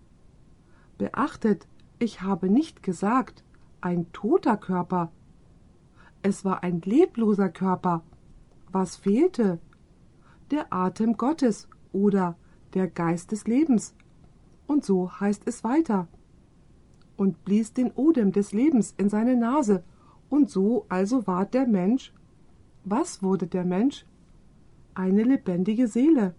Beachtet, 0.98 1.66
ich 1.98 2.22
habe 2.22 2.48
nicht 2.48 2.82
gesagt 2.82 3.44
ein 3.80 4.12
toter 4.12 4.56
Körper. 4.56 5.10
Es 6.22 6.44
war 6.44 6.62
ein 6.62 6.80
lebloser 6.80 7.48
Körper. 7.48 8.02
Was 8.70 8.96
fehlte? 8.96 9.58
Der 10.50 10.72
Atem 10.72 11.16
Gottes 11.16 11.68
oder 11.92 12.36
der 12.74 12.88
Geist 12.88 13.32
des 13.32 13.46
Lebens. 13.46 13.94
Und 14.66 14.84
so 14.84 15.10
heißt 15.20 15.42
es 15.46 15.64
weiter. 15.64 16.08
Und 17.16 17.44
blies 17.44 17.72
den 17.72 17.90
Odem 17.90 18.32
des 18.32 18.52
Lebens 18.52 18.94
in 18.96 19.08
seine 19.08 19.36
Nase, 19.36 19.84
und 20.30 20.48
so 20.48 20.86
also 20.88 21.26
ward 21.26 21.52
der 21.52 21.66
Mensch. 21.66 22.14
Was 22.84 23.22
wurde 23.22 23.46
der 23.46 23.64
Mensch? 23.64 24.06
Eine 24.94 25.24
lebendige 25.24 25.88
Seele. 25.88 26.34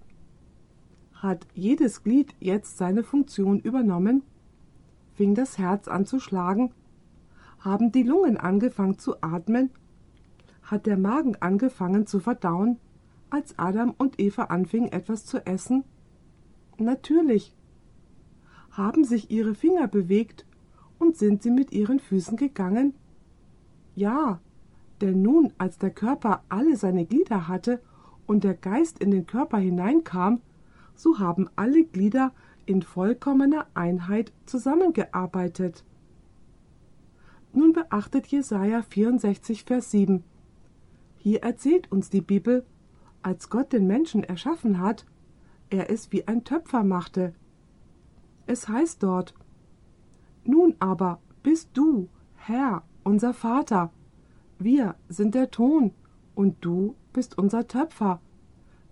Hat 1.14 1.46
jedes 1.54 2.04
Glied 2.04 2.34
jetzt 2.40 2.78
seine 2.78 3.04
Funktion 3.04 3.60
übernommen? 3.60 4.24
Fing 5.14 5.36
das 5.36 5.58
Herz 5.58 5.88
an 5.88 6.06
zu 6.06 6.20
schlagen? 6.20 6.74
Haben 7.60 7.92
die 7.92 8.04
Lungen 8.04 8.38
angefangen 8.38 9.00
zu 9.00 9.22
atmen? 9.22 9.70
Hat 10.64 10.86
der 10.86 10.98
Magen 10.98 11.36
angefangen 11.40 12.08
zu 12.08 12.20
verdauen? 12.20 12.80
als 13.34 13.58
Adam 13.58 13.96
und 13.98 14.20
Eva 14.20 14.44
anfingen 14.44 14.92
etwas 14.92 15.26
zu 15.26 15.44
essen? 15.46 15.84
Natürlich. 16.78 17.56
Haben 18.70 19.04
sich 19.04 19.32
ihre 19.32 19.56
Finger 19.56 19.88
bewegt 19.88 20.46
und 21.00 21.18
sind 21.18 21.42
sie 21.42 21.50
mit 21.50 21.72
ihren 21.72 22.00
Füßen 22.00 22.38
gegangen? 22.38 22.94
Ja, 23.96 24.40
denn 25.02 25.24
nun, 25.24 25.52
als 25.58 25.80
der 25.80 25.90
Körper 25.90 26.44
alle 26.48 26.78
seine 26.78 27.06
Glieder 27.06 27.48
hatte 27.48 27.82
und 28.28 28.44
der 28.44 28.54
Geist 28.54 29.00
in 29.00 29.10
den 29.10 29.26
Körper 29.26 29.58
hineinkam, 29.58 30.42
so 30.96 31.18
haben 31.18 31.50
alle 31.56 31.84
Glieder 31.84 32.34
in 32.66 32.82
vollkommener 32.82 33.68
Einheit 33.74 34.32
zusammengearbeitet. 34.46 35.84
Nun 37.54 37.74
beachtet 37.74 38.28
Jesaja 38.28 38.82
64, 38.82 39.64
Vers 39.64 39.92
7. 39.92 40.24
Hier 41.18 41.44
erzählt 41.44 41.92
uns 41.92 42.10
die 42.10 42.22
Bibel, 42.22 42.66
als 43.22 43.50
Gott 43.50 43.72
den 43.74 43.88
Menschen 43.88 44.24
erschaffen 44.24 44.80
hat, 44.80 45.06
er 45.70 45.90
es 45.90 46.12
wie 46.12 46.28
ein 46.28 46.44
Töpfer 46.44 46.84
machte. 46.84 47.34
Es 48.46 48.68
heißt 48.68 49.02
dort 49.02 49.34
Nun 50.44 50.76
aber 50.80 51.20
bist 51.42 51.70
du, 51.74 52.10
Herr, 52.36 52.84
unser 53.04 53.34
Vater, 53.34 53.92
wir 54.60 54.96
sind 55.10 55.36
der 55.36 55.52
Ton, 55.52 55.92
und 56.36 56.58
du 56.66 56.96
bist 57.14 57.38
unser 57.38 57.68
Töpfer, 57.68 58.20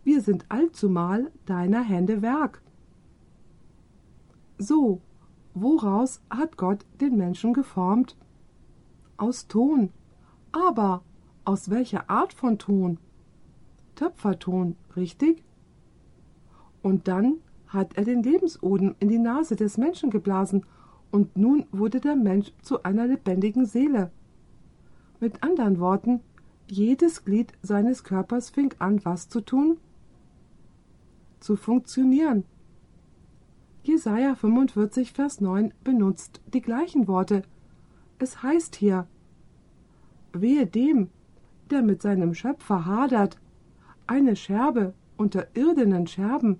wir 0.03 0.21
sind 0.21 0.45
allzumal 0.49 1.31
deiner 1.45 1.81
Hände 1.81 2.21
Werk. 2.21 2.61
So, 4.61 5.01
woraus 5.55 6.21
hat 6.29 6.55
Gott 6.55 6.85
den 6.99 7.17
Menschen 7.17 7.51
geformt? 7.51 8.15
Aus 9.17 9.47
Ton. 9.47 9.89
Aber 10.51 11.01
aus 11.45 11.71
welcher 11.71 12.11
Art 12.11 12.31
von 12.31 12.59
Ton? 12.59 12.99
Töpferton, 13.95 14.75
richtig? 14.95 15.43
Und 16.83 17.07
dann 17.07 17.37
hat 17.65 17.97
er 17.97 18.03
den 18.03 18.21
Lebensodem 18.21 18.93
in 18.99 19.07
die 19.07 19.17
Nase 19.17 19.55
des 19.55 19.79
Menschen 19.79 20.11
geblasen, 20.11 20.63
und 21.09 21.35
nun 21.35 21.65
wurde 21.71 21.99
der 21.99 22.15
Mensch 22.15 22.53
zu 22.61 22.83
einer 22.83 23.07
lebendigen 23.07 23.65
Seele. 23.65 24.11
Mit 25.19 25.41
anderen 25.41 25.79
Worten, 25.79 26.21
jedes 26.67 27.25
Glied 27.25 27.51
seines 27.63 28.03
Körpers 28.03 28.51
fing 28.51 28.75
an, 28.77 29.03
was 29.05 29.27
zu 29.27 29.41
tun? 29.41 29.77
Zu 31.39 31.55
funktionieren. 31.55 32.45
Jesaja 33.83 34.35
45, 34.35 35.11
Vers 35.11 35.41
9 35.41 35.73
benutzt 35.83 36.39
die 36.53 36.61
gleichen 36.61 37.07
Worte. 37.07 37.41
Es 38.19 38.43
heißt 38.43 38.75
hier: 38.75 39.07
Wehe 40.33 40.67
dem, 40.67 41.09
der 41.71 41.81
mit 41.81 42.01
seinem 42.01 42.35
Schöpfer 42.35 42.85
hadert 42.85 43.39
eine 44.05 44.35
Scherbe 44.35 44.93
unter 45.17 45.47
irdenen 45.55 46.05
Scherben. 46.05 46.59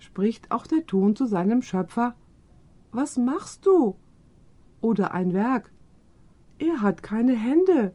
Spricht 0.00 0.50
auch 0.50 0.66
der 0.66 0.86
Ton 0.86 1.14
zu 1.14 1.26
seinem 1.26 1.62
Schöpfer 1.62 2.16
Was 2.90 3.16
machst 3.16 3.66
du? 3.66 3.96
Oder 4.80 5.12
ein 5.12 5.32
Werk 5.34 5.70
Er 6.58 6.80
hat 6.80 7.02
keine 7.02 7.36
Hände. 7.36 7.94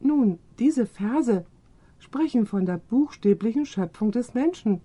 Nun, 0.00 0.38
diese 0.58 0.84
Verse 0.84 1.46
sprechen 1.98 2.44
von 2.44 2.66
der 2.66 2.78
buchstäblichen 2.78 3.64
Schöpfung 3.64 4.10
des 4.10 4.34
Menschen. 4.34 4.82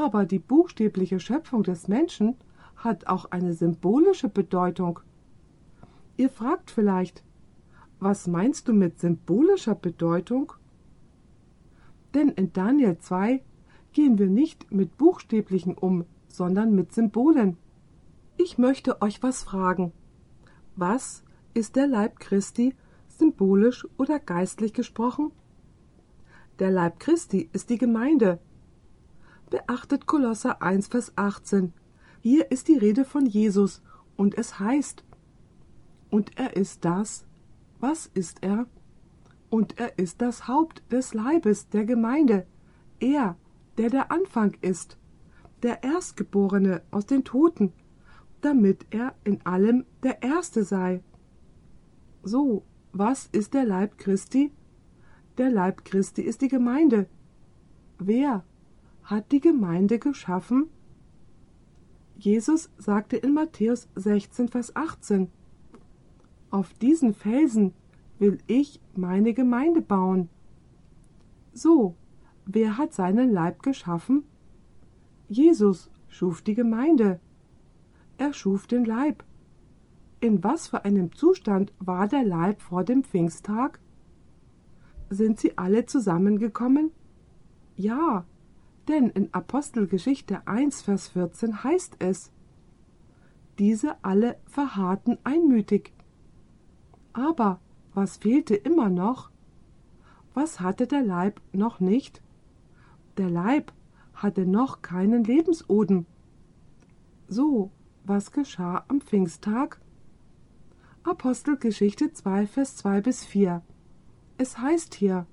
Aber 0.00 0.26
die 0.26 0.38
buchstäbliche 0.38 1.18
Schöpfung 1.18 1.64
des 1.64 1.88
Menschen 1.88 2.36
hat 2.76 3.08
auch 3.08 3.32
eine 3.32 3.52
symbolische 3.52 4.28
Bedeutung. 4.28 5.00
Ihr 6.16 6.30
fragt 6.30 6.70
vielleicht, 6.70 7.24
was 7.98 8.28
meinst 8.28 8.68
du 8.68 8.72
mit 8.72 9.00
symbolischer 9.00 9.74
Bedeutung? 9.74 10.52
Denn 12.14 12.28
in 12.28 12.52
Daniel 12.52 12.98
2 12.98 13.42
gehen 13.92 14.18
wir 14.18 14.28
nicht 14.28 14.70
mit 14.70 14.96
Buchstäblichen 14.98 15.76
um, 15.76 16.04
sondern 16.28 16.76
mit 16.76 16.92
Symbolen. 16.92 17.56
Ich 18.36 18.56
möchte 18.56 19.02
euch 19.02 19.20
was 19.24 19.42
fragen. 19.42 19.90
Was 20.76 21.24
ist 21.54 21.74
der 21.74 21.88
Leib 21.88 22.20
Christi 22.20 22.76
symbolisch 23.08 23.84
oder 23.96 24.20
geistlich 24.20 24.72
gesprochen? 24.74 25.32
Der 26.60 26.70
Leib 26.70 27.00
Christi 27.00 27.50
ist 27.52 27.68
die 27.68 27.78
Gemeinde. 27.78 28.38
Beachtet 29.50 30.04
Kolosser 30.04 30.60
1, 30.60 30.88
Vers 30.88 31.12
18. 31.16 31.72
Hier 32.20 32.50
ist 32.50 32.68
die 32.68 32.76
Rede 32.76 33.06
von 33.06 33.24
Jesus 33.24 33.82
und 34.14 34.36
es 34.36 34.58
heißt, 34.58 35.04
und 36.10 36.38
er 36.38 36.54
ist 36.54 36.84
das, 36.84 37.24
was 37.80 38.06
ist 38.06 38.42
er? 38.42 38.66
Und 39.48 39.78
er 39.78 39.98
ist 39.98 40.20
das 40.20 40.48
Haupt 40.48 40.82
des 40.92 41.14
Leibes 41.14 41.70
der 41.70 41.86
Gemeinde, 41.86 42.46
er, 43.00 43.36
der 43.78 43.88
der 43.88 44.12
Anfang 44.12 44.54
ist, 44.60 44.98
der 45.62 45.82
Erstgeborene 45.82 46.82
aus 46.90 47.06
den 47.06 47.24
Toten, 47.24 47.72
damit 48.42 48.84
er 48.90 49.14
in 49.24 49.40
allem 49.46 49.86
der 50.02 50.22
Erste 50.22 50.62
sei. 50.62 51.02
So, 52.22 52.64
was 52.92 53.28
ist 53.32 53.54
der 53.54 53.64
Leib 53.64 53.96
Christi? 53.96 54.52
Der 55.38 55.48
Leib 55.48 55.86
Christi 55.86 56.20
ist 56.20 56.42
die 56.42 56.48
Gemeinde. 56.48 57.08
Wer 57.98 58.44
hat 59.08 59.32
die 59.32 59.40
Gemeinde 59.40 59.98
geschaffen? 59.98 60.68
Jesus 62.16 62.70
sagte 62.78 63.16
in 63.16 63.34
Matthäus 63.34 63.88
16, 63.94 64.48
Vers 64.48 64.74
18, 64.74 65.28
Auf 66.50 66.72
diesen 66.74 67.14
Felsen 67.14 67.74
will 68.18 68.38
ich 68.46 68.80
meine 68.94 69.34
Gemeinde 69.34 69.82
bauen. 69.82 70.28
So, 71.52 71.94
wer 72.46 72.78
hat 72.78 72.92
seinen 72.92 73.30
Leib 73.30 73.62
geschaffen? 73.62 74.24
Jesus 75.28 75.90
schuf 76.08 76.42
die 76.42 76.54
Gemeinde 76.54 77.20
er 78.18 78.32
schuf 78.32 78.66
den 78.66 78.84
Leib. 78.84 79.24
In 80.20 80.42
was 80.42 80.66
für 80.66 80.84
einem 80.84 81.12
Zustand 81.12 81.72
war 81.78 82.08
der 82.08 82.24
Leib 82.24 82.60
vor 82.60 82.82
dem 82.82 83.04
Pfingsttag? 83.04 83.78
Sind 85.08 85.38
sie 85.38 85.56
alle 85.56 85.86
zusammengekommen? 85.86 86.90
Ja, 87.76 88.26
denn 88.88 89.10
in 89.10 89.32
Apostelgeschichte 89.32 90.46
1, 90.46 90.82
Vers 90.82 91.08
14 91.08 91.62
heißt 91.62 91.96
es, 91.98 92.32
diese 93.58 94.02
alle 94.02 94.38
verharrten 94.46 95.18
einmütig. 95.24 95.92
Aber 97.12 97.60
was 97.94 98.16
fehlte 98.16 98.54
immer 98.54 98.88
noch? 98.88 99.30
Was 100.34 100.60
hatte 100.60 100.86
der 100.86 101.02
Leib 101.02 101.40
noch 101.52 101.80
nicht? 101.80 102.22
Der 103.16 103.28
Leib 103.28 103.72
hatte 104.14 104.46
noch 104.46 104.82
keinen 104.82 105.24
Lebensodem. 105.24 106.06
So 107.28 107.70
was 108.04 108.32
geschah 108.32 108.84
am 108.88 109.00
Pfingsttag? 109.00 109.80
Apostelgeschichte 111.02 112.12
2, 112.12 112.46
Vers 112.46 112.76
2 112.76 113.00
bis 113.02 113.24
4. 113.24 113.62
Es 114.38 114.58
heißt 114.58 114.94
hier, 114.94 115.26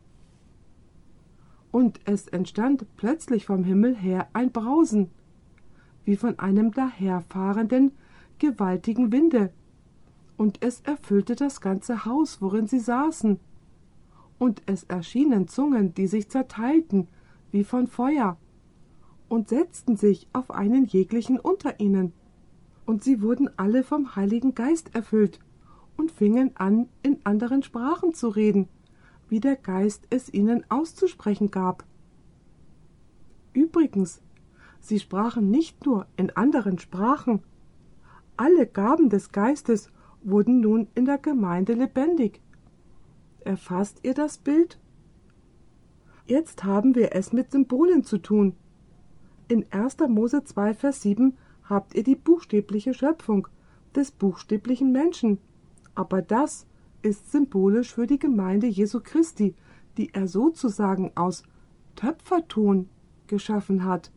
und 1.76 2.00
es 2.06 2.30
entstand 2.30 2.86
plötzlich 2.96 3.48
vom 3.48 3.66
Himmel 3.66 3.98
her 3.98 4.30
ein 4.32 4.54
Brausen, 4.54 5.12
wie 6.06 6.16
von 6.16 6.40
einem 6.40 6.72
daherfahrenden, 6.72 7.92
gewaltigen 8.40 9.12
Winde, 9.12 9.52
und 10.38 10.64
es 10.64 10.80
erfüllte 10.86 11.36
das 11.36 11.60
ganze 11.60 12.06
Haus, 12.06 12.42
worin 12.42 12.66
sie 12.66 12.80
saßen, 12.80 13.42
und 14.40 14.62
es 14.68 14.84
erschienen 14.84 15.50
Zungen, 15.50 15.94
die 15.94 16.08
sich 16.08 16.30
zerteilten, 16.30 17.10
wie 17.52 17.66
von 17.66 17.88
Feuer, 17.88 18.38
und 19.28 19.50
setzten 19.50 19.98
sich 19.98 20.30
auf 20.32 20.52
einen 20.52 20.86
jeglichen 20.86 21.38
unter 21.38 21.82
ihnen. 21.82 22.14
Und 22.86 23.04
sie 23.04 23.22
wurden 23.22 23.50
alle 23.58 23.84
vom 23.84 24.16
Heiligen 24.16 24.56
Geist 24.56 24.96
erfüllt 24.96 25.42
und 25.98 26.10
fingen 26.10 26.52
an, 26.56 26.88
in 27.04 27.18
anderen 27.26 27.64
Sprachen 27.64 28.14
zu 28.14 28.30
reden, 28.30 28.70
wie 29.30 29.40
der 29.40 29.56
Geist 29.56 30.08
es 30.10 30.34
ihnen 30.34 30.64
auszusprechen 30.70 31.52
gab. 31.52 31.84
Übrigens, 33.54 34.22
sie 34.80 35.00
sprachen 35.00 35.50
nicht 35.50 35.86
nur 35.86 36.06
in 36.18 36.30
anderen 36.32 36.80
Sprachen, 36.80 37.42
alle 38.38 38.68
Gaben 38.68 39.10
des 39.10 39.32
Geistes 39.32 39.92
wurden 40.22 40.60
nun 40.60 40.88
in 40.94 41.06
der 41.06 41.18
Gemeinde 41.18 41.74
lebendig. 41.74 42.42
Erfasst 43.42 44.00
ihr 44.04 44.14
das 44.14 44.38
Bild? 44.38 44.78
Jetzt 46.26 46.64
haben 46.64 46.96
wir 46.96 47.16
es 47.16 47.32
mit 47.32 47.52
Symbolen 47.52 48.04
zu 48.04 48.18
tun. 48.18 48.56
In 49.48 49.66
1. 49.72 49.98
Mose 50.10 50.44
2, 50.44 50.74
Vers 50.74 51.02
7 51.04 51.38
habt 51.64 51.96
ihr 51.96 52.04
die 52.04 52.16
buchstäbliche 52.16 52.94
Schöpfung 52.94 53.48
des 53.96 54.12
buchstäblichen 54.12 54.92
Menschen. 54.92 55.38
Aber 55.94 56.22
das 56.22 56.66
ist 57.06 57.32
symbolisch 57.32 57.94
für 57.94 58.08
die 58.08 58.18
Gemeinde 58.18 58.66
Jesu 58.66 59.00
Christi, 59.00 59.54
die 59.96 60.14
er 60.14 60.28
sozusagen 60.28 61.12
aus 61.14 61.44
Töpferton 61.96 62.90
geschaffen 63.28 63.86
hat. 63.86 64.12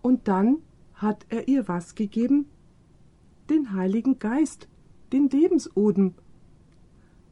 Und 0.00 0.26
dann 0.26 0.58
hat 0.94 1.26
er 1.28 1.48
ihr 1.48 1.68
was 1.68 1.94
gegeben? 1.94 2.46
Den 3.50 3.74
Heiligen 3.74 4.18
Geist, 4.18 4.68
den 5.12 5.28
Lebensodem. 5.28 6.14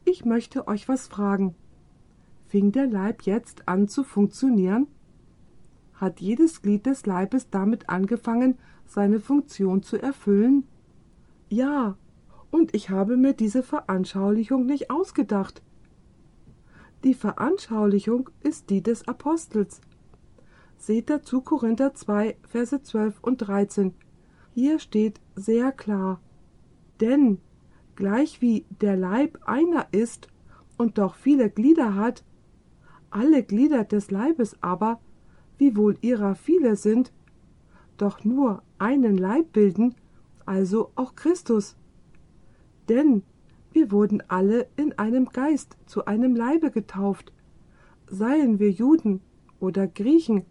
Ich 0.04 0.26
möchte 0.26 0.68
euch 0.68 0.88
was 0.88 1.08
fragen. 1.08 1.54
Fing 2.46 2.70
der 2.70 2.86
Leib 2.86 3.22
jetzt 3.22 3.66
an 3.66 3.88
zu 3.88 4.04
funktionieren? 4.04 4.88
Hat 5.94 6.20
jedes 6.20 6.60
Glied 6.60 6.84
des 6.84 7.06
Leibes 7.06 7.48
damit 7.48 7.88
angefangen, 7.88 8.58
seine 8.84 9.20
Funktion 9.20 9.82
zu 9.82 9.96
erfüllen? 9.96 10.64
Ja, 11.48 11.96
und 12.56 12.74
ich 12.74 12.88
habe 12.88 13.18
mir 13.18 13.34
diese 13.34 13.62
Veranschaulichung 13.62 14.64
nicht 14.64 14.90
ausgedacht. 14.90 15.62
Die 17.04 17.12
Veranschaulichung 17.12 18.30
ist 18.42 18.70
die 18.70 18.82
des 18.82 19.06
Apostels. 19.06 19.82
Seht 20.78 21.10
dazu 21.10 21.42
Korinther 21.42 21.92
2, 21.92 22.38
Verse 22.48 22.82
12 22.82 23.18
und 23.20 23.36
13. 23.36 23.92
Hier 24.54 24.78
steht 24.78 25.20
sehr 25.34 25.70
klar: 25.70 26.22
Denn 27.02 27.42
gleichwie 27.94 28.64
der 28.80 28.96
Leib 28.96 29.38
einer 29.44 29.88
ist 29.92 30.28
und 30.78 30.96
doch 30.96 31.14
viele 31.14 31.50
Glieder 31.50 31.94
hat, 31.94 32.24
alle 33.10 33.42
Glieder 33.42 33.84
des 33.84 34.10
Leibes 34.10 34.56
aber, 34.62 34.98
wiewohl 35.58 35.98
ihrer 36.00 36.34
viele 36.34 36.76
sind, 36.76 37.12
doch 37.98 38.24
nur 38.24 38.62
einen 38.78 39.18
Leib 39.18 39.52
bilden, 39.52 39.94
also 40.46 40.90
auch 40.94 41.16
Christus. 41.16 41.76
Denn 42.88 43.22
wir 43.72 43.90
wurden 43.90 44.22
alle 44.28 44.68
in 44.76 44.98
einem 44.98 45.26
Geist 45.26 45.76
zu 45.86 46.06
einem 46.06 46.34
Leibe 46.34 46.70
getauft, 46.70 47.32
seien 48.08 48.58
wir 48.58 48.70
Juden 48.70 49.20
oder 49.60 49.86
Griechen, 49.86 50.44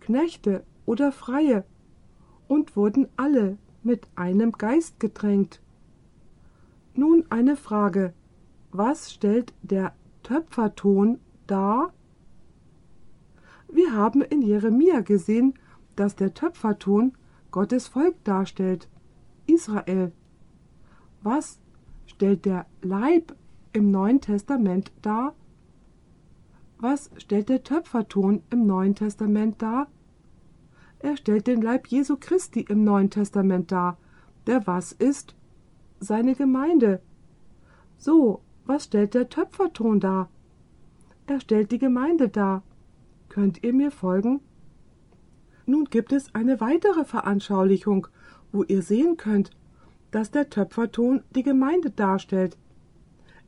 Knechte 0.00 0.64
oder 0.84 1.12
Freie, 1.12 1.64
und 2.48 2.76
wurden 2.76 3.08
alle 3.16 3.58
mit 3.82 4.06
einem 4.14 4.52
Geist 4.52 5.00
getränkt. 5.00 5.60
Nun 6.94 7.24
eine 7.30 7.56
Frage. 7.56 8.12
Was 8.72 9.12
stellt 9.12 9.54
der 9.62 9.94
Töpferton 10.22 11.18
dar? 11.46 11.92
Wir 13.68 13.92
haben 13.92 14.22
in 14.22 14.42
Jeremia 14.42 15.00
gesehen, 15.00 15.54
dass 15.96 16.14
der 16.14 16.34
Töpferton 16.34 17.16
Gottes 17.50 17.88
Volk 17.88 18.22
darstellt, 18.24 18.88
Israel. 19.46 20.12
Was 21.22 21.58
stellt 22.16 22.46
der 22.46 22.64
Leib 22.80 23.36
im 23.74 23.90
Neuen 23.90 24.22
Testament 24.22 24.90
dar? 25.02 25.34
Was 26.78 27.10
stellt 27.18 27.50
der 27.50 27.62
Töpferton 27.62 28.42
im 28.48 28.66
Neuen 28.66 28.94
Testament 28.94 29.60
dar? 29.60 29.88
Er 30.98 31.18
stellt 31.18 31.46
den 31.46 31.60
Leib 31.60 31.88
Jesu 31.88 32.16
Christi 32.18 32.60
im 32.60 32.84
Neuen 32.84 33.10
Testament 33.10 33.70
dar, 33.70 33.98
der 34.46 34.66
was 34.66 34.92
ist? 34.92 35.36
Seine 36.00 36.34
Gemeinde. 36.34 37.02
So, 37.98 38.40
was 38.64 38.84
stellt 38.84 39.12
der 39.12 39.28
Töpferton 39.28 40.00
dar? 40.00 40.30
Er 41.26 41.40
stellt 41.40 41.70
die 41.70 41.78
Gemeinde 41.78 42.30
dar. 42.30 42.62
Könnt 43.28 43.62
ihr 43.62 43.74
mir 43.74 43.90
folgen? 43.90 44.40
Nun 45.66 45.84
gibt 45.84 46.12
es 46.12 46.34
eine 46.34 46.62
weitere 46.62 47.04
Veranschaulichung, 47.04 48.08
wo 48.52 48.62
ihr 48.62 48.80
sehen 48.80 49.18
könnt, 49.18 49.50
dass 50.16 50.30
der 50.30 50.48
Töpferton 50.48 51.22
die 51.34 51.42
Gemeinde 51.42 51.90
darstellt. 51.90 52.56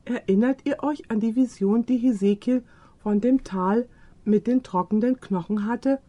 Erinnert 0.05 0.67
ihr 0.67 0.83
euch 0.83 1.09
an 1.09 1.19
die 1.19 1.35
Vision, 1.35 1.83
die 1.83 1.97
Hesekiel 1.97 2.63
von 2.99 3.21
dem 3.21 3.43
Tal 3.43 3.89
mit 4.23 4.45
den 4.45 4.61
trockenen 4.61 5.19
Knochen 5.19 5.65
hatte, 5.65 5.99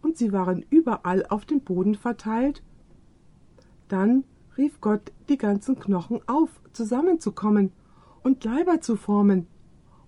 und 0.00 0.16
sie 0.16 0.32
waren 0.32 0.64
überall 0.70 1.26
auf 1.26 1.44
dem 1.44 1.60
Boden 1.60 1.96
verteilt? 1.96 2.62
Dann 3.88 4.24
rief 4.56 4.80
Gott 4.80 5.12
die 5.28 5.36
ganzen 5.36 5.78
Knochen 5.78 6.26
auf, 6.26 6.48
zusammenzukommen 6.72 7.72
und 8.22 8.42
Leiber 8.42 8.80
zu 8.80 8.96
formen. 8.96 9.46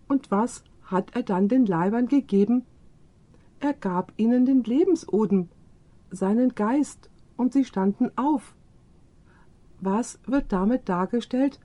Und 0.08 0.30
was 0.30 0.64
hat 0.84 1.14
er 1.16 1.22
dann 1.22 1.48
den 1.48 1.66
Leibern 1.66 2.08
gegeben? 2.08 2.64
Er 3.60 3.74
gab 3.74 4.14
ihnen 4.16 4.46
den 4.46 4.64
Lebensodem, 4.64 5.50
seinen 6.10 6.54
Geist, 6.54 7.10
und 7.36 7.52
sie 7.52 7.66
standen 7.66 8.10
auf. 8.16 8.54
Was 9.80 10.18
wird 10.26 10.52
damit 10.52 10.88
dargestellt, 10.88 11.60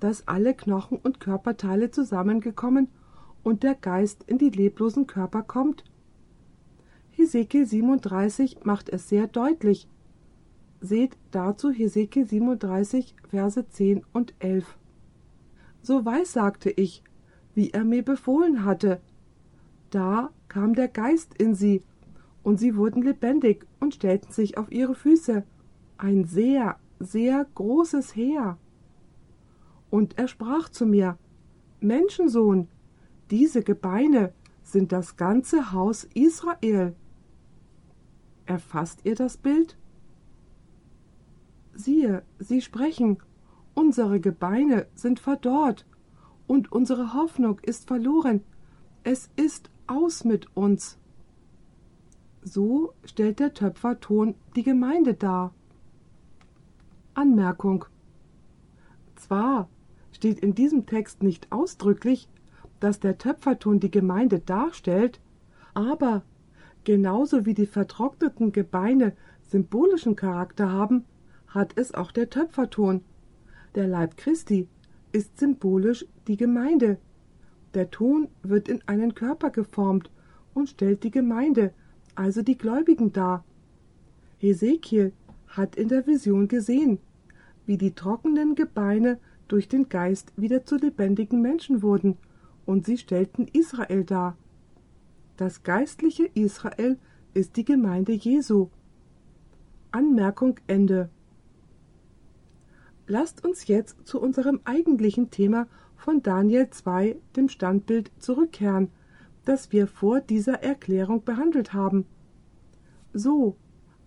dass 0.00 0.28
alle 0.28 0.54
Knochen 0.54 0.98
und 0.98 1.20
Körperteile 1.20 1.90
zusammengekommen 1.90 2.88
und 3.42 3.62
der 3.62 3.74
Geist 3.74 4.24
in 4.24 4.38
die 4.38 4.50
leblosen 4.50 5.06
Körper 5.06 5.42
kommt? 5.42 5.84
Hesekiel 7.10 7.66
37 7.66 8.64
macht 8.64 8.88
es 8.88 9.08
sehr 9.08 9.28
deutlich. 9.28 9.88
Seht 10.80 11.16
dazu 11.30 11.70
Hesekiel 11.70 12.26
37, 12.26 13.14
Verse 13.28 13.66
10 13.66 14.04
und 14.12 14.34
11. 14.40 14.76
So 15.80 16.04
weissagte 16.04 16.70
ich, 16.70 17.02
wie 17.54 17.70
er 17.70 17.84
mir 17.84 18.02
befohlen 18.02 18.64
hatte. 18.64 19.00
Da 19.90 20.30
kam 20.48 20.74
der 20.74 20.88
Geist 20.88 21.34
in 21.40 21.54
sie, 21.54 21.82
und 22.42 22.58
sie 22.58 22.76
wurden 22.76 23.02
lebendig 23.02 23.64
und 23.80 23.94
stellten 23.94 24.32
sich 24.32 24.58
auf 24.58 24.70
ihre 24.70 24.94
Füße. 24.94 25.44
Ein 25.96 26.24
sehr, 26.24 26.76
sehr 27.04 27.46
großes 27.54 28.14
Heer. 28.16 28.58
Und 29.90 30.18
er 30.18 30.28
sprach 30.28 30.68
zu 30.68 30.86
mir, 30.86 31.18
Menschensohn, 31.80 32.68
diese 33.30 33.62
Gebeine 33.62 34.32
sind 34.62 34.92
das 34.92 35.16
ganze 35.16 35.72
Haus 35.72 36.04
Israel. 36.14 36.94
Erfasst 38.46 39.00
ihr 39.04 39.14
das 39.14 39.36
Bild? 39.36 39.76
Siehe, 41.74 42.22
sie 42.38 42.60
sprechen, 42.60 43.18
unsere 43.74 44.20
Gebeine 44.20 44.86
sind 44.94 45.20
verdorrt, 45.20 45.86
und 46.46 46.72
unsere 46.72 47.14
Hoffnung 47.14 47.58
ist 47.60 47.88
verloren, 47.88 48.42
es 49.02 49.30
ist 49.36 49.70
aus 49.86 50.24
mit 50.24 50.54
uns. 50.56 50.98
So 52.42 52.92
stellt 53.04 53.40
der 53.40 53.54
Töpferton 53.54 54.34
die 54.54 54.62
Gemeinde 54.62 55.14
dar. 55.14 55.54
Anmerkung 57.14 57.84
Zwar 59.16 59.68
steht 60.12 60.40
in 60.40 60.54
diesem 60.54 60.86
Text 60.86 61.22
nicht 61.22 61.50
ausdrücklich, 61.50 62.28
dass 62.80 63.00
der 63.00 63.18
Töpferton 63.18 63.80
die 63.80 63.90
Gemeinde 63.90 64.40
darstellt, 64.40 65.20
aber 65.72 66.22
genauso 66.84 67.46
wie 67.46 67.54
die 67.54 67.66
vertrockneten 67.66 68.52
Gebeine 68.52 69.14
symbolischen 69.42 70.16
Charakter 70.16 70.70
haben, 70.70 71.04
hat 71.46 71.72
es 71.76 71.94
auch 71.94 72.10
der 72.10 72.30
Töpferton. 72.30 73.02
Der 73.74 73.86
Leib 73.86 74.16
Christi 74.16 74.68
ist 75.12 75.38
symbolisch 75.38 76.06
die 76.26 76.36
Gemeinde. 76.36 76.98
Der 77.74 77.90
Ton 77.90 78.28
wird 78.42 78.68
in 78.68 78.80
einen 78.86 79.14
Körper 79.14 79.50
geformt 79.50 80.10
und 80.54 80.68
stellt 80.68 81.02
die 81.04 81.10
Gemeinde, 81.10 81.72
also 82.14 82.42
die 82.42 82.58
Gläubigen 82.58 83.12
dar. 83.12 83.44
Hesekiel 84.38 85.12
hat 85.56 85.76
in 85.76 85.88
der 85.88 86.06
Vision 86.06 86.48
gesehen, 86.48 86.98
wie 87.66 87.78
die 87.78 87.94
trockenen 87.94 88.54
Gebeine 88.54 89.18
durch 89.48 89.68
den 89.68 89.88
Geist 89.88 90.32
wieder 90.36 90.64
zu 90.64 90.76
lebendigen 90.76 91.40
Menschen 91.40 91.82
wurden, 91.82 92.16
und 92.66 92.86
sie 92.86 92.96
stellten 92.96 93.46
Israel 93.52 94.04
dar. 94.04 94.38
Das 95.36 95.62
geistliche 95.62 96.24
Israel 96.34 96.98
ist 97.34 97.56
die 97.56 97.64
Gemeinde 97.64 98.12
Jesu. 98.12 98.68
Anmerkung 99.90 100.58
Ende. 100.66 101.10
Lasst 103.06 103.44
uns 103.44 103.66
jetzt 103.66 104.06
zu 104.06 104.20
unserem 104.20 104.60
eigentlichen 104.64 105.30
Thema 105.30 105.66
von 105.96 106.22
Daniel 106.22 106.70
2, 106.70 107.16
dem 107.36 107.48
Standbild, 107.48 108.10
zurückkehren, 108.18 108.90
das 109.44 109.72
wir 109.72 109.86
vor 109.86 110.20
dieser 110.20 110.62
Erklärung 110.62 111.22
behandelt 111.22 111.74
haben. 111.74 112.06
So, 113.12 113.56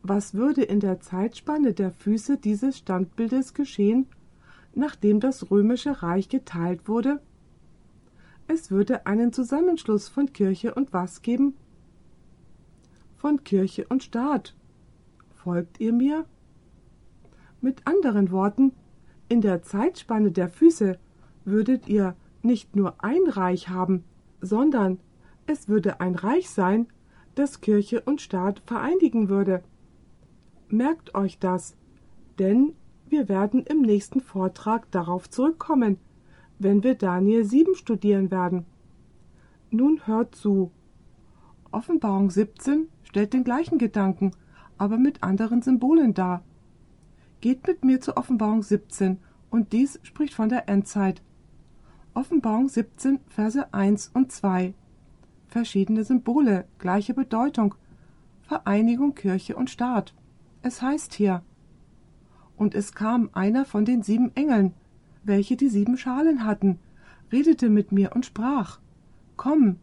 was 0.08 0.34
würde 0.34 0.64
in 0.64 0.80
der 0.80 1.00
Zeitspanne 1.00 1.74
der 1.74 1.92
Füße 1.92 2.38
dieses 2.38 2.78
Standbildes 2.78 3.54
geschehen, 3.54 4.08
nachdem 4.74 5.20
das 5.20 5.52
römische 5.52 6.02
Reich 6.02 6.30
geteilt 6.30 6.88
wurde? 6.88 7.20
Es 8.48 8.72
würde 8.72 9.06
einen 9.06 9.34
Zusammenschluss 9.34 10.08
von 10.08 10.32
Kirche 10.32 10.74
und 10.74 10.94
was 10.94 11.22
geben? 11.22 11.56
Von 13.18 13.44
Kirche 13.44 13.86
und 13.90 14.04
Staat. 14.04 14.56
Folgt 15.36 15.80
ihr 15.80 15.92
mir? 15.92 16.26
Mit 17.60 17.86
anderen 17.86 18.32
Worten, 18.32 18.72
in 19.28 19.42
der 19.42 19.64
Zeitspanne 19.64 20.32
der 20.32 20.48
Füße 20.48 20.98
würdet 21.44 21.90
ihr 21.90 22.16
nicht 22.44 22.76
nur 22.76 23.04
ein 23.04 23.28
Reich 23.28 23.68
haben, 23.68 24.04
sondern 24.40 25.00
es 25.48 25.68
würde 25.68 26.00
ein 26.00 26.16
Reich 26.16 26.50
sein, 26.50 26.88
das 27.36 27.62
Kirche 27.62 28.02
und 28.02 28.22
Staat 28.22 28.62
vereinigen 28.66 29.28
würde. 29.28 29.64
Merkt 30.70 31.16
euch 31.16 31.40
das, 31.40 31.78
denn 32.40 32.74
wir 33.08 33.30
werden 33.30 33.64
im 33.64 33.82
nächsten 33.82 34.20
Vortrag 34.20 34.92
darauf 34.92 35.30
zurückkommen, 35.30 35.98
wenn 36.60 36.84
wir 36.84 36.96
Daniel 36.96 37.46
7 37.46 37.76
studieren 37.76 38.32
werden. 38.32 38.66
Nun 39.70 40.06
hört 40.06 40.36
zu. 40.36 40.72
Offenbarung 41.72 42.30
17 42.30 42.88
stellt 43.04 43.34
den 43.34 43.46
gleichen 43.46 43.78
Gedanken, 43.78 44.32
aber 44.78 44.98
mit 44.98 45.24
anderen 45.24 45.62
Symbolen 45.62 46.14
dar. 46.14 46.44
Geht 47.40 47.66
mit 47.66 47.86
mir 47.86 48.02
zur 48.02 48.18
Offenbarung 48.18 48.62
17 48.62 49.20
und 49.50 49.72
dies 49.72 50.00
spricht 50.04 50.34
von 50.34 50.50
der 50.50 50.68
Endzeit. 50.68 51.22
Offenbarung 52.14 52.68
17, 52.68 53.20
Verse 53.28 53.74
1 53.74 54.12
und 54.14 54.32
2. 54.32 54.74
Verschiedene 55.48 56.04
Symbole, 56.04 56.66
gleiche 56.78 57.14
Bedeutung. 57.14 57.76
Vereinigung 58.42 59.14
Kirche 59.14 59.56
und 59.56 59.70
Staat. 59.70 60.14
Es 60.62 60.82
heißt 60.82 61.14
hier, 61.14 61.44
und 62.58 62.74
es 62.74 62.94
kam 62.94 63.30
einer 63.34 63.66
von 63.66 63.86
den 63.86 64.02
sieben 64.02 64.36
Engeln, 64.36 64.74
welche 65.24 65.56
die 65.56 65.70
sieben 65.70 65.98
Schalen 65.98 66.44
hatten, 66.44 66.80
redete 67.32 67.70
mit 67.70 67.92
mir 67.92 68.14
und 68.16 68.26
sprach, 68.26 68.80
Komm, 69.36 69.78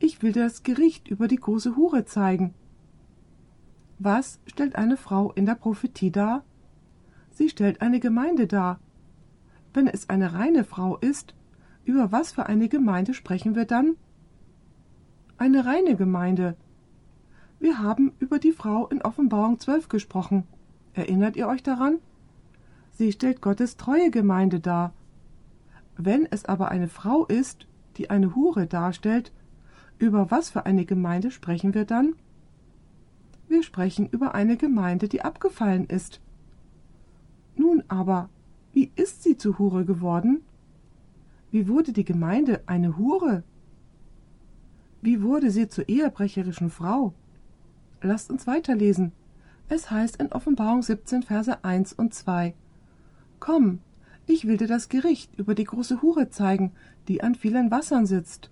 ich 0.00 0.22
will 0.22 0.32
dir 0.32 0.44
das 0.44 0.62
Gericht 0.62 1.08
über 1.08 1.28
die 1.28 1.36
große 1.36 1.76
Hure 1.76 2.04
zeigen. 2.04 2.54
Was 3.98 4.40
stellt 4.46 4.76
eine 4.76 4.96
Frau 4.96 5.32
in 5.32 5.46
der 5.46 5.54
Prophetie 5.54 6.10
dar? 6.10 6.44
Sie 7.30 7.48
stellt 7.48 7.80
eine 7.80 8.00
Gemeinde 8.00 8.46
dar. 8.46 8.80
Wenn 9.74 9.86
es 9.86 10.08
eine 10.08 10.34
reine 10.34 10.64
Frau 10.64 10.96
ist, 10.98 11.34
über 11.84 12.10
was 12.12 12.32
für 12.32 12.46
eine 12.46 12.68
Gemeinde 12.68 13.14
sprechen 13.14 13.54
wir 13.54 13.64
dann? 13.64 13.96
Eine 15.36 15.64
reine 15.66 15.96
Gemeinde. 15.96 16.56
Wir 17.60 17.80
haben 17.80 18.12
über 18.20 18.38
die 18.38 18.52
Frau 18.52 18.86
in 18.86 19.02
Offenbarung 19.02 19.58
12 19.58 19.88
gesprochen. 19.88 20.44
Erinnert 20.94 21.36
ihr 21.36 21.48
euch 21.48 21.62
daran? 21.62 21.98
Sie 22.92 23.10
stellt 23.10 23.40
Gottes 23.40 23.76
treue 23.76 24.10
Gemeinde 24.10 24.60
dar. 24.60 24.92
Wenn 25.96 26.26
es 26.30 26.44
aber 26.44 26.68
eine 26.68 26.86
Frau 26.86 27.26
ist, 27.26 27.66
die 27.96 28.10
eine 28.10 28.36
Hure 28.36 28.68
darstellt, 28.68 29.32
über 29.98 30.30
was 30.30 30.50
für 30.50 30.66
eine 30.66 30.84
Gemeinde 30.84 31.32
sprechen 31.32 31.74
wir 31.74 31.84
dann? 31.84 32.14
Wir 33.48 33.64
sprechen 33.64 34.08
über 34.08 34.34
eine 34.36 34.56
Gemeinde, 34.56 35.08
die 35.08 35.22
abgefallen 35.22 35.86
ist. 35.86 36.20
Nun 37.56 37.82
aber, 37.88 38.28
wie 38.72 38.92
ist 38.94 39.24
sie 39.24 39.36
zu 39.36 39.58
Hure 39.58 39.84
geworden? 39.84 40.42
Wie 41.50 41.66
wurde 41.66 41.92
die 41.92 42.04
Gemeinde 42.04 42.62
eine 42.66 42.96
Hure? 42.98 43.42
Wie 45.02 45.22
wurde 45.22 45.50
sie 45.50 45.68
zur 45.68 45.88
ehebrecherischen 45.88 46.70
Frau? 46.70 47.14
Lasst 48.00 48.30
uns 48.30 48.46
weiterlesen. 48.46 49.12
Es 49.68 49.90
heißt 49.90 50.16
in 50.16 50.32
Offenbarung 50.32 50.82
17, 50.82 51.24
Verse 51.24 51.64
1 51.64 51.92
und 51.92 52.14
2. 52.14 52.54
Komm, 53.40 53.80
ich 54.26 54.46
will 54.46 54.56
dir 54.56 54.68
das 54.68 54.88
Gericht 54.88 55.34
über 55.36 55.54
die 55.54 55.64
große 55.64 56.00
Hure 56.00 56.30
zeigen, 56.30 56.72
die 57.08 57.22
an 57.22 57.34
vielen 57.34 57.70
Wassern 57.70 58.06
sitzt. 58.06 58.50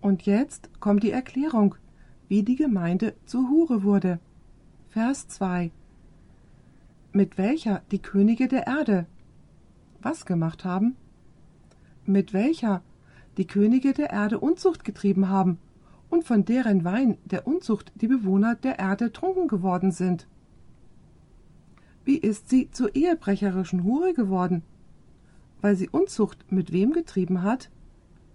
Und 0.00 0.22
jetzt 0.26 0.68
kommt 0.80 1.02
die 1.02 1.10
Erklärung, 1.10 1.76
wie 2.28 2.42
die 2.42 2.56
Gemeinde 2.56 3.14
zur 3.24 3.48
Hure 3.48 3.82
wurde. 3.82 4.20
Vers 4.90 5.28
2 5.28 5.70
Mit 7.12 7.38
welcher 7.38 7.82
die 7.90 8.00
Könige 8.00 8.48
der 8.48 8.66
Erde 8.66 9.06
was 10.02 10.26
gemacht 10.26 10.64
haben? 10.64 10.94
Mit 12.04 12.32
welcher 12.32 12.82
die 13.38 13.46
Könige 13.46 13.92
der 13.92 14.10
Erde 14.10 14.38
Unzucht 14.38 14.84
getrieben 14.84 15.28
haben 15.28 15.58
und 16.10 16.24
von 16.24 16.44
deren 16.44 16.84
Wein 16.84 17.18
der 17.24 17.46
Unzucht 17.46 17.92
die 17.96 18.08
Bewohner 18.08 18.54
der 18.54 18.78
Erde 18.78 19.12
trunken 19.12 19.48
geworden 19.48 19.92
sind. 19.92 20.26
Wie 22.04 22.16
ist 22.16 22.48
sie 22.48 22.70
zur 22.70 22.94
ehebrecherischen 22.94 23.84
Hure 23.84 24.14
geworden? 24.14 24.62
Weil 25.60 25.76
sie 25.76 25.88
Unzucht 25.88 26.50
mit 26.50 26.72
wem 26.72 26.92
getrieben 26.92 27.42
hat? 27.42 27.70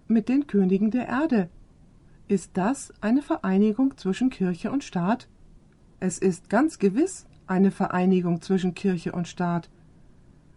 Mit 0.06 0.28
den 0.28 0.46
Königen 0.46 0.90
der 0.90 1.08
Erde. 1.08 1.48
Ist 2.28 2.52
das 2.54 2.92
eine 3.00 3.22
Vereinigung 3.22 3.96
zwischen 3.96 4.30
Kirche 4.30 4.70
und 4.70 4.84
Staat? 4.84 5.28
Es 6.00 6.18
ist 6.18 6.48
ganz 6.48 6.78
gewiss 6.78 7.26
eine 7.46 7.70
Vereinigung 7.70 8.40
zwischen 8.40 8.74
Kirche 8.74 9.12
und 9.12 9.28
Staat. 9.28 9.70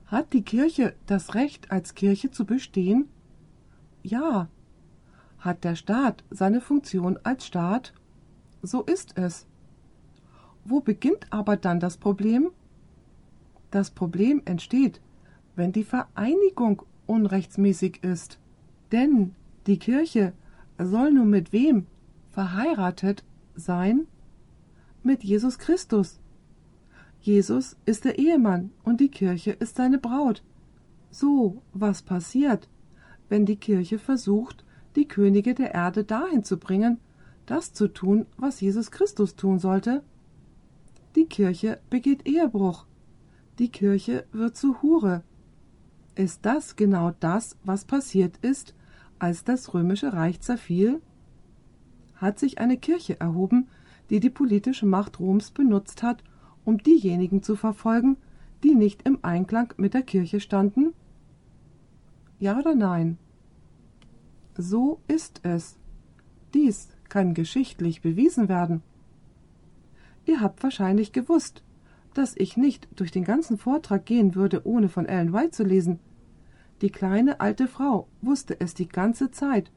Hat 0.06 0.32
die 0.34 0.44
Kirche 0.44 0.94
das 1.06 1.36
Recht, 1.36 1.72
als 1.72 1.96
Kirche 1.96 2.32
zu 2.32 2.46
bestehen? 2.46 3.08
Ja. 4.04 4.48
Hat 5.40 5.64
der 5.64 5.76
Staat 5.76 6.24
seine 6.30 6.62
Funktion 6.62 7.20
als 7.24 7.46
Staat? 7.46 7.94
So 8.62 8.84
ist 8.84 9.18
es. 9.18 9.46
Wo 10.66 10.82
beginnt 10.82 11.32
aber 11.32 11.56
dann 11.58 11.80
das 11.80 11.98
Problem? 11.98 12.50
Das 13.72 13.92
Problem 13.92 14.42
entsteht, 14.46 15.02
wenn 15.56 15.72
die 15.72 15.84
Vereinigung 15.84 16.84
unrechtsmäßig 17.06 18.04
ist. 18.04 18.40
Denn 18.92 19.36
die 19.66 19.80
Kirche 19.80 20.34
soll 20.78 21.12
nun 21.12 21.30
mit 21.30 21.54
wem 21.54 21.88
verheiratet 22.32 23.24
sein? 23.56 24.08
Mit 25.04 25.24
Jesus 25.24 25.58
Christus. 25.58 26.20
Jesus 27.22 27.78
ist 27.86 28.06
der 28.06 28.20
Ehemann 28.20 28.72
und 28.84 29.00
die 29.00 29.10
Kirche 29.10 29.52
ist 29.52 29.76
seine 29.76 29.98
Braut. 29.98 30.44
So, 31.10 31.62
was 31.74 32.02
passiert, 32.02 32.70
wenn 33.30 33.46
die 33.46 33.56
Kirche 33.56 34.00
versucht, 34.00 34.64
die 34.98 35.08
Könige 35.08 35.54
der 35.54 35.76
Erde 35.76 36.04
dahin 36.04 36.44
zu 36.44 36.58
bringen, 36.58 37.00
das 37.46 37.72
zu 37.72 37.88
tun, 37.88 38.26
was 38.36 38.60
Jesus 38.60 38.92
Christus 38.92 39.36
tun 39.36 39.60
sollte? 39.60 40.04
Die 41.16 41.26
Kirche 41.26 41.80
begeht 41.90 42.28
Ehebruch. 42.28 42.86
Die 43.60 43.70
Kirche 43.70 44.26
wird 44.32 44.58
zu 44.58 44.82
Hure. 44.82 45.24
Ist 46.16 46.46
das 46.46 46.76
genau 46.76 47.12
das, 47.20 47.58
was 47.64 47.86
passiert 47.86 48.38
ist, 48.38 48.74
als 49.20 49.44
das 49.44 49.76
römische 49.76 50.14
Reich 50.14 50.42
zerfiel? 50.42 51.00
Hat 52.16 52.40
sich 52.40 52.58
eine 52.58 52.78
Kirche 52.78 53.20
erhoben, 53.20 53.68
die 54.10 54.20
die 54.20 54.32
politische 54.32 54.88
Macht 54.88 55.20
Roms 55.20 55.52
benutzt 55.52 56.02
hat, 56.02 56.24
um 56.66 56.80
diejenigen 56.80 57.44
zu 57.44 57.56
verfolgen, 57.56 58.18
die 58.64 58.74
nicht 58.74 59.04
im 59.04 59.20
Einklang 59.22 59.76
mit 59.78 59.94
der 59.94 60.02
Kirche 60.02 60.40
standen? 60.40 60.94
Ja 62.40 62.58
oder 62.58 62.74
nein? 62.74 63.20
So 64.58 65.00
ist 65.08 65.42
es. 65.44 65.78
Dies 66.54 66.90
kann 67.10 67.36
geschichtlich 67.36 68.02
bewiesen 68.02 68.50
werden. 68.50 68.82
Ihr 70.26 70.42
habt 70.42 70.64
wahrscheinlich 70.64 71.12
gewusst, 71.12 71.64
dass 72.16 72.36
ich 72.36 72.58
nicht 72.58 72.88
durch 72.96 73.12
den 73.12 73.24
ganzen 73.24 73.60
Vortrag 73.60 74.06
gehen 74.06 74.34
würde, 74.34 74.66
ohne 74.66 74.90
von 74.90 75.06
Ellen 75.06 75.32
White 75.32 75.52
zu 75.52 75.64
lesen. 75.64 76.00
Die 76.82 76.90
kleine 76.90 77.40
alte 77.40 77.68
Frau 77.68 78.08
wusste 78.22 78.60
es 78.60 78.74
die 78.74 78.88
ganze 78.88 79.30
Zeit. 79.30 79.72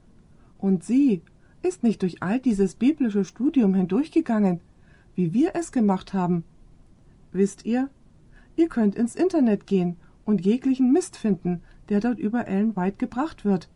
Und 0.57 0.83
sie 0.83 1.23
ist 1.63 1.83
nicht 1.83 2.01
durch 2.01 2.23
all 2.23 2.41
dieses 2.41 2.75
biblische 2.75 3.25
Studium 3.25 3.75
hindurchgegangen, 3.75 4.61
wie 5.15 5.35
wir 5.35 5.55
es 5.55 5.73
gemacht 5.73 6.15
haben. 6.15 6.45
Wisst 7.33 7.67
ihr? 7.67 7.91
Ihr 8.57 8.69
könnt 8.69 8.95
ins 8.95 9.15
Internet 9.15 9.67
gehen 9.67 9.97
und 10.25 10.45
jeglichen 10.45 10.91
Mist 10.91 11.19
finden, 11.19 11.63
der 11.91 12.01
dort 12.01 12.19
über 12.19 12.49
Ellen 12.49 12.77
White 12.77 12.97
gebracht 12.97 13.45
wird. 13.45 13.69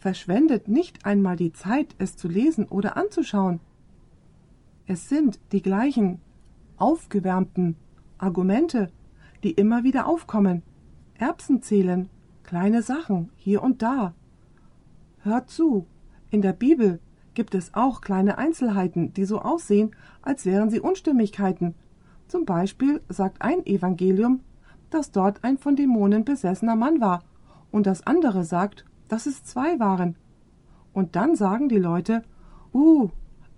Verschwendet 0.00 0.66
nicht 0.66 1.06
einmal 1.06 1.36
die 1.36 1.52
Zeit, 1.52 1.94
es 1.98 2.16
zu 2.16 2.26
lesen 2.26 2.66
oder 2.66 2.96
anzuschauen. 2.96 3.60
Es 4.86 5.08
sind 5.08 5.38
die 5.52 5.62
gleichen 5.62 6.20
aufgewärmten 6.76 7.76
Argumente, 8.18 8.90
die 9.44 9.52
immer 9.52 9.84
wieder 9.84 10.06
aufkommen. 10.08 10.62
Erbsen 11.14 11.62
zählen, 11.62 12.08
kleine 12.42 12.82
Sachen 12.82 13.30
hier 13.36 13.62
und 13.62 13.82
da. 13.82 14.14
Hört 15.22 15.50
zu, 15.50 15.86
in 16.30 16.42
der 16.42 16.54
Bibel 16.54 16.98
gibt 17.34 17.54
es 17.54 17.74
auch 17.74 18.00
kleine 18.00 18.38
Einzelheiten, 18.38 19.12
die 19.14 19.24
so 19.24 19.40
aussehen, 19.40 19.94
als 20.22 20.44
wären 20.44 20.70
sie 20.70 20.80
Unstimmigkeiten 20.80 21.74
zum 22.30 22.44
Beispiel 22.44 23.00
sagt 23.08 23.42
ein 23.42 23.66
Evangelium, 23.66 24.38
dass 24.90 25.10
dort 25.10 25.42
ein 25.42 25.58
von 25.58 25.74
Dämonen 25.74 26.24
besessener 26.24 26.76
Mann 26.76 27.00
war, 27.00 27.24
und 27.72 27.88
das 27.88 28.06
andere 28.06 28.44
sagt, 28.44 28.84
dass 29.10 29.26
es 29.26 29.44
zwei 29.44 29.78
waren. 29.80 30.16
Und 30.92 31.16
dann 31.16 31.36
sagen 31.36 31.68
die 31.68 31.78
Leute, 31.78 32.22
uh, 32.72 33.10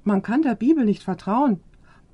man 0.02 0.22
kann 0.22 0.42
der 0.42 0.54
Bibel 0.54 0.84
nicht 0.84 1.02
vertrauen, 1.02 1.60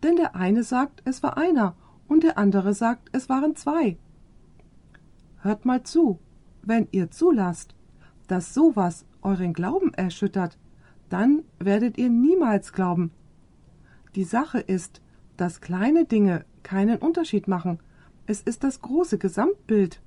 denn 0.03 0.17
der 0.17 0.35
eine 0.35 0.63
sagt, 0.65 1.03
es 1.05 1.23
war 1.23 1.39
einer, 1.39 1.75
und 2.09 2.25
der 2.25 2.37
andere 2.37 2.75
sagt, 2.75 3.11
es 3.13 3.29
waren 3.29 3.55
zwei. 3.55 3.97
Hört 5.43 5.65
mal 5.65 5.83
zu, 5.85 6.19
wenn 6.63 6.89
ihr 6.91 7.11
zulasst, 7.11 7.75
dass 8.27 8.55
sowas 8.55 9.05
euren 9.23 9.53
Glauben 9.53 9.95
erschüttert, 9.95 10.59
dann 11.09 11.45
werdet 11.59 11.97
ihr 11.97 12.11
niemals 12.11 12.73
glauben. 12.73 13.13
Die 14.15 14.25
Sache 14.25 14.59
ist, 14.59 15.01
dass 15.37 15.61
kleine 15.61 16.05
Dinge 16.07 16.45
keinen 16.63 16.99
Unterschied 16.99 17.47
machen. 17.47 17.79
Es 18.27 18.43
ist 18.43 18.65
das 18.65 18.83
große 18.83 19.19
Gesamtbild. 19.19 20.03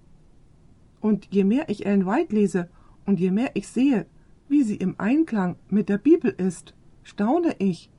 Und 1.00 1.28
je 1.32 1.44
mehr 1.44 1.70
ich 1.70 1.86
Ellen 1.86 2.06
White 2.06 2.36
lese 2.36 2.70
und 3.12 3.20
je 3.20 3.30
mehr 3.30 3.52
ich 3.56 3.68
sehe, 3.68 4.06
wie 4.48 4.64
sie 4.64 4.78
im 4.78 4.96
Einklang 4.98 5.58
mit 5.68 5.90
der 5.90 5.98
Bibel 5.98 6.32
ist, 6.32 6.74
staune 7.04 7.58
ich. 7.60 7.90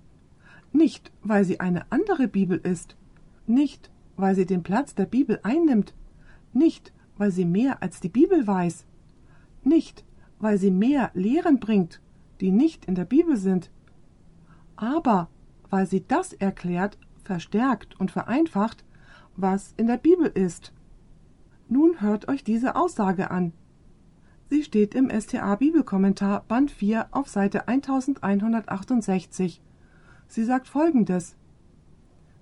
Nicht, 0.73 1.13
weil 1.23 1.45
sie 1.45 1.61
eine 1.61 1.85
andere 1.93 2.29
Bibel 2.29 2.57
ist, 2.57 2.97
nicht, 3.47 3.91
weil 4.17 4.35
sie 4.35 4.47
den 4.47 4.63
Platz 4.63 4.95
der 4.95 5.05
Bibel 5.05 5.39
einnimmt, 5.43 5.95
nicht, 6.55 6.95
weil 7.19 7.31
sie 7.31 7.45
mehr 7.45 7.83
als 7.83 8.01
die 8.01 8.09
Bibel 8.09 8.47
weiß, 8.47 8.87
nicht, 9.63 10.03
weil 10.39 10.57
sie 10.57 10.71
mehr 10.71 11.11
Lehren 11.13 11.61
bringt, 11.61 12.01
die 12.41 12.51
nicht 12.51 12.87
in 12.87 12.95
der 12.95 13.05
Bibel 13.05 13.37
sind, 13.37 13.71
aber 14.77 15.29
weil 15.69 15.87
sie 15.87 16.07
das 16.09 16.33
erklärt, 16.33 16.97
verstärkt 17.23 18.01
und 18.01 18.11
vereinfacht, 18.11 18.83
was 19.37 19.75
in 19.77 19.89
der 19.89 19.99
Bibel 19.99 20.29
ist. 20.29 20.73
Nun 21.69 22.01
hört 22.01 22.29
euch 22.29 22.45
diese 22.45 22.77
Aussage 22.77 23.31
an. 23.31 23.53
Sie 24.53 24.63
steht 24.65 24.95
im 24.95 25.09
STA 25.09 25.55
Bibelkommentar 25.55 26.45
Band 26.47 26.71
4 26.71 27.07
auf 27.13 27.27
Seite 27.27 27.69
1168. 27.69 29.63
Sie 30.29 30.45
sagt 30.45 30.69
folgendes: 30.69 31.37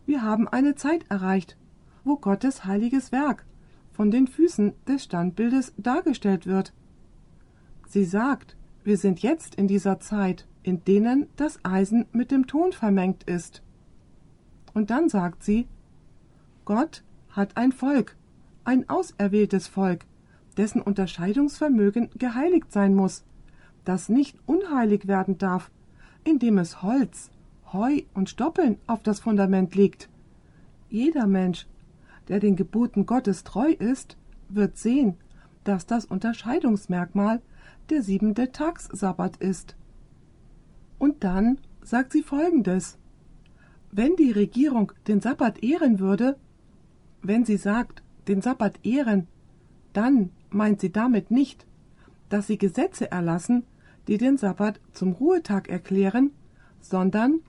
Wir 0.06 0.22
haben 0.22 0.48
eine 0.48 0.74
Zeit 0.74 1.04
erreicht, 1.08 1.56
wo 2.02 2.16
Gottes 2.16 2.64
heiliges 2.64 3.12
Werk 3.12 3.46
von 3.92 4.11
den 4.11 4.26
Füßen 4.26 4.72
des 4.88 5.04
Standbildes 5.04 5.72
dargestellt 5.76 6.46
wird. 6.46 6.72
Sie 7.86 8.04
sagt, 8.04 8.56
wir 8.82 8.96
sind 8.96 9.22
jetzt 9.22 9.54
in 9.54 9.68
dieser 9.68 10.00
Zeit, 10.00 10.48
in 10.64 10.82
denen 10.82 11.28
das 11.36 11.64
Eisen 11.64 12.06
mit 12.11 12.32
dem 12.32 12.48
Ton 12.48 12.72
vermengt 12.72 13.22
ist. 13.22 13.62
Und 14.74 14.90
dann 14.90 15.08
sagt 15.08 15.44
sie, 15.44 15.68
Gott 16.64 17.04
hat 17.28 17.56
ein 17.56 17.70
Volk, 17.70 18.16
ein 18.64 18.88
auserwähltes 18.88 19.68
Volk, 19.68 20.06
dessen 20.57 20.82
Unterscheidungsvermögen 20.82 22.11
geheiligt 22.18 22.72
sein 22.72 22.94
muss, 22.94 23.24
das 23.84 24.09
nicht 24.09 24.36
unheilig 24.46 25.07
werden 25.07 25.38
darf, 25.38 25.70
indem 26.24 26.59
es 26.59 26.82
Holz, 26.82 27.30
Heu 27.72 28.03
und 28.14 28.28
Stoppeln 28.28 28.78
auf 28.86 29.03
das 29.03 29.20
Fundament 29.20 29.74
legt. 29.74 30.09
Jeder 30.88 31.26
Mensch, 31.26 31.66
der 32.28 32.40
den 32.40 32.57
Geboten 32.57 33.07
Gottes 33.07 33.44
treu 33.44 33.70
ist, 33.70 34.16
wird 34.48 34.76
sehen, 34.76 35.16
dass 35.64 35.86
das 35.86 36.05
Unterscheidungsmerkmal 36.05 37.40
der 37.90 38.03
siebente 38.03 38.53
Tagssabbat 38.53 39.36
ist. 39.36 39.76
Und 40.98 41.22
dann 41.24 41.59
sagt 41.82 42.12
sie 42.12 42.22
folgendes 42.22 42.98
wenn 43.92 44.16
die 44.16 44.30
Regierung 44.30 44.92
den 45.09 45.20
Sabbat 45.20 45.62
ehren 45.62 45.98
würde, 45.98 46.36
wenn 47.22 47.44
sie 47.44 47.57
sagt, 47.57 48.03
den 48.28 48.40
Sabbat 48.40 48.84
ehren, 48.84 49.26
dann 49.92 50.30
meint 50.51 50.80
sie 50.80 50.92
damit 50.92 51.30
nicht, 51.30 51.66
dass 52.28 52.46
sie 52.46 52.59
Gesetze 52.59 53.11
erlassen, 53.11 53.64
die 54.09 54.18
den 54.18 54.36
Sabbat 54.36 54.80
zum 54.92 55.12
Ruhetag 55.12 55.68
erklären, 55.68 56.30
sondern 56.80 57.40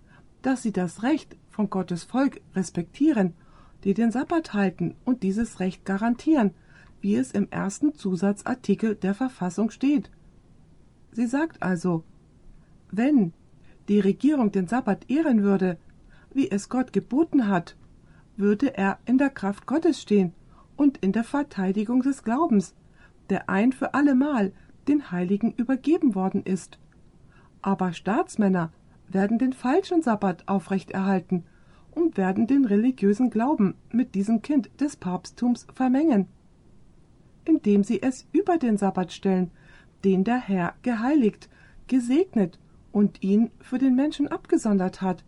dass 0.42 0.64
sie 0.64 0.72
das 0.72 1.04
Recht 1.04 1.38
von 1.50 1.70
Gottes 1.70 2.04
Volk 2.04 2.42
respektieren, 2.56 3.34
die 3.84 3.94
den 3.94 4.12
Sabbat 4.12 4.54
halten 4.54 4.96
und 5.06 5.24
dieses 5.24 5.60
Recht 5.60 5.86
garantieren, 5.86 6.52
wie 7.02 7.16
es 7.16 7.32
im 7.32 7.48
ersten 7.50 7.96
Zusatzartikel 7.96 8.96
der 8.96 9.14
Verfassung 9.16 9.72
steht. 9.72 10.12
Sie 11.12 11.26
sagt 11.26 11.62
also, 11.62 12.04
wenn 12.92 13.34
die 13.88 14.00
Regierung 14.00 14.52
den 14.52 14.68
Sabbat 14.68 15.10
ehren 15.10 15.44
würde, 15.44 15.78
wie 16.34 16.50
es 16.50 16.70
Gott 16.70 16.94
geboten 16.94 17.48
hat, 17.48 17.76
würde 18.38 18.78
er 18.78 19.00
in 19.06 19.18
der 19.18 19.30
Kraft 19.30 19.66
Gottes 19.66 20.02
stehen 20.02 20.34
und 20.78 20.98
in 21.00 21.12
der 21.12 21.24
Verteidigung 21.24 22.02
des 22.02 22.24
Glaubens, 22.24 22.76
der 23.32 23.50
ein 23.50 23.72
für 23.72 23.96
allemal 23.96 24.52
den 24.88 25.10
Heiligen 25.10 25.54
übergeben 25.54 26.14
worden 26.14 26.44
ist. 26.44 26.78
Aber 27.64 27.94
Staatsmänner 27.94 28.72
werden 29.08 29.40
den 29.40 29.54
falschen 29.54 30.02
Sabbat 30.02 30.48
aufrechterhalten 30.48 31.46
und 31.92 32.18
werden 32.18 32.46
den 32.46 32.66
religiösen 32.66 33.30
Glauben 33.30 33.76
mit 33.92 34.16
diesem 34.16 34.42
Kind 34.42 34.70
des 34.80 34.98
Papsttums 34.98 35.66
vermengen, 35.74 36.28
indem 37.46 37.84
sie 37.84 38.02
es 38.02 38.28
über 38.34 38.58
den 38.58 38.78
Sabbat 38.78 39.12
stellen, 39.14 39.50
den 40.04 40.24
der 40.24 40.40
Herr 40.40 40.74
geheiligt, 40.82 41.50
gesegnet 41.88 42.60
und 42.92 43.24
ihn 43.24 43.50
für 43.60 43.78
den 43.78 43.96
Menschen 43.96 44.28
abgesondert 44.28 45.02
hat, 45.02 45.24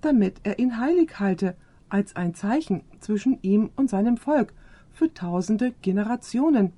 damit 0.00 0.40
er 0.42 0.58
ihn 0.58 0.78
heilig 0.78 1.18
halte, 1.18 1.56
als 1.88 2.14
ein 2.14 2.34
Zeichen 2.34 2.82
zwischen 3.00 3.38
ihm 3.40 3.70
und 3.74 3.88
seinem 3.88 4.18
Volk 4.18 4.52
für 4.92 5.12
tausende 5.14 5.72
Generationen. 5.80 6.72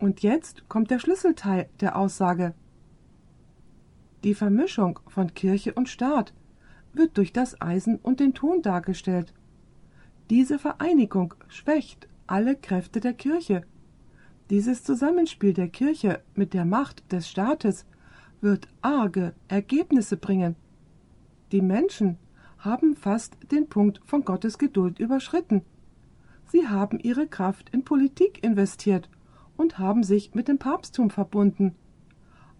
Und 0.00 0.22
jetzt 0.22 0.66
kommt 0.70 0.90
der 0.90 0.98
Schlüsselteil 0.98 1.68
der 1.80 1.94
Aussage. 1.94 2.54
Die 4.24 4.34
Vermischung 4.34 4.98
von 5.06 5.34
Kirche 5.34 5.74
und 5.74 5.90
Staat 5.90 6.32
wird 6.94 7.18
durch 7.18 7.34
das 7.34 7.60
Eisen 7.60 7.96
und 7.96 8.18
den 8.18 8.32
Ton 8.32 8.62
dargestellt. 8.62 9.34
Diese 10.30 10.58
Vereinigung 10.58 11.34
schwächt 11.48 12.08
alle 12.26 12.56
Kräfte 12.56 13.00
der 13.00 13.12
Kirche. 13.12 13.62
Dieses 14.48 14.84
Zusammenspiel 14.84 15.52
der 15.52 15.68
Kirche 15.68 16.22
mit 16.34 16.54
der 16.54 16.64
Macht 16.64 17.12
des 17.12 17.28
Staates 17.28 17.84
wird 18.40 18.68
arge 18.80 19.34
Ergebnisse 19.48 20.16
bringen. 20.16 20.56
Die 21.52 21.60
Menschen 21.60 22.16
haben 22.58 22.96
fast 22.96 23.36
den 23.52 23.68
Punkt 23.68 24.00
von 24.06 24.24
Gottes 24.24 24.56
Geduld 24.56 24.98
überschritten. 24.98 25.62
Sie 26.46 26.68
haben 26.68 26.98
ihre 27.00 27.26
Kraft 27.26 27.68
in 27.70 27.84
Politik 27.84 28.42
investiert 28.42 29.10
und 29.60 29.78
haben 29.78 30.02
sich 30.02 30.34
mit 30.34 30.48
dem 30.48 30.58
Papsttum 30.58 31.10
verbunden. 31.10 31.74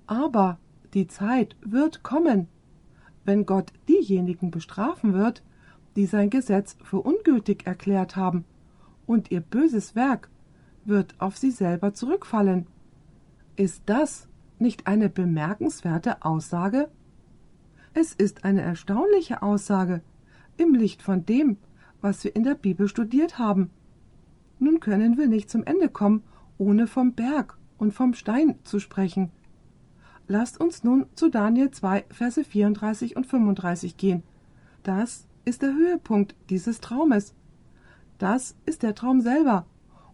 Aber 0.07 0.59
die 0.93 1.07
Zeit 1.07 1.57
wird 1.63 2.03
kommen, 2.03 2.47
wenn 3.25 3.47
Gott 3.47 3.73
diejenigen 3.89 4.51
bestrafen 4.51 5.15
wird, 5.15 5.43
die 5.97 6.05
sein 6.05 6.29
Gesetz 6.29 6.77
für 6.85 7.01
ungültig 7.01 7.67
erklärt 7.67 8.17
haben, 8.17 8.45
und 9.07 9.31
ihr 9.31 9.41
böses 9.41 9.97
Werk 9.97 10.29
wird 10.85 11.15
auf 11.19 11.39
sie 11.39 11.51
selber 11.51 11.95
zurückfallen. 11.95 12.67
Ist 13.57 13.83
das 13.87 14.29
nicht 14.59 14.87
eine 14.87 15.09
bemerkenswerte 15.09 16.23
Aussage? 16.23 16.91
Es 17.95 18.13
ist 18.13 18.45
eine 18.45 18.61
erstaunliche 18.61 19.43
Aussage 19.43 20.03
im 20.59 20.75
Licht 20.75 21.01
von 21.01 21.25
dem, 21.25 21.57
was 22.03 22.23
wir 22.25 22.37
in 22.37 22.45
der 22.45 22.57
Bibel 22.57 22.89
studiert 22.89 23.39
haben. 23.39 23.71
Nun 24.59 24.81
können 24.81 25.17
wir 25.17 25.29
nicht 25.29 25.49
zum 25.49 25.65
Ende 25.65 25.89
kommen, 25.89 26.23
ohne 26.61 26.87
vom 26.87 27.15
Berg 27.15 27.57
und 27.79 27.93
vom 27.95 28.13
Stein 28.13 28.57
zu 28.65 28.79
sprechen. 28.81 29.31
Lasst 30.29 30.61
uns 30.61 30.85
nun 30.85 31.07
zu 31.15 31.31
Daniel 31.31 31.71
2, 31.71 32.05
Verse 32.11 32.45
34 32.45 33.17
und 33.17 33.27
35 33.27 33.97
gehen. 33.97 34.23
Das 34.83 35.27
ist 35.47 35.63
der 35.63 35.73
Höhepunkt 35.73 36.37
dieses 36.51 36.81
Traumes. 36.81 37.35
Das 38.19 38.55
ist 38.67 38.83
der 38.83 38.95
Traum 38.95 39.23
selber. 39.23 39.67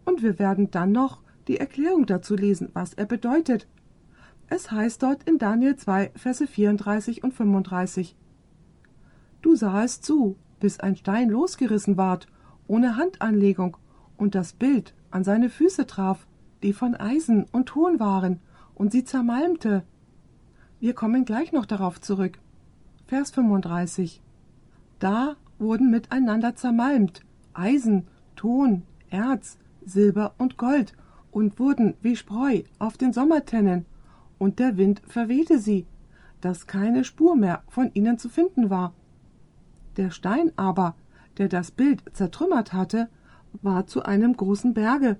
Und 0.04 0.22
wir 0.22 0.38
werden 0.38 0.70
dann 0.70 0.92
noch 0.92 1.20
die 1.48 1.58
Erklärung 1.58 2.06
dazu 2.06 2.36
lesen, 2.36 2.70
was 2.74 2.94
er 2.94 3.06
bedeutet. 3.06 3.66
Es 4.48 4.70
heißt 4.70 5.02
dort 5.02 5.24
in 5.24 5.38
Daniel 5.38 5.74
2, 5.74 6.12
Verse 6.14 6.46
34 6.46 7.24
und 7.24 7.34
35. 7.34 8.16
Du 9.42 9.56
sahest 9.56 10.04
zu, 10.04 10.36
bis 10.60 10.78
ein 10.78 10.94
Stein 10.94 11.28
losgerissen 11.28 11.96
ward, 11.96 12.28
ohne 12.68 12.96
Handanlegung, 12.96 13.76
und 14.16 14.36
das 14.36 14.52
Bild 14.52 14.94
an 15.10 15.24
seine 15.24 15.50
Füße 15.50 15.86
traf, 15.86 16.25
die 16.62 16.72
von 16.72 16.94
Eisen 16.94 17.46
und 17.52 17.66
Ton 17.66 18.00
waren, 18.00 18.40
und 18.74 18.92
sie 18.92 19.04
zermalmte. 19.04 19.84
Wir 20.80 20.92
kommen 20.94 21.24
gleich 21.24 21.52
noch 21.52 21.64
darauf 21.64 22.00
zurück. 22.00 22.38
Vers 23.06 23.30
35. 23.30 24.20
Da 24.98 25.36
wurden 25.58 25.90
miteinander 25.90 26.54
zermalmt 26.54 27.22
Eisen, 27.54 28.06
Ton, 28.34 28.82
Erz, 29.08 29.58
Silber 29.84 30.34
und 30.38 30.58
Gold 30.58 30.94
und 31.30 31.58
wurden 31.58 31.94
wie 32.02 32.16
Spreu 32.16 32.62
auf 32.78 32.96
den 32.98 33.12
Sommertennen 33.12 33.86
und 34.38 34.58
der 34.58 34.76
Wind 34.76 35.00
verwehte 35.06 35.58
sie, 35.58 35.86
dass 36.40 36.66
keine 36.66 37.04
Spur 37.04 37.36
mehr 37.36 37.62
von 37.68 37.90
ihnen 37.94 38.18
zu 38.18 38.28
finden 38.28 38.68
war. 38.68 38.92
Der 39.96 40.10
Stein 40.10 40.52
aber, 40.56 40.94
der 41.38 41.48
das 41.48 41.70
Bild 41.70 42.02
zertrümmert 42.12 42.72
hatte, 42.72 43.08
war 43.62 43.86
zu 43.86 44.02
einem 44.02 44.36
großen 44.36 44.74
Berge 44.74 45.16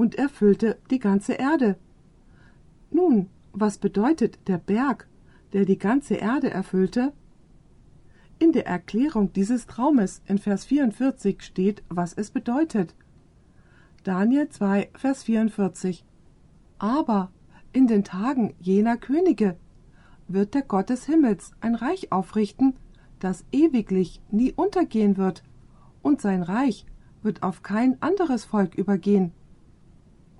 und 0.00 0.14
erfüllte 0.14 0.78
die 0.90 0.98
ganze 0.98 1.34
Erde. 1.34 1.76
Nun, 2.90 3.28
was 3.52 3.76
bedeutet 3.76 4.38
der 4.48 4.56
Berg, 4.56 5.06
der 5.52 5.66
die 5.66 5.76
ganze 5.76 6.14
Erde 6.14 6.50
erfüllte? 6.50 7.12
In 8.38 8.52
der 8.52 8.66
Erklärung 8.66 9.34
dieses 9.34 9.66
Traumes 9.66 10.22
in 10.26 10.38
Vers 10.38 10.64
44 10.64 11.42
steht, 11.42 11.82
was 11.90 12.14
es 12.14 12.30
bedeutet. 12.30 12.94
Daniel 14.02 14.48
2, 14.48 14.88
Vers 14.94 15.24
44. 15.24 16.06
Aber 16.78 17.30
in 17.74 17.86
den 17.86 18.02
Tagen 18.02 18.54
jener 18.58 18.96
Könige 18.96 19.58
wird 20.28 20.54
der 20.54 20.62
Gott 20.62 20.88
des 20.88 21.04
Himmels 21.04 21.52
ein 21.60 21.74
Reich 21.74 22.10
aufrichten, 22.10 22.72
das 23.18 23.44
ewiglich 23.52 24.22
nie 24.30 24.54
untergehen 24.54 25.18
wird, 25.18 25.44
und 26.00 26.22
sein 26.22 26.42
Reich 26.42 26.86
wird 27.20 27.42
auf 27.42 27.62
kein 27.62 28.00
anderes 28.00 28.46
Volk 28.46 28.74
übergehen. 28.76 29.34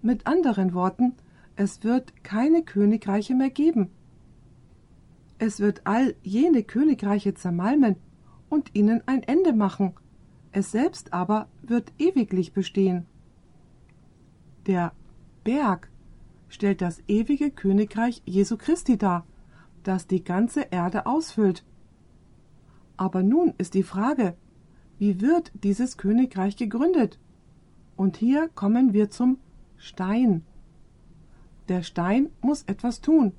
Mit 0.03 0.27
anderen 0.27 0.73
Worten, 0.73 1.15
es 1.57 1.85
wird 1.85 2.25
keine 2.25 2.63
Königreiche 2.63 3.35
mehr 3.35 3.51
geben. 3.51 3.91
Es 5.39 5.61
wird 5.61 5.83
all 5.85 6.15
jene 6.23 6.63
Königreiche 6.63 7.35
zermalmen 7.35 7.97
und 8.49 8.75
ihnen 8.75 9.03
ein 9.07 9.23
Ende 9.23 9.53
machen, 9.53 9.95
es 10.53 10.73
selbst 10.73 11.13
aber 11.13 11.49
wird 11.63 11.93
ewiglich 11.99 12.53
bestehen. 12.53 13.07
Der 14.67 14.93
Berg 15.45 15.91
stellt 16.49 16.81
das 16.81 17.03
ewige 17.07 17.51
Königreich 17.51 18.23
Jesu 18.27 18.57
Christi 18.57 18.99
dar, 18.99 19.27
das 19.83 20.07
die 20.07 20.25
ganze 20.25 20.63
Erde 20.71 21.07
ausfüllt. 21.07 21.65
Aber 22.97 23.23
nun 23.23 23.55
ist 23.59 23.75
die 23.75 23.83
Frage, 23.83 24.35
wie 24.99 25.21
wird 25.21 25.53
dieses 25.63 25.97
Königreich 25.97 26.57
gegründet? 26.57 27.19
Und 27.97 28.17
hier 28.17 28.49
kommen 28.49 28.93
wir 28.93 29.11
zum 29.11 29.39
Stein. 29.81 30.45
Der 31.69 31.83
Stein 31.83 32.29
muss 32.43 32.65
etwas 32.65 33.01
tun. 33.01 33.33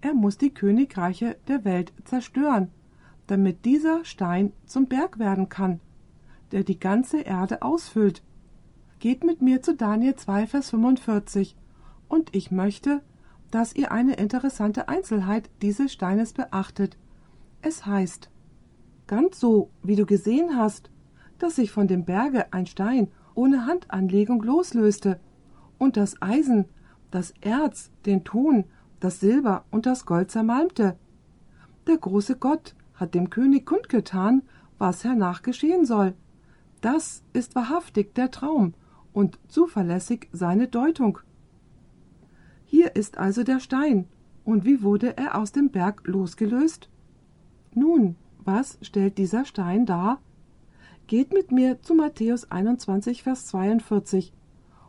Er 0.00 0.12
muss 0.12 0.36
die 0.36 0.52
Königreiche 0.52 1.36
der 1.46 1.64
Welt 1.64 1.92
zerstören, 2.04 2.72
damit 3.28 3.64
dieser 3.64 4.04
Stein 4.04 4.52
zum 4.66 4.86
Berg 4.86 5.20
werden 5.20 5.48
kann, 5.48 5.78
der 6.50 6.64
die 6.64 6.80
ganze 6.80 7.20
Erde 7.20 7.62
ausfüllt. 7.62 8.24
Geht 8.98 9.22
mit 9.22 9.40
mir 9.40 9.62
zu 9.62 9.76
Daniel 9.76 10.16
2, 10.16 10.48
Vers 10.48 10.70
45 10.70 11.56
und 12.08 12.34
ich 12.34 12.50
möchte, 12.50 13.00
dass 13.52 13.72
ihr 13.72 13.92
eine 13.92 14.14
interessante 14.14 14.88
Einzelheit 14.88 15.48
dieses 15.62 15.92
Steines 15.92 16.32
beachtet. 16.32 16.98
Es 17.62 17.86
heißt, 17.86 18.30
ganz 19.06 19.38
so, 19.38 19.70
wie 19.84 19.94
du 19.94 20.06
gesehen 20.06 20.56
hast, 20.56 20.90
dass 21.38 21.54
sich 21.54 21.70
von 21.70 21.86
dem 21.86 22.04
Berge 22.04 22.52
ein 22.52 22.66
Stein 22.66 23.12
ohne 23.36 23.66
Handanlegung 23.66 24.42
loslöste 24.42 25.20
und 25.78 25.96
das 25.96 26.20
Eisen, 26.20 26.66
das 27.10 27.32
Erz, 27.40 27.90
den 28.06 28.24
Ton, 28.24 28.64
das 29.00 29.20
Silber 29.20 29.64
und 29.70 29.86
das 29.86 30.06
Gold 30.06 30.30
zermalmte. 30.30 30.96
Der 31.86 31.96
große 31.96 32.36
Gott 32.36 32.74
hat 32.94 33.14
dem 33.14 33.30
König 33.30 33.64
kundgetan, 33.64 34.42
was 34.76 35.04
hernach 35.04 35.42
geschehen 35.42 35.86
soll. 35.86 36.14
Das 36.80 37.22
ist 37.32 37.54
wahrhaftig 37.54 38.14
der 38.14 38.30
Traum 38.30 38.74
und 39.12 39.38
zuverlässig 39.48 40.28
seine 40.32 40.68
Deutung. 40.68 41.18
Hier 42.64 42.94
ist 42.94 43.18
also 43.18 43.42
der 43.42 43.60
Stein. 43.60 44.06
Und 44.44 44.64
wie 44.64 44.82
wurde 44.82 45.16
er 45.16 45.36
aus 45.36 45.52
dem 45.52 45.70
Berg 45.70 46.06
losgelöst? 46.06 46.88
Nun, 47.74 48.16
was 48.44 48.78
stellt 48.82 49.18
dieser 49.18 49.44
Stein 49.44 49.86
dar? 49.86 50.20
Geht 51.06 51.32
mit 51.32 51.52
mir 51.52 51.82
zu 51.82 51.94
Matthäus 51.94 52.50
21, 52.50 53.22
Vers 53.22 53.46
42. 53.46 54.32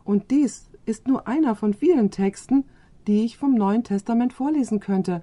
Und 0.04 0.30
dies 0.30 0.69
ist 0.90 1.08
nur 1.08 1.26
einer 1.26 1.54
von 1.54 1.72
vielen 1.72 2.10
Texten, 2.10 2.64
die 3.06 3.24
ich 3.24 3.38
vom 3.38 3.54
Neuen 3.54 3.84
Testament 3.84 4.32
vorlesen 4.32 4.80
könnte. 4.80 5.22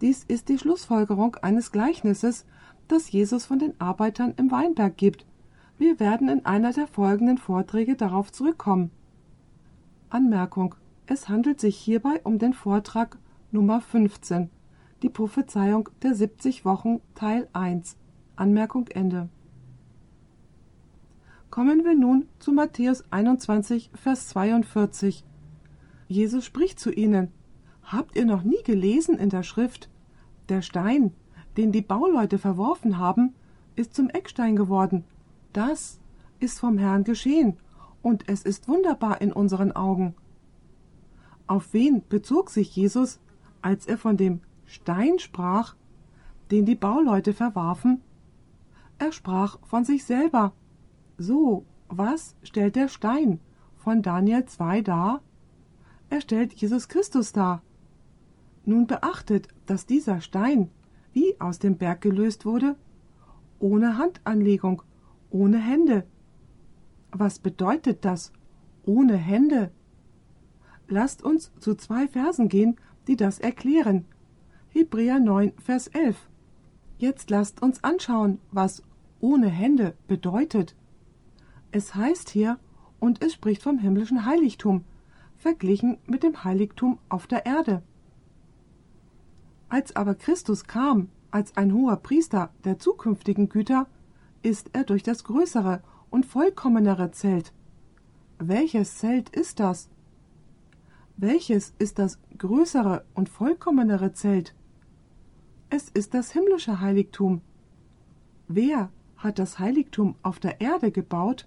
Dies 0.00 0.24
ist 0.24 0.48
die 0.48 0.58
Schlussfolgerung 0.58 1.36
eines 1.36 1.72
Gleichnisses, 1.72 2.44
das 2.86 3.10
Jesus 3.10 3.46
von 3.46 3.58
den 3.58 3.80
Arbeitern 3.80 4.34
im 4.36 4.50
Weinberg 4.50 4.96
gibt. 4.96 5.26
Wir 5.78 5.98
werden 5.98 6.28
in 6.28 6.44
einer 6.46 6.72
der 6.72 6.86
folgenden 6.86 7.38
Vorträge 7.38 7.96
darauf 7.96 8.30
zurückkommen. 8.30 8.90
Anmerkung 10.10 10.74
es 11.10 11.30
handelt 11.30 11.58
sich 11.58 11.78
hierbei 11.78 12.20
um 12.22 12.38
den 12.38 12.52
Vortrag 12.52 13.16
Nummer 13.50 13.80
15, 13.80 14.50
die 15.02 15.08
Prophezeiung 15.08 15.88
der 16.02 16.14
70 16.14 16.66
Wochen 16.66 17.00
Teil 17.14 17.48
1. 17.54 17.96
Anmerkung 18.36 18.88
Ende. 18.88 19.30
Kommen 21.58 21.84
wir 21.84 21.96
nun 21.96 22.28
zu 22.38 22.52
Matthäus 22.52 23.02
21, 23.10 23.90
Vers 23.92 24.28
42. 24.28 25.24
Jesus 26.06 26.44
spricht 26.44 26.78
zu 26.78 26.92
ihnen. 26.92 27.32
Habt 27.82 28.14
ihr 28.14 28.26
noch 28.26 28.44
nie 28.44 28.62
gelesen 28.62 29.18
in 29.18 29.28
der 29.28 29.42
Schrift? 29.42 29.90
Der 30.48 30.62
Stein, 30.62 31.14
den 31.56 31.72
die 31.72 31.82
Bauleute 31.82 32.38
verworfen 32.38 32.98
haben, 32.98 33.34
ist 33.74 33.92
zum 33.92 34.08
Eckstein 34.08 34.54
geworden. 34.54 35.02
Das 35.52 35.98
ist 36.38 36.60
vom 36.60 36.78
Herrn 36.78 37.02
geschehen, 37.02 37.56
und 38.02 38.28
es 38.28 38.42
ist 38.42 38.68
wunderbar 38.68 39.20
in 39.20 39.32
unseren 39.32 39.72
Augen. 39.72 40.14
Auf 41.48 41.72
wen 41.72 42.04
bezog 42.08 42.50
sich 42.50 42.76
Jesus, 42.76 43.18
als 43.62 43.84
er 43.88 43.98
von 43.98 44.16
dem 44.16 44.42
Stein 44.64 45.18
sprach, 45.18 45.74
den 46.52 46.66
die 46.66 46.76
Bauleute 46.76 47.32
verwarfen? 47.32 48.00
Er 49.00 49.10
sprach 49.10 49.58
von 49.66 49.84
sich 49.84 50.04
selber. 50.04 50.52
So, 51.18 51.64
was 51.88 52.36
stellt 52.44 52.76
der 52.76 52.86
Stein 52.86 53.40
von 53.76 54.02
Daniel 54.02 54.44
2 54.44 54.82
dar? 54.82 55.20
Er 56.10 56.20
stellt 56.20 56.52
Jesus 56.54 56.88
Christus 56.88 57.32
dar. 57.32 57.62
Nun 58.64 58.86
beachtet, 58.86 59.48
dass 59.66 59.84
dieser 59.84 60.20
Stein, 60.20 60.70
wie 61.12 61.34
aus 61.40 61.58
dem 61.58 61.76
Berg 61.76 62.02
gelöst 62.02 62.46
wurde, 62.46 62.76
ohne 63.58 63.98
Handanlegung, 63.98 64.82
ohne 65.30 65.58
Hände. 65.58 66.04
Was 67.10 67.40
bedeutet 67.40 68.04
das? 68.04 68.32
Ohne 68.86 69.16
Hände. 69.16 69.72
Lasst 70.86 71.22
uns 71.22 71.50
zu 71.58 71.74
zwei 71.74 72.06
Versen 72.06 72.48
gehen, 72.48 72.76
die 73.08 73.16
das 73.16 73.40
erklären. 73.40 74.04
Hebräer 74.68 75.18
9, 75.18 75.52
Vers 75.58 75.88
11. 75.88 76.28
Jetzt 76.98 77.30
lasst 77.30 77.60
uns 77.60 77.82
anschauen, 77.82 78.38
was 78.52 78.84
ohne 79.20 79.48
Hände 79.48 79.94
bedeutet. 80.06 80.76
Es 81.70 81.94
heißt 81.94 82.30
hier, 82.30 82.58
und 83.00 83.22
es 83.22 83.34
spricht 83.34 83.62
vom 83.62 83.78
himmlischen 83.78 84.24
Heiligtum, 84.24 84.84
verglichen 85.36 85.98
mit 86.06 86.22
dem 86.22 86.44
Heiligtum 86.44 86.98
auf 87.08 87.26
der 87.26 87.46
Erde. 87.46 87.82
Als 89.68 89.94
aber 89.94 90.14
Christus 90.14 90.64
kam, 90.64 91.08
als 91.30 91.56
ein 91.56 91.72
hoher 91.74 91.96
Priester 91.96 92.50
der 92.64 92.78
zukünftigen 92.78 93.48
Güter, 93.48 93.86
ist 94.42 94.70
er 94.72 94.84
durch 94.84 95.02
das 95.02 95.24
größere 95.24 95.82
und 96.10 96.24
vollkommenere 96.24 97.10
Zelt. 97.10 97.52
Welches 98.38 98.98
Zelt 98.98 99.28
ist 99.28 99.60
das? 99.60 99.90
Welches 101.16 101.74
ist 101.78 101.98
das 101.98 102.18
größere 102.38 103.04
und 103.14 103.28
vollkommenere 103.28 104.12
Zelt? 104.12 104.54
Es 105.70 105.88
ist 105.88 106.14
das 106.14 106.30
himmlische 106.32 106.80
Heiligtum. 106.80 107.42
Wer 108.46 108.90
hat 109.16 109.38
das 109.38 109.58
Heiligtum 109.58 110.14
auf 110.22 110.38
der 110.38 110.60
Erde 110.60 110.90
gebaut? 110.90 111.46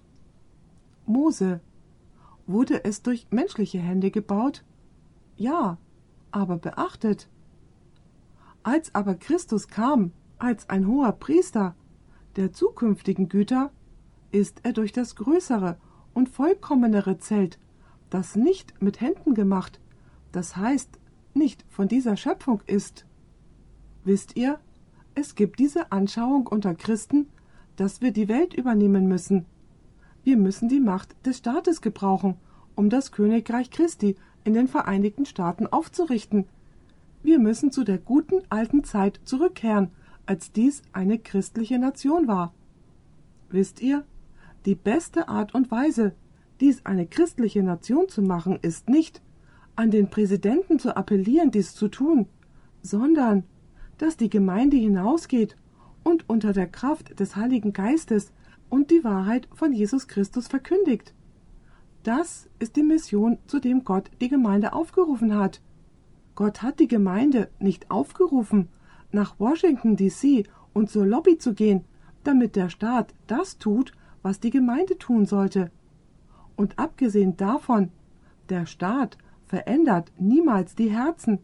Mose. 1.06 1.60
Wurde 2.46 2.84
es 2.84 3.02
durch 3.02 3.26
menschliche 3.30 3.78
Hände 3.78 4.10
gebaut? 4.10 4.64
Ja, 5.36 5.78
aber 6.30 6.58
beachtet. 6.58 7.28
Als 8.62 8.94
aber 8.94 9.14
Christus 9.14 9.68
kam, 9.68 10.12
als 10.38 10.68
ein 10.68 10.86
hoher 10.86 11.12
Priester 11.12 11.74
der 12.36 12.52
zukünftigen 12.52 13.28
Güter, 13.28 13.70
ist 14.30 14.60
er 14.62 14.72
durch 14.72 14.92
das 14.92 15.16
größere 15.16 15.76
und 16.14 16.28
vollkommenere 16.28 17.18
Zelt, 17.18 17.58
das 18.10 18.36
nicht 18.36 18.80
mit 18.82 19.00
Händen 19.00 19.34
gemacht, 19.34 19.80
das 20.32 20.56
heißt 20.56 20.98
nicht 21.34 21.64
von 21.68 21.88
dieser 21.88 22.16
Schöpfung 22.16 22.62
ist. 22.66 23.06
Wisst 24.04 24.36
ihr, 24.36 24.58
es 25.14 25.34
gibt 25.34 25.58
diese 25.58 25.92
Anschauung 25.92 26.46
unter 26.46 26.74
Christen, 26.74 27.28
dass 27.76 28.00
wir 28.00 28.12
die 28.12 28.28
Welt 28.28 28.54
übernehmen 28.54 29.06
müssen. 29.06 29.46
Wir 30.24 30.36
müssen 30.36 30.68
die 30.68 30.80
Macht 30.80 31.14
des 31.26 31.38
Staates 31.38 31.80
gebrauchen, 31.80 32.36
um 32.76 32.90
das 32.90 33.10
Königreich 33.10 33.70
Christi 33.70 34.16
in 34.44 34.54
den 34.54 34.68
Vereinigten 34.68 35.26
Staaten 35.26 35.66
aufzurichten. 35.66 36.46
Wir 37.22 37.38
müssen 37.38 37.72
zu 37.72 37.84
der 37.84 37.98
guten 37.98 38.42
alten 38.48 38.84
Zeit 38.84 39.20
zurückkehren, 39.24 39.90
als 40.26 40.52
dies 40.52 40.82
eine 40.92 41.18
christliche 41.18 41.78
Nation 41.78 42.28
war. 42.28 42.54
Wisst 43.50 43.82
ihr, 43.82 44.04
die 44.64 44.76
beste 44.76 45.28
Art 45.28 45.54
und 45.54 45.70
Weise, 45.70 46.14
dies 46.60 46.86
eine 46.86 47.06
christliche 47.06 47.62
Nation 47.62 48.08
zu 48.08 48.22
machen, 48.22 48.58
ist 48.62 48.88
nicht, 48.88 49.20
an 49.74 49.90
den 49.90 50.08
Präsidenten 50.08 50.78
zu 50.78 50.96
appellieren, 50.96 51.50
dies 51.50 51.74
zu 51.74 51.88
tun, 51.88 52.26
sondern 52.82 53.44
dass 53.98 54.16
die 54.16 54.30
Gemeinde 54.30 54.76
hinausgeht 54.76 55.56
und 56.04 56.28
unter 56.28 56.52
der 56.52 56.68
Kraft 56.68 57.18
des 57.18 57.36
Heiligen 57.36 57.72
Geistes 57.72 58.32
und 58.72 58.90
die 58.90 59.04
Wahrheit 59.04 59.46
von 59.52 59.74
Jesus 59.74 60.08
Christus 60.08 60.48
verkündigt. 60.48 61.12
Das 62.04 62.48
ist 62.58 62.74
die 62.74 62.82
Mission, 62.82 63.36
zu 63.46 63.60
dem 63.60 63.84
Gott 63.84 64.10
die 64.22 64.30
Gemeinde 64.30 64.72
aufgerufen 64.72 65.36
hat. 65.36 65.60
Gott 66.36 66.62
hat 66.62 66.80
die 66.80 66.88
Gemeinde 66.88 67.50
nicht 67.58 67.90
aufgerufen, 67.90 68.68
nach 69.10 69.38
Washington 69.38 69.96
DC 69.96 70.48
und 70.72 70.88
zur 70.88 71.04
Lobby 71.04 71.36
zu 71.36 71.52
gehen, 71.52 71.84
damit 72.24 72.56
der 72.56 72.70
Staat 72.70 73.12
das 73.26 73.58
tut, 73.58 73.92
was 74.22 74.40
die 74.40 74.48
Gemeinde 74.48 74.96
tun 74.96 75.26
sollte. 75.26 75.70
Und 76.56 76.78
abgesehen 76.78 77.36
davon, 77.36 77.90
der 78.48 78.64
Staat 78.64 79.18
verändert 79.44 80.12
niemals 80.18 80.74
die 80.74 80.90
Herzen. 80.90 81.40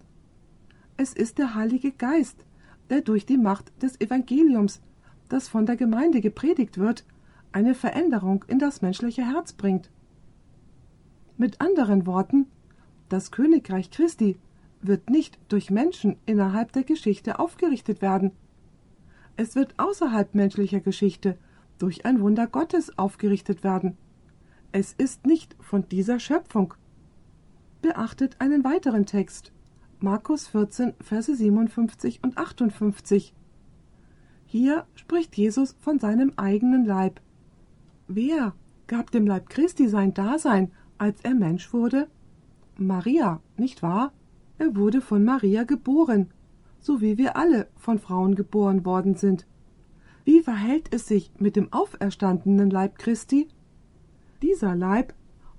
Es 0.97 1.12
ist 1.12 1.37
der 1.37 1.55
Heilige 1.55 1.93
Geist, 1.93 2.47
der 2.89 3.03
durch 3.03 3.26
die 3.26 3.37
Macht 3.37 3.70
des 3.83 4.01
Evangeliums, 4.01 4.81
das 5.29 5.47
von 5.47 5.66
der 5.66 5.76
Gemeinde 5.76 6.22
gepredigt 6.22 6.79
wird, 6.79 7.05
eine 7.59 7.74
Veränderung 7.74 8.44
in 8.46 8.61
das 8.61 8.82
menschliche 8.82 9.26
Herz 9.26 9.52
bringt. 9.52 9.90
Mit 11.36 11.61
anderen 11.61 12.06
Worten, 12.06 12.46
das 13.09 13.32
Königreich 13.32 13.90
Christi 13.90 14.36
wird 14.80 15.11
nicht 15.11 15.40
durch 15.48 15.68
Menschen 15.68 16.18
innerhalb 16.24 16.70
der 16.70 16.84
Geschichte 16.84 17.40
aufgerichtet 17.40 18.00
werden. 18.00 18.30
Es 19.36 19.56
wird 19.56 19.74
außerhalb 19.76 20.36
menschlicher 20.36 20.78
Geschichte 20.78 21.36
durch 21.78 22.06
ein 22.06 22.20
Wunder 22.20 22.46
Gottes 22.46 22.96
aufgerichtet 22.96 23.64
werden. 23.64 23.96
Es 24.70 24.92
ist 24.92 25.26
nicht 25.26 25.56
von 25.59 25.88
dieser 25.88 26.20
Schöpfung. 26.20 26.74
Beachtet 27.82 28.36
einen 28.38 28.62
weiteren 28.62 29.04
Text. 29.04 29.50
Markus 29.98 30.46
14, 30.46 30.94
Verse 31.00 31.34
57 31.34 32.22
und 32.22 32.38
58. 32.38 33.34
Hier 34.46 34.86
spricht 34.94 35.36
Jesus 35.36 35.74
von 35.80 35.98
seinem 35.98 36.34
eigenen 36.36 36.84
Leib. 36.84 37.20
Wer 38.11 38.54
gab 38.86 39.11
dem 39.11 39.26
Leib 39.26 39.50
Christi 39.50 39.86
sein 39.86 40.14
Dasein, 40.14 40.72
als 40.96 41.20
er 41.20 41.34
Mensch 41.34 41.74
wurde? 41.74 42.09
Maria, 42.78 43.42
nicht 43.59 43.82
wahr? 43.82 44.14
Er 44.56 44.74
wurde 44.74 45.02
von 45.02 45.24
Maria 45.24 45.64
geboren, 45.64 46.30
so 46.80 47.02
wie 47.02 47.18
wir 47.18 47.36
alle 47.36 47.68
von 47.76 47.98
Frauen 47.98 48.34
geboren 48.34 48.86
worden 48.86 49.14
sind. 49.14 49.46
Wie 50.24 50.40
verhält 50.40 50.94
es 50.94 51.06
sich 51.06 51.30
mit 51.38 51.54
dem 51.54 51.70
auferstandenen 51.70 52.70
Leib 52.70 52.98
Christi? 52.98 53.47
Dieser 54.40 54.74
Leib 54.74 55.12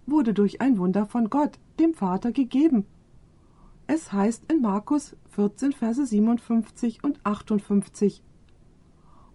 wurde 0.08 0.34
durch 0.34 0.60
ein 0.60 0.80
Wunder 0.80 1.06
von 1.06 1.30
Gott, 1.30 1.60
dem 1.80 1.94
Vater, 1.94 2.32
gegeben. 2.32 2.88
Es 3.86 4.12
heißt 4.12 4.52
in 4.52 4.62
Markus 4.62 5.16
14, 5.36 5.72
Verse 5.72 6.04
57 6.04 7.04
und 7.04 7.24
58. 7.24 8.24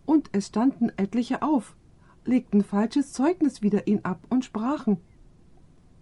Und 0.04 0.30
es 0.32 0.48
standen 0.48 0.90
etliche 0.96 1.42
auf, 1.42 1.76
legten 2.24 2.62
falsches 2.62 3.12
Zeugnis 3.12 3.62
wider 3.62 3.86
ihn 3.86 4.00
ab 4.04 4.26
und 4.30 4.44
sprachen: 4.44 4.98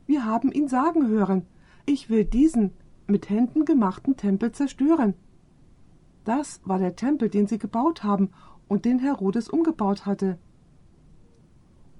Wir 0.06 0.24
haben 0.24 0.52
ihn 0.52 0.68
sagen 0.68 1.08
hören, 1.08 1.46
ich 1.86 2.10
will 2.10 2.24
diesen 2.24 2.72
mit 3.06 3.28
Händen 3.28 3.64
gemachten 3.64 4.16
Tempel 4.16 4.52
zerstören. 4.52 5.14
Das 6.24 6.60
war 6.64 6.78
der 6.78 6.96
Tempel, 6.96 7.28
den 7.28 7.46
sie 7.46 7.58
gebaut 7.58 8.04
haben 8.04 8.30
und 8.68 8.84
den 8.84 9.00
Herodes 9.00 9.48
umgebaut 9.48 10.06
hatte. 10.06 10.38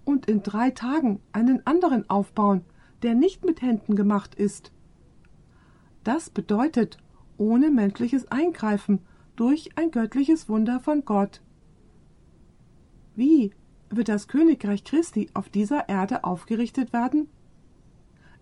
Und 0.05 0.27
in 0.27 0.43
drei 0.43 0.71
Tagen 0.71 1.21
einen 1.33 1.67
anderen 1.67 2.09
aufbauen, 2.09 2.65
der 3.03 3.15
nicht 3.15 3.45
mit 3.45 3.63
Händen 3.63 3.97
gemacht 3.97 4.35
ist. 4.35 4.73
Das 6.05 6.31
bedeutet 6.31 6.99
ohne 7.37 7.71
menschliches 7.71 8.31
Eingreifen 8.31 9.01
durch 9.37 9.71
ein 9.77 9.91
göttliches 9.91 10.49
Wunder 10.49 10.81
von 10.81 11.05
Gott. 11.05 11.43
Wie 13.15 13.53
wird 13.97 14.09
das 14.09 14.29
Königreich 14.29 14.85
Christi 14.85 15.29
auf 15.35 15.49
dieser 15.49 15.89
Erde 15.89 16.25
aufgerichtet 16.25 16.93
werden? 16.93 17.29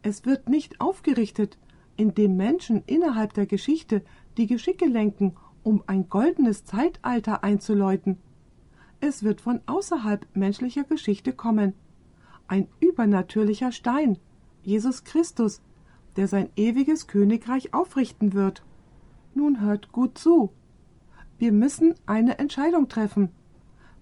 Es 0.02 0.24
wird 0.24 0.48
nicht 0.48 0.80
aufgerichtet, 0.80 1.58
in 1.96 2.14
dem 2.14 2.36
Menschen 2.36 2.82
innerhalb 2.86 3.34
der 3.34 3.46
Geschichte 3.46 4.02
die 4.36 4.46
Geschicke 4.46 4.86
lenken, 4.86 5.36
um 5.62 5.82
ein 5.86 6.08
goldenes 6.08 6.64
Zeitalter 6.64 7.44
einzuläuten. 7.44 8.18
Es 9.00 9.22
wird 9.22 9.40
von 9.40 9.60
außerhalb 9.66 10.26
menschlicher 10.34 10.84
Geschichte 10.84 11.32
kommen. 11.32 11.74
Ein 12.48 12.68
übernatürlicher 12.80 13.72
Stein, 13.72 14.18
Jesus 14.62 15.04
Christus, 15.04 15.60
der 16.16 16.28
sein 16.28 16.50
ewiges 16.56 17.06
Königreich 17.06 17.72
aufrichten 17.74 18.32
wird. 18.32 18.62
Nun 19.34 19.60
hört 19.60 19.92
gut 19.92 20.18
zu. 20.18 20.52
Wir 21.38 21.52
müssen 21.52 21.94
eine 22.06 22.38
Entscheidung 22.38 22.88
treffen. 22.88 23.30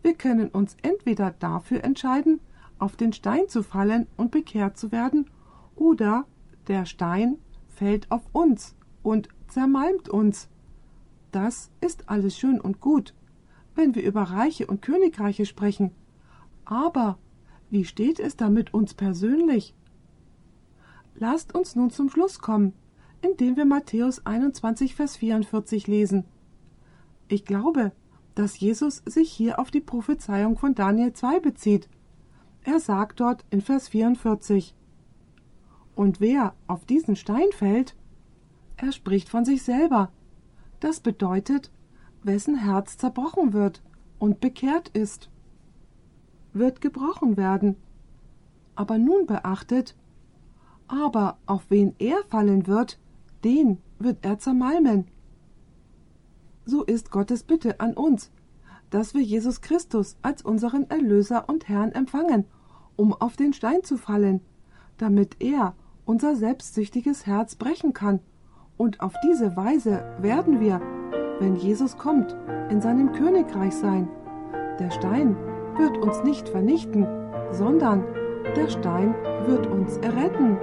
Wir 0.03 0.15
können 0.15 0.49
uns 0.49 0.77
entweder 0.83 1.33
dafür 1.39 1.85
entscheiden, 1.85 2.41
auf 2.79 2.97
den 2.97 3.13
Stein 3.13 3.49
zu 3.49 3.63
fallen 3.63 4.07
und 4.17 4.31
bekehrt 4.31 4.77
zu 4.77 4.93
werden, 4.93 5.31
oder 5.75 6.27
der 6.69 6.87
Stein 6.87 7.39
fällt 7.69 8.11
auf 8.11 8.23
uns 8.33 8.77
und 9.03 9.29
zermalmt 9.49 10.09
uns. 10.09 10.49
Das 11.31 11.71
ist 11.81 12.09
alles 12.09 12.37
schön 12.39 12.61
und 12.61 12.81
gut, 12.81 13.15
wenn 13.75 13.95
wir 13.95 14.03
über 14.03 14.23
Reiche 14.23 14.67
und 14.67 14.83
Königreiche 14.83 15.47
sprechen. 15.47 15.93
Aber 16.65 17.19
wie 17.71 17.85
steht 17.85 18.19
es 18.21 18.37
damit 18.37 18.75
uns 18.75 18.95
persönlich? 18.95 19.75
Lasst 21.15 21.55
uns 21.55 21.75
nun 21.75 21.91
zum 21.91 22.11
Schluss 22.11 22.39
kommen, 22.39 22.73
indem 23.23 23.57
wir 23.57 23.65
Matthäus 23.65 24.25
21, 24.25 24.95
Vers 24.95 25.17
44 25.17 25.87
lesen. 25.87 26.25
Ich 27.29 27.45
glaube, 27.45 27.93
dass 28.39 28.61
Jesus 28.61 29.03
sich 29.05 29.33
hier 29.33 29.59
auf 29.59 29.73
die 29.73 29.81
Prophezeiung 29.81 30.57
von 30.57 30.77
Daniel 30.77 31.13
2 31.13 31.41
bezieht. 31.41 31.89
Er 32.63 32.79
sagt 32.79 33.19
dort 33.19 33.45
in 33.51 33.61
Vers 33.61 33.89
44, 33.89 34.77
Und 35.97 36.21
wer 36.21 36.55
auf 36.69 36.85
diesen 36.85 37.17
Stein 37.17 37.49
fällt, 37.51 37.97
er 38.77 38.93
spricht 38.93 39.29
von 39.29 39.45
sich 39.45 39.65
selber. 39.65 40.13
Das 40.79 41.01
bedeutet, 41.01 41.73
wessen 42.23 42.55
Herz 42.55 42.97
zerbrochen 42.97 43.53
wird 43.53 43.83
und 44.21 44.39
bekehrt 44.39 44.91
ist, 44.91 45.31
wird 46.53 46.81
gebrochen 46.81 47.37
werden. 47.37 47.75
Aber 48.77 48.99
nun 48.99 49.27
beachtet, 49.27 49.97
aber 50.87 51.39
auf 51.47 51.65
wen 51.71 51.97
er 51.99 52.23
fallen 52.29 52.69
wird, 52.69 53.01
den 53.43 53.79
wird 53.99 54.25
er 54.25 54.39
zermalmen. 54.39 55.09
So 56.71 56.83
ist 56.83 57.11
Gottes 57.11 57.45
Bitte 57.45 57.81
an 57.81 57.95
uns, 57.95 58.31
dass 58.91 59.15
wir 59.15 59.23
Jesus 59.23 59.63
Christus 59.63 60.19
als 60.21 60.43
unseren 60.43 60.91
Erlöser 60.91 61.49
und 61.49 61.67
Herrn 61.67 61.93
empfangen, 61.93 62.45
um 62.95 63.15
auf 63.15 63.37
den 63.37 63.55
Stein 63.55 63.85
zu 63.85 63.97
fallen, 63.97 64.43
damit 64.99 65.37
er 65.41 65.75
unser 66.05 66.37
selbstsüchtiges 66.37 67.25
Herz 67.25 67.55
brechen 67.55 67.95
kann, 67.95 68.21
und 68.77 69.01
auf 69.01 69.15
diese 69.25 69.57
Weise 69.57 70.05
werden 70.21 70.61
wir, 70.61 70.83
wenn 71.41 71.57
Jesus 71.57 71.97
kommt, 71.97 72.37
in 72.69 72.83
seinem 72.83 73.13
Königreich 73.13 73.73
sein. 73.73 74.07
Der 74.79 74.91
Stein 74.91 75.39
wird 75.79 75.97
uns 75.97 76.23
nicht 76.23 76.51
vernichten, 76.51 77.07
sondern 77.51 78.05
der 78.57 78.69
Stein 78.69 79.15
wird 79.47 79.67
uns 79.69 79.97
erretten. 79.97 80.59